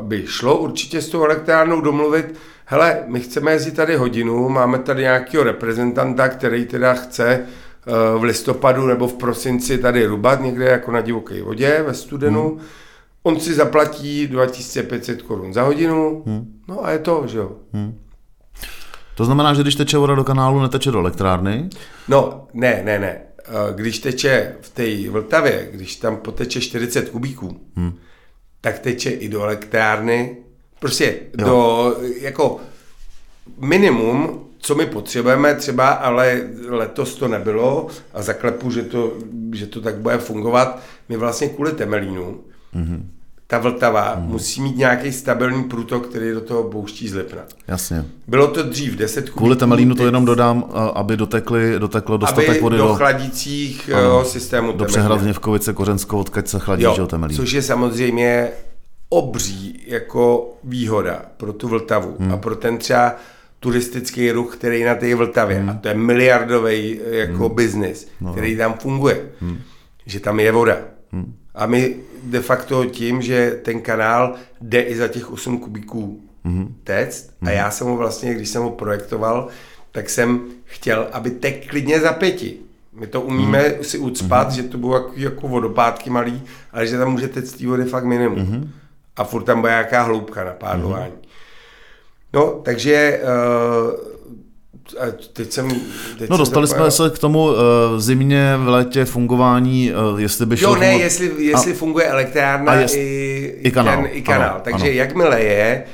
[0.01, 5.02] by šlo určitě s tou elektrárnou domluvit, hele, my chceme jezdit tady hodinu, máme tady
[5.02, 7.40] nějakého reprezentanta, který teda chce
[7.86, 12.48] uh, v listopadu nebo v prosinci tady rubat někde jako na divoké vodě ve studenu.
[12.48, 12.60] Hmm.
[13.22, 16.60] On si zaplatí 2500 korun za hodinu, hmm.
[16.68, 17.52] no a je to, že jo.
[17.72, 17.98] Hmm.
[19.14, 21.68] To znamená, že když teče voda do kanálu, neteče do elektrárny?
[22.09, 23.20] No, ne, ne, ne.
[23.48, 27.93] Eh, když teče v té Vltavě, když tam poteče 40 kubíků, hmm.
[28.65, 30.36] Tak teče i do elektrárny.
[30.78, 31.47] Prostě jo.
[31.47, 32.61] do, jako
[33.59, 39.12] minimum, co my potřebujeme třeba, ale letos to nebylo a zaklepu, že to,
[39.53, 42.41] že to tak bude fungovat, my vlastně kvůli Temelínu,
[42.73, 43.11] hmm
[43.55, 44.26] ta Vltava hmm.
[44.26, 47.43] musí mít nějaký stabilní průtok, který do toho pouští z Lipna.
[47.68, 48.05] Jasně.
[48.28, 49.39] Bylo to dřív 10 kubíků.
[49.39, 50.64] Kvůli Temelínu to jenom dodám,
[50.94, 56.18] aby dotekly, doteklo dostatek aby vody do, do chladících ano, systému Do přehrad Něvkovice, Kořenskou,
[56.18, 57.36] odkud se chladí, jo, že Temelín.
[57.36, 58.48] Což je samozřejmě
[59.09, 62.32] obří jako výhoda pro tu Vltavu hmm.
[62.32, 63.16] a pro ten třeba
[63.60, 65.70] turistický ruch, který na té Vltavě, hmm.
[65.70, 67.56] a to je miliardový jako hmm.
[67.56, 68.32] biznis, no.
[68.32, 69.59] který tam funguje, hmm.
[70.06, 70.76] že tam je voda.
[71.12, 71.35] Hmm.
[71.55, 76.68] A my de facto tím, že ten kanál jde i za těch 8 kubíků mm-hmm.
[76.85, 77.48] tect mm-hmm.
[77.48, 79.48] a já jsem ho vlastně, když jsem ho projektoval,
[79.93, 82.56] tak jsem chtěl, aby tek klidně za pěti.
[82.93, 83.81] My to umíme mm-hmm.
[83.81, 84.55] si ucpat, mm-hmm.
[84.55, 88.05] že to budou jako, jako vodopádky malý, ale že tam může tect té vody fakt
[88.05, 88.39] minimum.
[88.39, 88.68] Mm-hmm.
[89.16, 91.12] A furt tam bude nějaká hloubka na pádlování.
[91.12, 91.28] Mm-hmm.
[92.32, 94.14] No, takže uh,
[94.98, 95.70] a teď jsem...
[96.19, 97.55] Teď no dostali jsem jsme se k tomu uh,
[97.98, 100.69] zimně v létě fungování, uh, jestli by šlo...
[100.69, 101.05] Jo, ne, fungovat...
[101.05, 103.97] jestli, jestli a, funguje elektrárna a jest, i, i kanál.
[103.97, 104.51] Ten, i kanál.
[104.51, 104.94] Ano, Takže ano.
[104.94, 105.85] jakmile je,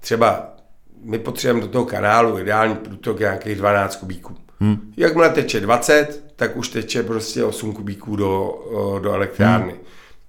[0.00, 0.54] třeba
[1.02, 4.36] my potřebujeme do toho kanálu ideální průtok nějakých 12 kubíků.
[4.60, 4.92] Hmm.
[4.96, 8.54] Jakmile teče 20, tak už teče prostě 8 kubíků do,
[9.02, 9.72] do elektrárny.
[9.72, 9.82] Hmm.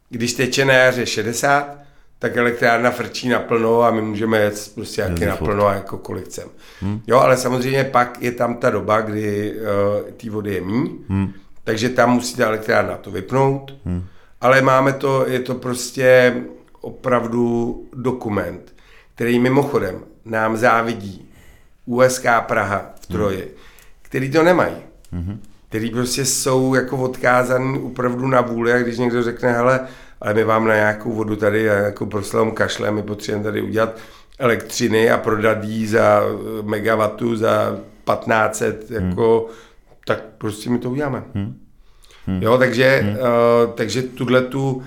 [0.10, 1.85] Když teče na jaře 60,
[2.26, 6.50] tak elektrárna frčí naplno a my můžeme jet prostě jaký naplno a jako kolik chcem.
[6.82, 7.02] Hmm.
[7.08, 11.34] Jo, ale samozřejmě pak je tam ta doba, kdy uh, té vody je míň, hmm.
[11.64, 14.04] takže tam musí ta elektrárna to vypnout, hmm.
[14.42, 16.36] ale máme to, je to prostě
[16.82, 18.74] opravdu dokument,
[19.16, 21.30] který mimochodem nám závidí
[21.86, 23.52] USK Praha v Troji, hmm.
[24.02, 24.76] který to nemají.
[25.12, 25.40] Hmm.
[25.70, 29.88] Který prostě jsou jako odkázaný opravdu na vůli a když někdo řekne, hele,
[30.26, 33.98] ale my vám na nějakou vodu tady jako proslavám kašle, my potřebujeme tady udělat
[34.40, 36.22] elektřiny a prodat jí za
[36.64, 37.78] megawattu za
[38.16, 39.10] 1500, hmm.
[39.10, 39.48] jako,
[40.06, 41.24] tak prostě my to uděláme.
[41.34, 41.60] Hmm.
[42.26, 42.44] Hmm.
[42.44, 43.16] Jo, takže, hmm.
[43.16, 44.84] uh, takže tuhle tu,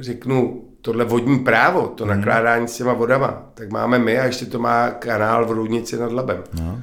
[0.00, 2.16] řeknu, tohle vodní právo, to hmm.
[2.16, 6.12] nakládání s těma vodama, tak máme my a ještě to má kanál v Rudnici nad
[6.12, 6.42] Labem.
[6.60, 6.80] No.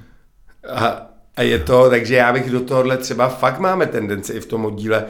[0.70, 4.46] A, a je to, takže já bych do tohohle třeba fakt máme tendenci i v
[4.46, 5.06] tom oddíle,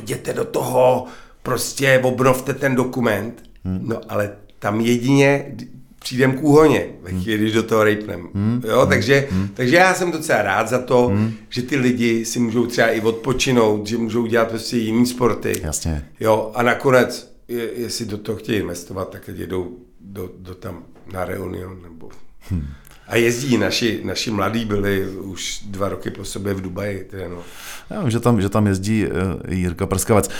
[0.00, 1.06] jděte do toho,
[1.44, 3.80] prostě obnovte ten dokument, hmm.
[3.82, 5.54] no ale tam jedině
[5.98, 7.22] přijdem k úhoně, ve hmm.
[7.22, 8.28] chvíli, když do toho rejpnem.
[8.34, 8.62] Hmm.
[8.68, 8.88] Jo, hmm.
[8.88, 9.48] takže, hmm.
[9.54, 11.32] takže já jsem docela rád za to, hmm.
[11.48, 15.60] že ty lidi si můžou třeba i odpočinout, že můžou dělat prostě jiný sporty.
[15.62, 16.08] Jasně.
[16.20, 21.24] Jo, a nakonec, je, jestli do toho chtějí investovat, tak jedou do, do tam na
[21.24, 22.08] Reunion nebo...
[22.40, 22.66] Hmm.
[23.08, 27.08] A jezdí, naši, naši mladí byli už dva roky po sobě v Dubaji.
[27.28, 27.42] no.
[27.90, 29.12] Já vím, že tam, že tam jezdí uh,
[29.54, 30.30] Jirka Prskavec.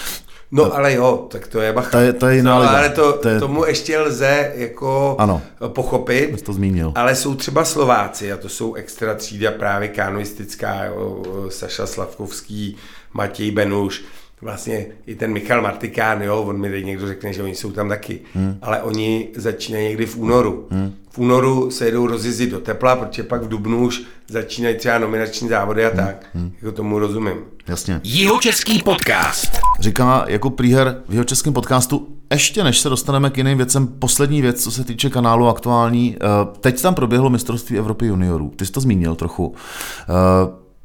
[0.56, 1.90] No to, ale jo, tak to je bacha.
[1.90, 3.40] To je, to je jiná no, ale to, to je...
[3.40, 6.42] tomu ještě lze jako ano, pochopit.
[6.42, 6.92] to zmínil.
[6.94, 12.76] Ale jsou třeba Slováci a to jsou extra třída právě kanoistická, jo, Saša Slavkovský,
[13.12, 14.04] Matěj Benuš,
[14.40, 17.88] vlastně i ten Michal Martikán, jo, on mi teď někdo řekne, že oni jsou tam
[17.88, 18.58] taky, hmm.
[18.62, 20.66] ale oni začínají někdy v únoru.
[20.70, 20.94] Hmm.
[21.10, 25.48] V únoru se jedou rozjezdit do tepla, protože pak v dubnu už začínají třeba nominační
[25.48, 25.96] závody a hmm.
[25.96, 26.26] tak.
[26.34, 26.52] Hmm.
[26.62, 27.36] Jako tomu rozumím.
[27.68, 28.00] Jasně.
[28.04, 29.60] Jihočeský podcast.
[29.80, 34.42] Říká jako prýher v jeho českém podcastu, ještě než se dostaneme k jiným věcem, poslední
[34.42, 36.16] věc, co se týče kanálu aktuální.
[36.16, 36.26] Eh,
[36.60, 38.52] teď tam proběhlo mistrovství Evropy juniorů.
[38.56, 39.54] Ty jsi to zmínil trochu.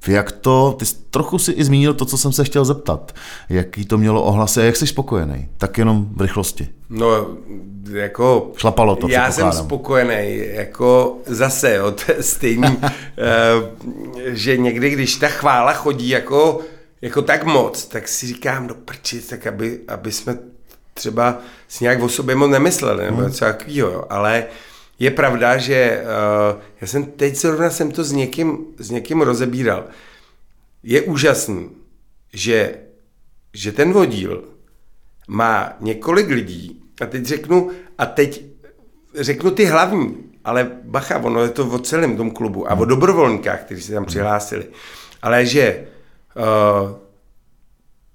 [0.07, 3.15] Eh, jak to, ty jsi trochu si i zmínil to, co jsem se chtěl zeptat.
[3.49, 5.49] Jaký to mělo ohlasy a jak jsi spokojený?
[5.57, 6.69] Tak jenom v rychlosti.
[6.89, 7.27] No,
[7.91, 8.51] jako...
[8.57, 12.83] Šlapalo to, Já jsem spokojený, jako zase, jo, to je stejný, uh,
[14.25, 16.59] že někdy, když ta chvála chodí jako,
[17.01, 20.37] jako tak moc, tak si říkám, do no prči, tak aby, aby jsme
[20.93, 23.27] třeba si nějak o sobě moc nemysleli, nebo hmm.
[23.27, 24.03] něco takového, jo.
[24.09, 24.68] ale uh,
[24.99, 29.85] je pravda, že uh, já jsem teď zrovna jsem to s někým, s někým rozebíral.
[30.83, 31.69] Je úžasný,
[32.33, 32.75] že,
[33.53, 34.43] že ten vodíl
[35.27, 38.43] má několik lidí, a teď řeknu, a teď
[39.15, 43.59] řeknu ty hlavní, ale bacha, ono je to o celém tom klubu a o dobrovolníkách,
[43.59, 44.65] kteří se tam přihlásili.
[45.21, 45.87] Ale že
[46.35, 46.91] uh,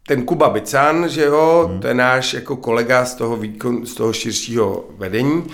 [0.06, 1.80] ten Kuba Bican, že jo, hmm.
[1.80, 5.44] to je náš jako kolega z toho, výkon, z toho širšího vedení,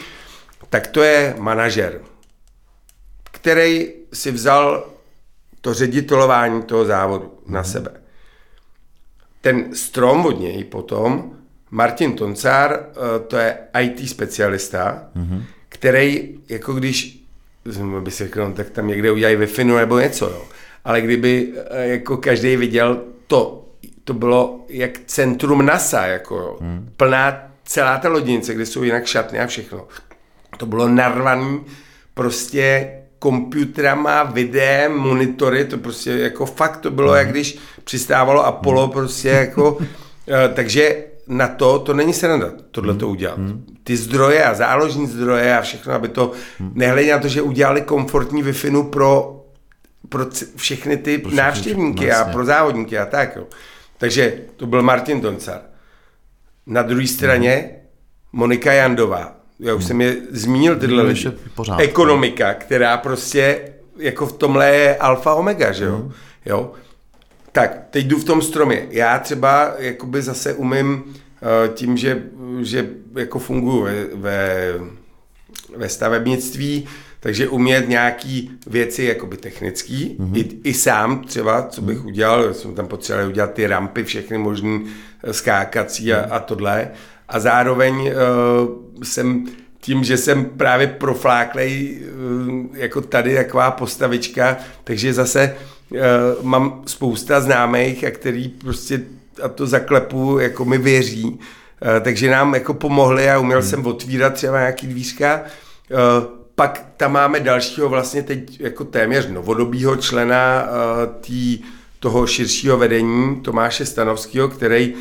[0.71, 2.01] tak to je manažer,
[3.31, 4.91] který si vzal
[5.61, 7.53] to ředitelování toho závodu mm-hmm.
[7.53, 7.71] na mhm.
[7.71, 7.91] sebe.
[9.41, 11.37] Ten strom od něj potom,
[11.71, 15.43] Martin Toncár, eh, to je IT specialista, mm-hmm.
[15.69, 17.25] který, jako když,
[18.01, 20.45] by si řekl, no, tak tam někde udělají wi nebo něco, jo.
[20.85, 23.69] ale kdyby eh, jako každý viděl to,
[24.05, 26.57] to bylo jak centrum NASA, jako jo.
[26.61, 26.93] Mm.
[26.97, 29.89] plná celá ta lodinice, kde jsou jinak šatny a všechno
[30.61, 31.61] to bylo narvaný
[32.15, 39.29] prostě komputerama, videem, monitory, to prostě jako fakt to bylo, jak když přistávalo Apollo prostě
[39.29, 39.79] jako,
[40.29, 43.39] eh, takže na to, to není sranda, tohle to udělat.
[43.85, 46.33] Ty zdroje a záložní zdroje a všechno, aby to,
[46.75, 48.53] nehledě na to, že udělali komfortní wi
[48.91, 49.45] pro,
[50.09, 50.27] pro
[50.57, 53.37] všechny ty pro návštěvníky všechny, a pro závodníky a tak.
[53.37, 53.45] Jo.
[53.99, 55.61] Takže to byl Martin Doncar.
[56.67, 57.71] Na druhé straně
[58.33, 61.33] Monika Jandová, já už jsem je zmínil tyhle lidi.
[61.79, 63.61] Ekonomika, která prostě
[63.99, 65.97] jako v tomhle je alfa omega, že jo?
[65.97, 66.13] Mm.
[66.47, 66.73] jo?
[67.53, 68.87] Tak, teď jdu v tom stromě.
[68.91, 72.23] Já třeba jakoby zase umím uh, tím, že,
[72.61, 74.73] že jako funguji ve, ve,
[75.77, 76.89] ve stavebnictví,
[77.21, 80.37] takže umět nějaký věci jakoby technický, mm-hmm.
[80.37, 84.87] i, i sám třeba, co bych udělal, jsme tam potřebovali udělat ty rampy, všechny možný
[85.25, 86.91] eh, skákací a, a tohle.
[87.31, 89.47] A zároveň uh, jsem
[89.81, 95.57] tím, že jsem právě profláklej uh, jako tady taková postavička, takže zase
[95.91, 95.99] uh,
[96.43, 99.01] mám spousta známých, a který prostě
[99.43, 101.39] a to zaklepu, jako mi věří, uh,
[102.01, 103.69] takže nám jako pomohli a uměl hmm.
[103.71, 105.43] jsem otvírat třeba nějaký dvířka.
[105.91, 105.99] Uh,
[106.55, 111.65] pak tam máme dalšího vlastně teď jako téměř novodobího člena uh, té
[112.01, 114.95] toho širšího vedení Tomáše Stanovského, který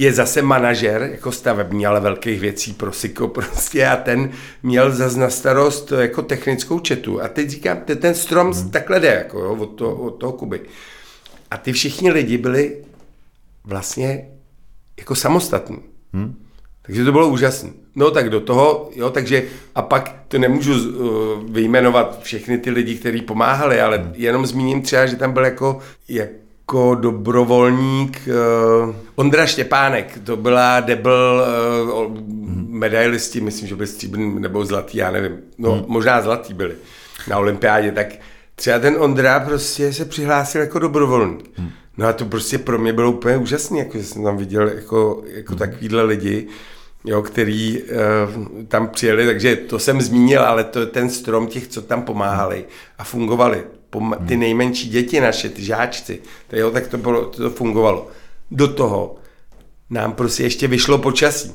[0.00, 4.30] je zase manažer, jako stavební, ale velkých věcí pro Siko prostě a ten
[4.62, 7.22] měl zase na starost jako technickou četu.
[7.22, 8.70] A teď říkám, ten, ten strom hmm.
[8.70, 10.60] takhle jde, jako jo, od, toho, od toho Kuby.
[11.50, 12.84] A ty všichni lidi byli
[13.64, 14.28] vlastně
[14.98, 15.78] jako samostatní.
[16.12, 16.34] Hmm.
[16.82, 17.70] Takže to bylo úžasné.
[17.94, 19.42] No tak do toho, jo, takže
[19.74, 24.12] a pak to nemůžu uh, vyjmenovat všechny ty lidi, kteří pomáhali, ale hmm.
[24.16, 25.78] jenom zmíním třeba, že tam byl jako,
[26.70, 28.28] jako dobrovolník
[28.86, 31.42] uh, Ondra Štěpánek, to byla debl
[31.96, 32.16] uh,
[32.68, 35.84] medailisti, myslím, že byli stříbrný nebo zlatý, já nevím, no hmm.
[35.86, 36.74] možná zlatý byli
[37.28, 38.06] na olympiádě, tak
[38.54, 41.58] třeba ten Ondra prostě se přihlásil jako dobrovolník.
[41.58, 41.70] Hmm.
[41.96, 45.22] No a to prostě pro mě bylo úplně úžasné, jako že jsem tam viděl jako,
[45.26, 45.58] jako hmm.
[45.58, 46.46] takovýhle lidi,
[47.04, 51.68] jo, který uh, tam přijeli, takže to jsem zmínil, ale to je ten strom těch,
[51.68, 52.64] co tam pomáhali
[52.98, 53.64] a fungovali.
[53.90, 54.40] Ty hmm.
[54.40, 58.08] nejmenší děti naše, ty žáčci, to, jo, tak to, bylo, to fungovalo.
[58.50, 59.16] Do toho
[59.90, 61.52] nám prostě ještě vyšlo počasí.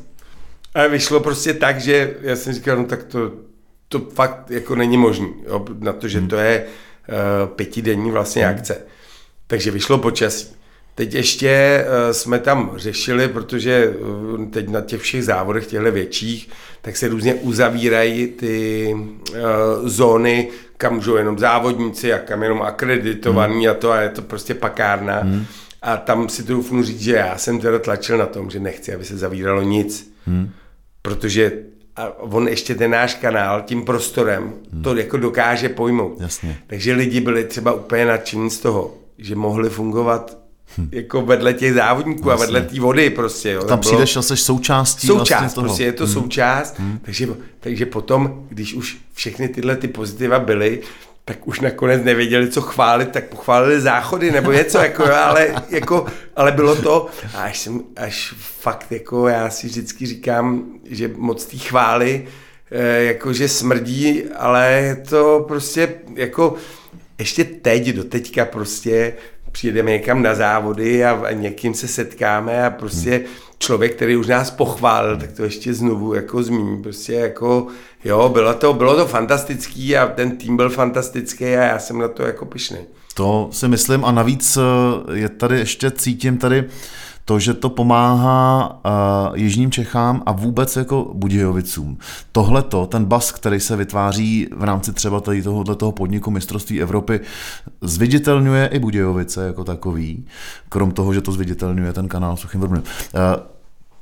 [0.74, 3.32] A vyšlo prostě tak, že já jsem říkal, no tak to,
[3.88, 6.28] to fakt jako není možný, jo, na to, že hmm.
[6.28, 8.82] to je uh, pětidenní vlastně akce.
[9.48, 10.56] Takže vyšlo počasí.
[10.96, 16.50] Teď ještě uh, jsme tam řešili, protože uh, teď na těch všech závodech, těchto větších,
[16.82, 19.38] tak se různě uzavírají ty uh,
[19.88, 23.72] zóny, kam můžou jenom závodníci a kam jenom akreditovaní hmm.
[23.72, 25.20] a to a je to prostě pakárna.
[25.20, 25.46] Hmm.
[25.82, 29.06] A tam si troufnu říct, že já jsem teda tlačil na tom, že nechci, aby
[29.06, 30.14] se zavíralo nic.
[30.26, 30.50] Hmm.
[31.02, 31.52] Protože
[31.96, 34.84] a on ještě ten náš kanál tím prostorem hmm.
[34.84, 36.22] to jako dokáže pojmout.
[36.22, 36.58] Jasně.
[36.68, 40.45] Takže lidi byli třeba úplně nadšení z toho, že mohli fungovat.
[40.92, 42.44] Jako vedle těch závodníků vlastně.
[42.44, 43.52] a vedle té vody prostě.
[43.52, 43.64] Jo.
[43.64, 45.68] Tam přijdeš a jsi součástí Součást, vlastně toho.
[45.68, 46.14] prostě je to hmm.
[46.14, 47.00] součást, hmm.
[47.02, 47.28] Takže,
[47.60, 50.82] takže potom, když už všechny tyhle ty pozitiva byly,
[51.26, 56.52] tak už nakonec nevěděli, co chválit, tak pochválili záchody nebo něco, jako, ale, jako, ale
[56.52, 62.28] bylo to, až, jsem, až fakt, jako já si vždycky říkám, že moc té chvály,
[62.72, 66.56] eh, jako že smrdí, ale je to prostě jako
[67.20, 69.14] ještě teď, do teďka prostě
[69.56, 73.22] přijedeme někam na závody a, někým se setkáme a prostě
[73.60, 76.84] člověk, který už nás pochválil, tak to ještě znovu jako zmíní.
[76.84, 77.68] Prostě jako,
[78.04, 82.08] jo, bylo to, bylo to fantastický a ten tým byl fantastický a já jsem na
[82.08, 82.78] to jako pišný.
[83.14, 86.64] To si myslím a navíc eh, je tady ještě cítím tady
[87.26, 91.98] to, že to pomáhá uh, Jižním Čechám a vůbec jako Budějovicům.
[92.32, 96.82] Tohle to, ten bas, který se vytváří v rámci třeba tady tohoto toho podniku mistrovství
[96.82, 97.20] Evropy,
[97.82, 100.26] zviditelňuje i Budějovice jako takový,
[100.70, 102.80] krom toho, že to zviditelňuje ten kanál Suchým Uh,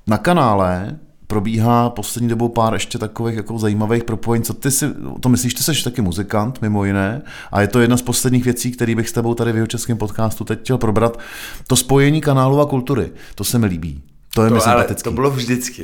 [0.07, 0.99] na kanále
[1.33, 4.43] probíhá poslední dobou pár ještě takových jako zajímavých propojení.
[4.45, 4.85] Co ty si,
[5.19, 8.71] to myslíš, ty jsi taky muzikant, mimo jiné, a je to jedna z posledních věcí,
[8.71, 11.19] které bych s tebou tady v jeho českém podcastu teď chtěl probrat.
[11.67, 14.01] To spojení kanálu a kultury, to se mi líbí.
[14.35, 15.83] To je to, ale to bylo vždycky.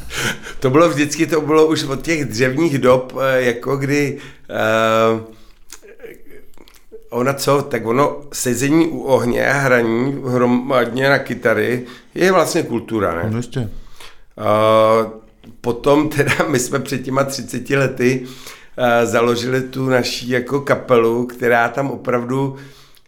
[0.60, 4.18] to bylo vždycky, to bylo už od těch dřevních dob, eh, jako kdy
[5.14, 5.20] uh,
[7.10, 11.84] ona co, tak ono sezení u ohně a hraní hromadně na kytary
[12.14, 13.30] je vlastně kultura, ne?
[13.30, 13.60] No, ještě.
[13.60, 13.66] Uh,
[15.60, 21.68] potom teda my jsme před těma 30 lety uh, založili tu naší jako kapelu, která
[21.68, 22.56] tam opravdu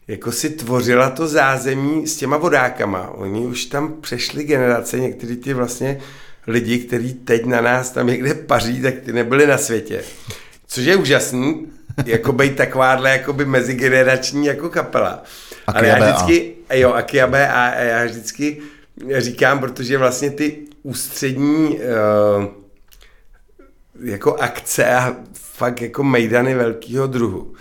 [0.08, 3.10] jako si tvořila to zázemí s těma vodákama.
[3.10, 6.00] Oni už tam přešli generace, někteří ty vlastně
[6.46, 10.02] lidi, kteří teď na nás tam někde paří, tak ty nebyli na světě.
[10.66, 11.66] Což je úžasný,
[12.06, 15.22] jako být takováhle jakoby mezigenerační jako kapela.
[15.66, 18.60] Ale já vždycky, jo, Akiabe a já vždycky
[19.18, 22.44] říkám, protože vlastně ty ústřední uh,
[24.04, 27.54] jako akce a fakt jako mejdany velkého druhu,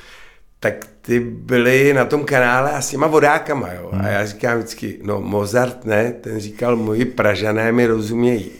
[0.59, 3.89] tak ty byly na tom kanále a s těma vodákama, jo.
[3.93, 8.51] A já říkám vždycky, no Mozart ne, ten říkal, moji pražané mi rozumějí.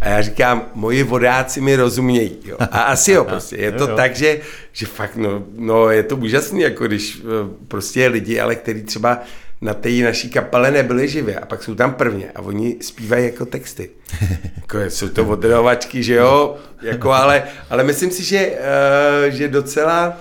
[0.00, 2.38] A já říkám, moji vodáci mi rozumějí.
[2.44, 2.56] Jo.
[2.60, 3.56] A asi jo, prostě.
[3.56, 4.40] Je to tak, že,
[4.72, 7.24] že fakt, no, no, je to úžasný, jako když eh,
[7.68, 9.20] prostě lidi, ale který třeba
[9.62, 13.46] na té naší kapele nebyli živě a pak jsou tam prvně a oni zpívají jako
[13.46, 13.90] texty.
[14.56, 20.20] Jako jsou to odrovačky, že jo, jako ale, ale myslím si, že, uh, že docela,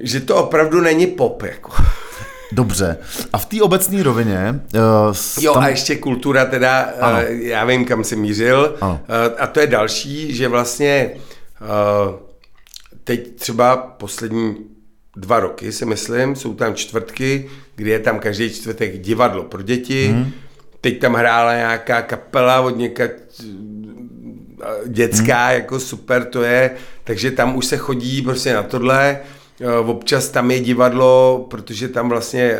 [0.00, 1.72] že to opravdu není pop, jako.
[2.52, 2.96] Dobře.
[3.32, 4.60] A v té obecné rovině...
[4.74, 5.62] Uh, jo, tam...
[5.62, 7.18] a ještě kultura teda, ano.
[7.18, 8.76] Uh, já vím, kam jsem mířil.
[8.80, 9.00] Ano.
[9.08, 11.10] Uh, a to je další, že vlastně
[11.60, 12.14] uh,
[13.04, 14.56] teď třeba poslední
[15.16, 20.06] dva roky, si myslím, jsou tam čtvrtky, kdy je tam každý čtvrtek divadlo pro děti,
[20.06, 20.32] hmm.
[20.80, 23.04] teď tam hrála nějaká kapela od něka
[24.86, 25.54] dětská, hmm.
[25.54, 26.70] jako super to je,
[27.04, 29.18] takže tam už se chodí prostě na tohle
[29.86, 32.58] občas tam je divadlo, protože tam vlastně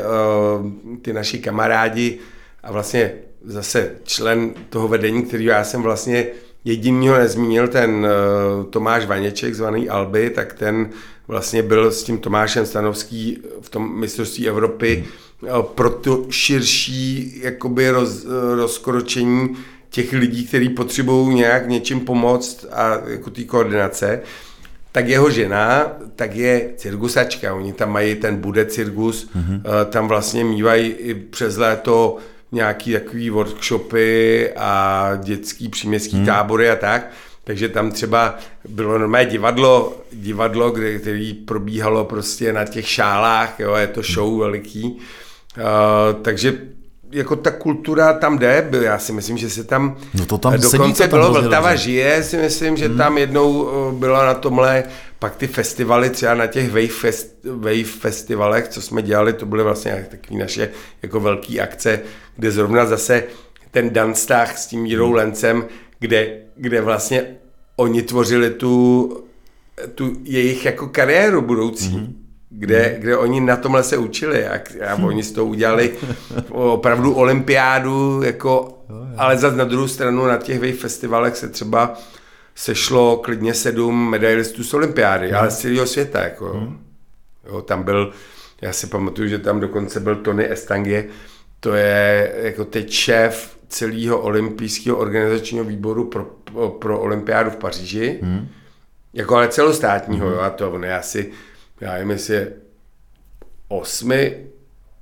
[1.03, 2.19] ty naši kamarádi
[2.63, 3.13] a vlastně
[3.45, 6.27] zase člen toho vedení, který já jsem vlastně
[6.69, 8.07] jedinýho nezmínil, ten
[8.71, 10.91] Tomáš Vaněček, zvaný Alby, tak ten
[11.29, 15.05] vlastně byl s tím Tomášem Stanovský v tom mistrovství Evropy
[15.41, 15.63] hmm.
[15.75, 19.57] pro to širší jakoby roz, rozkročení
[19.91, 24.21] těch lidí, kteří potřebují nějak něčím pomoct a jako té koordinace,
[24.93, 27.55] tak jeho žena, tak je cirkusačka.
[27.55, 29.63] Oni tam mají ten bude cirkus, mm-hmm.
[29.91, 32.17] tam vlastně mývají i přes léto
[32.53, 36.27] nějaký takový workshopy a dětský příměstský mm.
[36.27, 37.11] tábory a tak.
[37.45, 38.39] Takže tam třeba
[38.69, 44.39] bylo normálně divadlo, divadlo, kde, který probíhalo prostě na těch šálách, jo, je to show
[44.39, 44.85] veliký.
[44.85, 46.59] Uh, takže
[47.11, 51.09] jako ta kultura tam jde, já si myslím, že se tam, no to tam dokonce
[51.09, 52.97] bylo Vltava žije, si myslím, že hmm.
[52.99, 54.85] tam jednou bylo na tomhle,
[55.19, 59.63] pak ty festivaly, třeba na těch wave, fest, wave festivalech, co jsme dělali, to byly
[59.63, 60.71] vlastně takové naše
[61.03, 62.01] jako velké akce,
[62.37, 63.25] kde zrovna zase
[63.71, 65.15] ten Danstach s tím Jirou hmm.
[65.15, 65.65] Lencem,
[65.99, 67.27] kde, kde vlastně
[67.77, 69.25] oni tvořili tu,
[69.95, 71.97] tu jejich jako kariéru budoucí.
[71.97, 74.61] Mm-hmm kde, kde oni na tomhle se učili a,
[74.91, 75.95] a oni z toho udělali
[76.51, 78.79] opravdu olympiádu, jako,
[79.17, 81.95] ale zase na druhou stranu na těch wave festivalech se třeba
[82.55, 86.21] sešlo klidně sedm medailistů z olympiády, ale z celého světa.
[86.21, 86.79] Jako, hmm.
[87.47, 88.13] jo, tam byl,
[88.61, 91.05] já si pamatuju, že tam dokonce byl Tony Estangie,
[91.61, 98.19] to je jako teď šéf celého olympijského organizačního výboru pro, pro, pro olympiádu v Paříži,
[98.23, 98.49] hmm.
[99.15, 100.35] jako ale celostátního, hmm.
[100.35, 101.33] jo, a to on je asi
[101.81, 102.53] já nevím, jestli je
[103.69, 104.37] osmi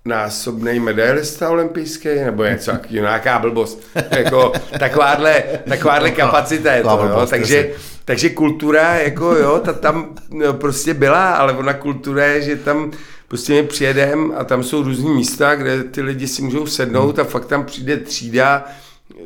[0.05, 3.83] násobný medailista olympijský, nebo něco takového, nějaká blbost.
[4.11, 7.27] jako, takováhle, takováhle kapacita je to, jo?
[7.31, 7.71] Takže,
[8.05, 12.93] takže kultura, jako jo, ta tam no, prostě byla, ale ona kultura je, že tam
[13.29, 17.25] prostě my přijedem a tam jsou různý místa, kde ty lidi si můžou sednout a
[17.25, 18.65] fakt tam přijde třída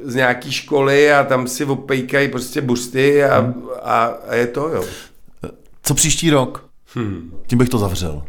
[0.02, 4.84] z nějaký školy a tam si opejkají prostě busty a, a, a je to, jo.
[5.82, 6.69] Co příští rok?
[6.94, 7.40] Hmm.
[7.46, 8.22] Tím bych to zavřel.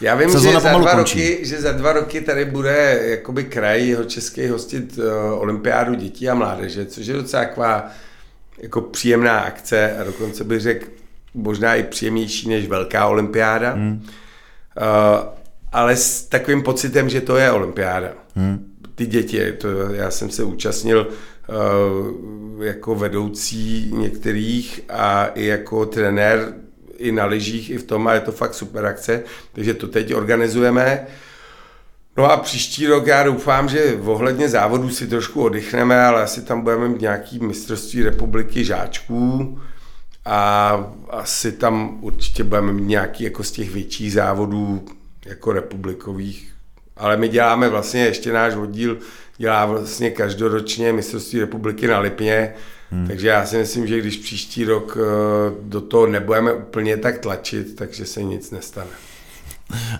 [0.00, 4.04] Já vím, že za, dva roky, že za dva roky tady bude jakoby kraj jeho
[4.04, 5.04] český hostit uh,
[5.40, 7.90] olympiádu dětí a mládeže, což je docela taková
[8.58, 10.86] jako příjemná akce a dokonce bych řekl
[11.34, 13.72] možná i příjemnější než velká olympiáda.
[13.72, 13.92] Hmm.
[13.92, 15.28] Uh,
[15.72, 18.08] ale s takovým pocitem, že to je olympiáda.
[18.34, 18.74] Hmm.
[18.94, 26.52] Ty děti, to, já jsem se účastnil uh, jako vedoucí některých a i jako trenér
[26.98, 29.22] i na lyžích, i v tom a je to fakt super akce,
[29.52, 31.06] takže to teď organizujeme.
[32.16, 36.60] No a příští rok já doufám, že ohledně závodů si trošku oddychneme, ale asi tam
[36.60, 39.58] budeme mít nějaký mistrovství republiky žáčků
[40.24, 44.84] a asi tam určitě budeme mít nějaký jako z těch větších závodů
[45.26, 46.52] jako republikových.
[46.96, 48.98] Ale my děláme vlastně ještě náš oddíl,
[49.36, 52.54] dělá vlastně každoročně mistrovství republiky na Lipně,
[52.90, 53.06] Hmm.
[53.06, 57.74] Takže já si myslím, že když příští rok eh, do toho nebudeme úplně tak tlačit,
[57.74, 58.90] takže se nic nestane.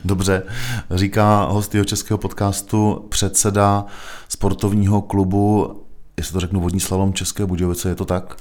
[0.05, 0.43] Dobře,
[0.91, 3.87] říká host jeho českého podcastu předseda
[4.29, 5.75] sportovního klubu
[6.19, 8.37] jestli to řeknu, vodní slalom České Budějovice, je to tak?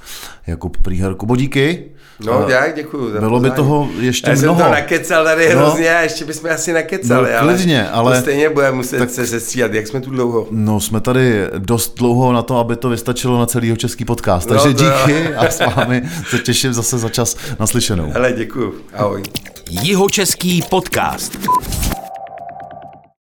[0.47, 1.15] Jakub Prýher.
[1.15, 1.91] Kubo, díky.
[2.25, 3.11] No, já děkuju.
[3.11, 4.59] Za Bylo by toho ještě já mnoho.
[4.59, 5.61] Já jsem to nakecal tady no.
[5.61, 7.29] hrozně a ještě bychom asi nakecali.
[7.41, 8.15] No, klidně, ale...
[8.15, 9.73] To stejně budeme muset tak, se sestříhat.
[9.73, 10.47] Jak jsme tu dlouho?
[10.51, 14.49] No, jsme tady dost dlouho na to, aby to vystačilo na celý český podcast.
[14.49, 18.11] Takže no, díky a s vámi se těším zase za čas naslyšenou.
[18.13, 18.73] Hele, děkuju.
[18.93, 19.23] Ahoj.
[19.69, 21.37] Jihočeský podcast.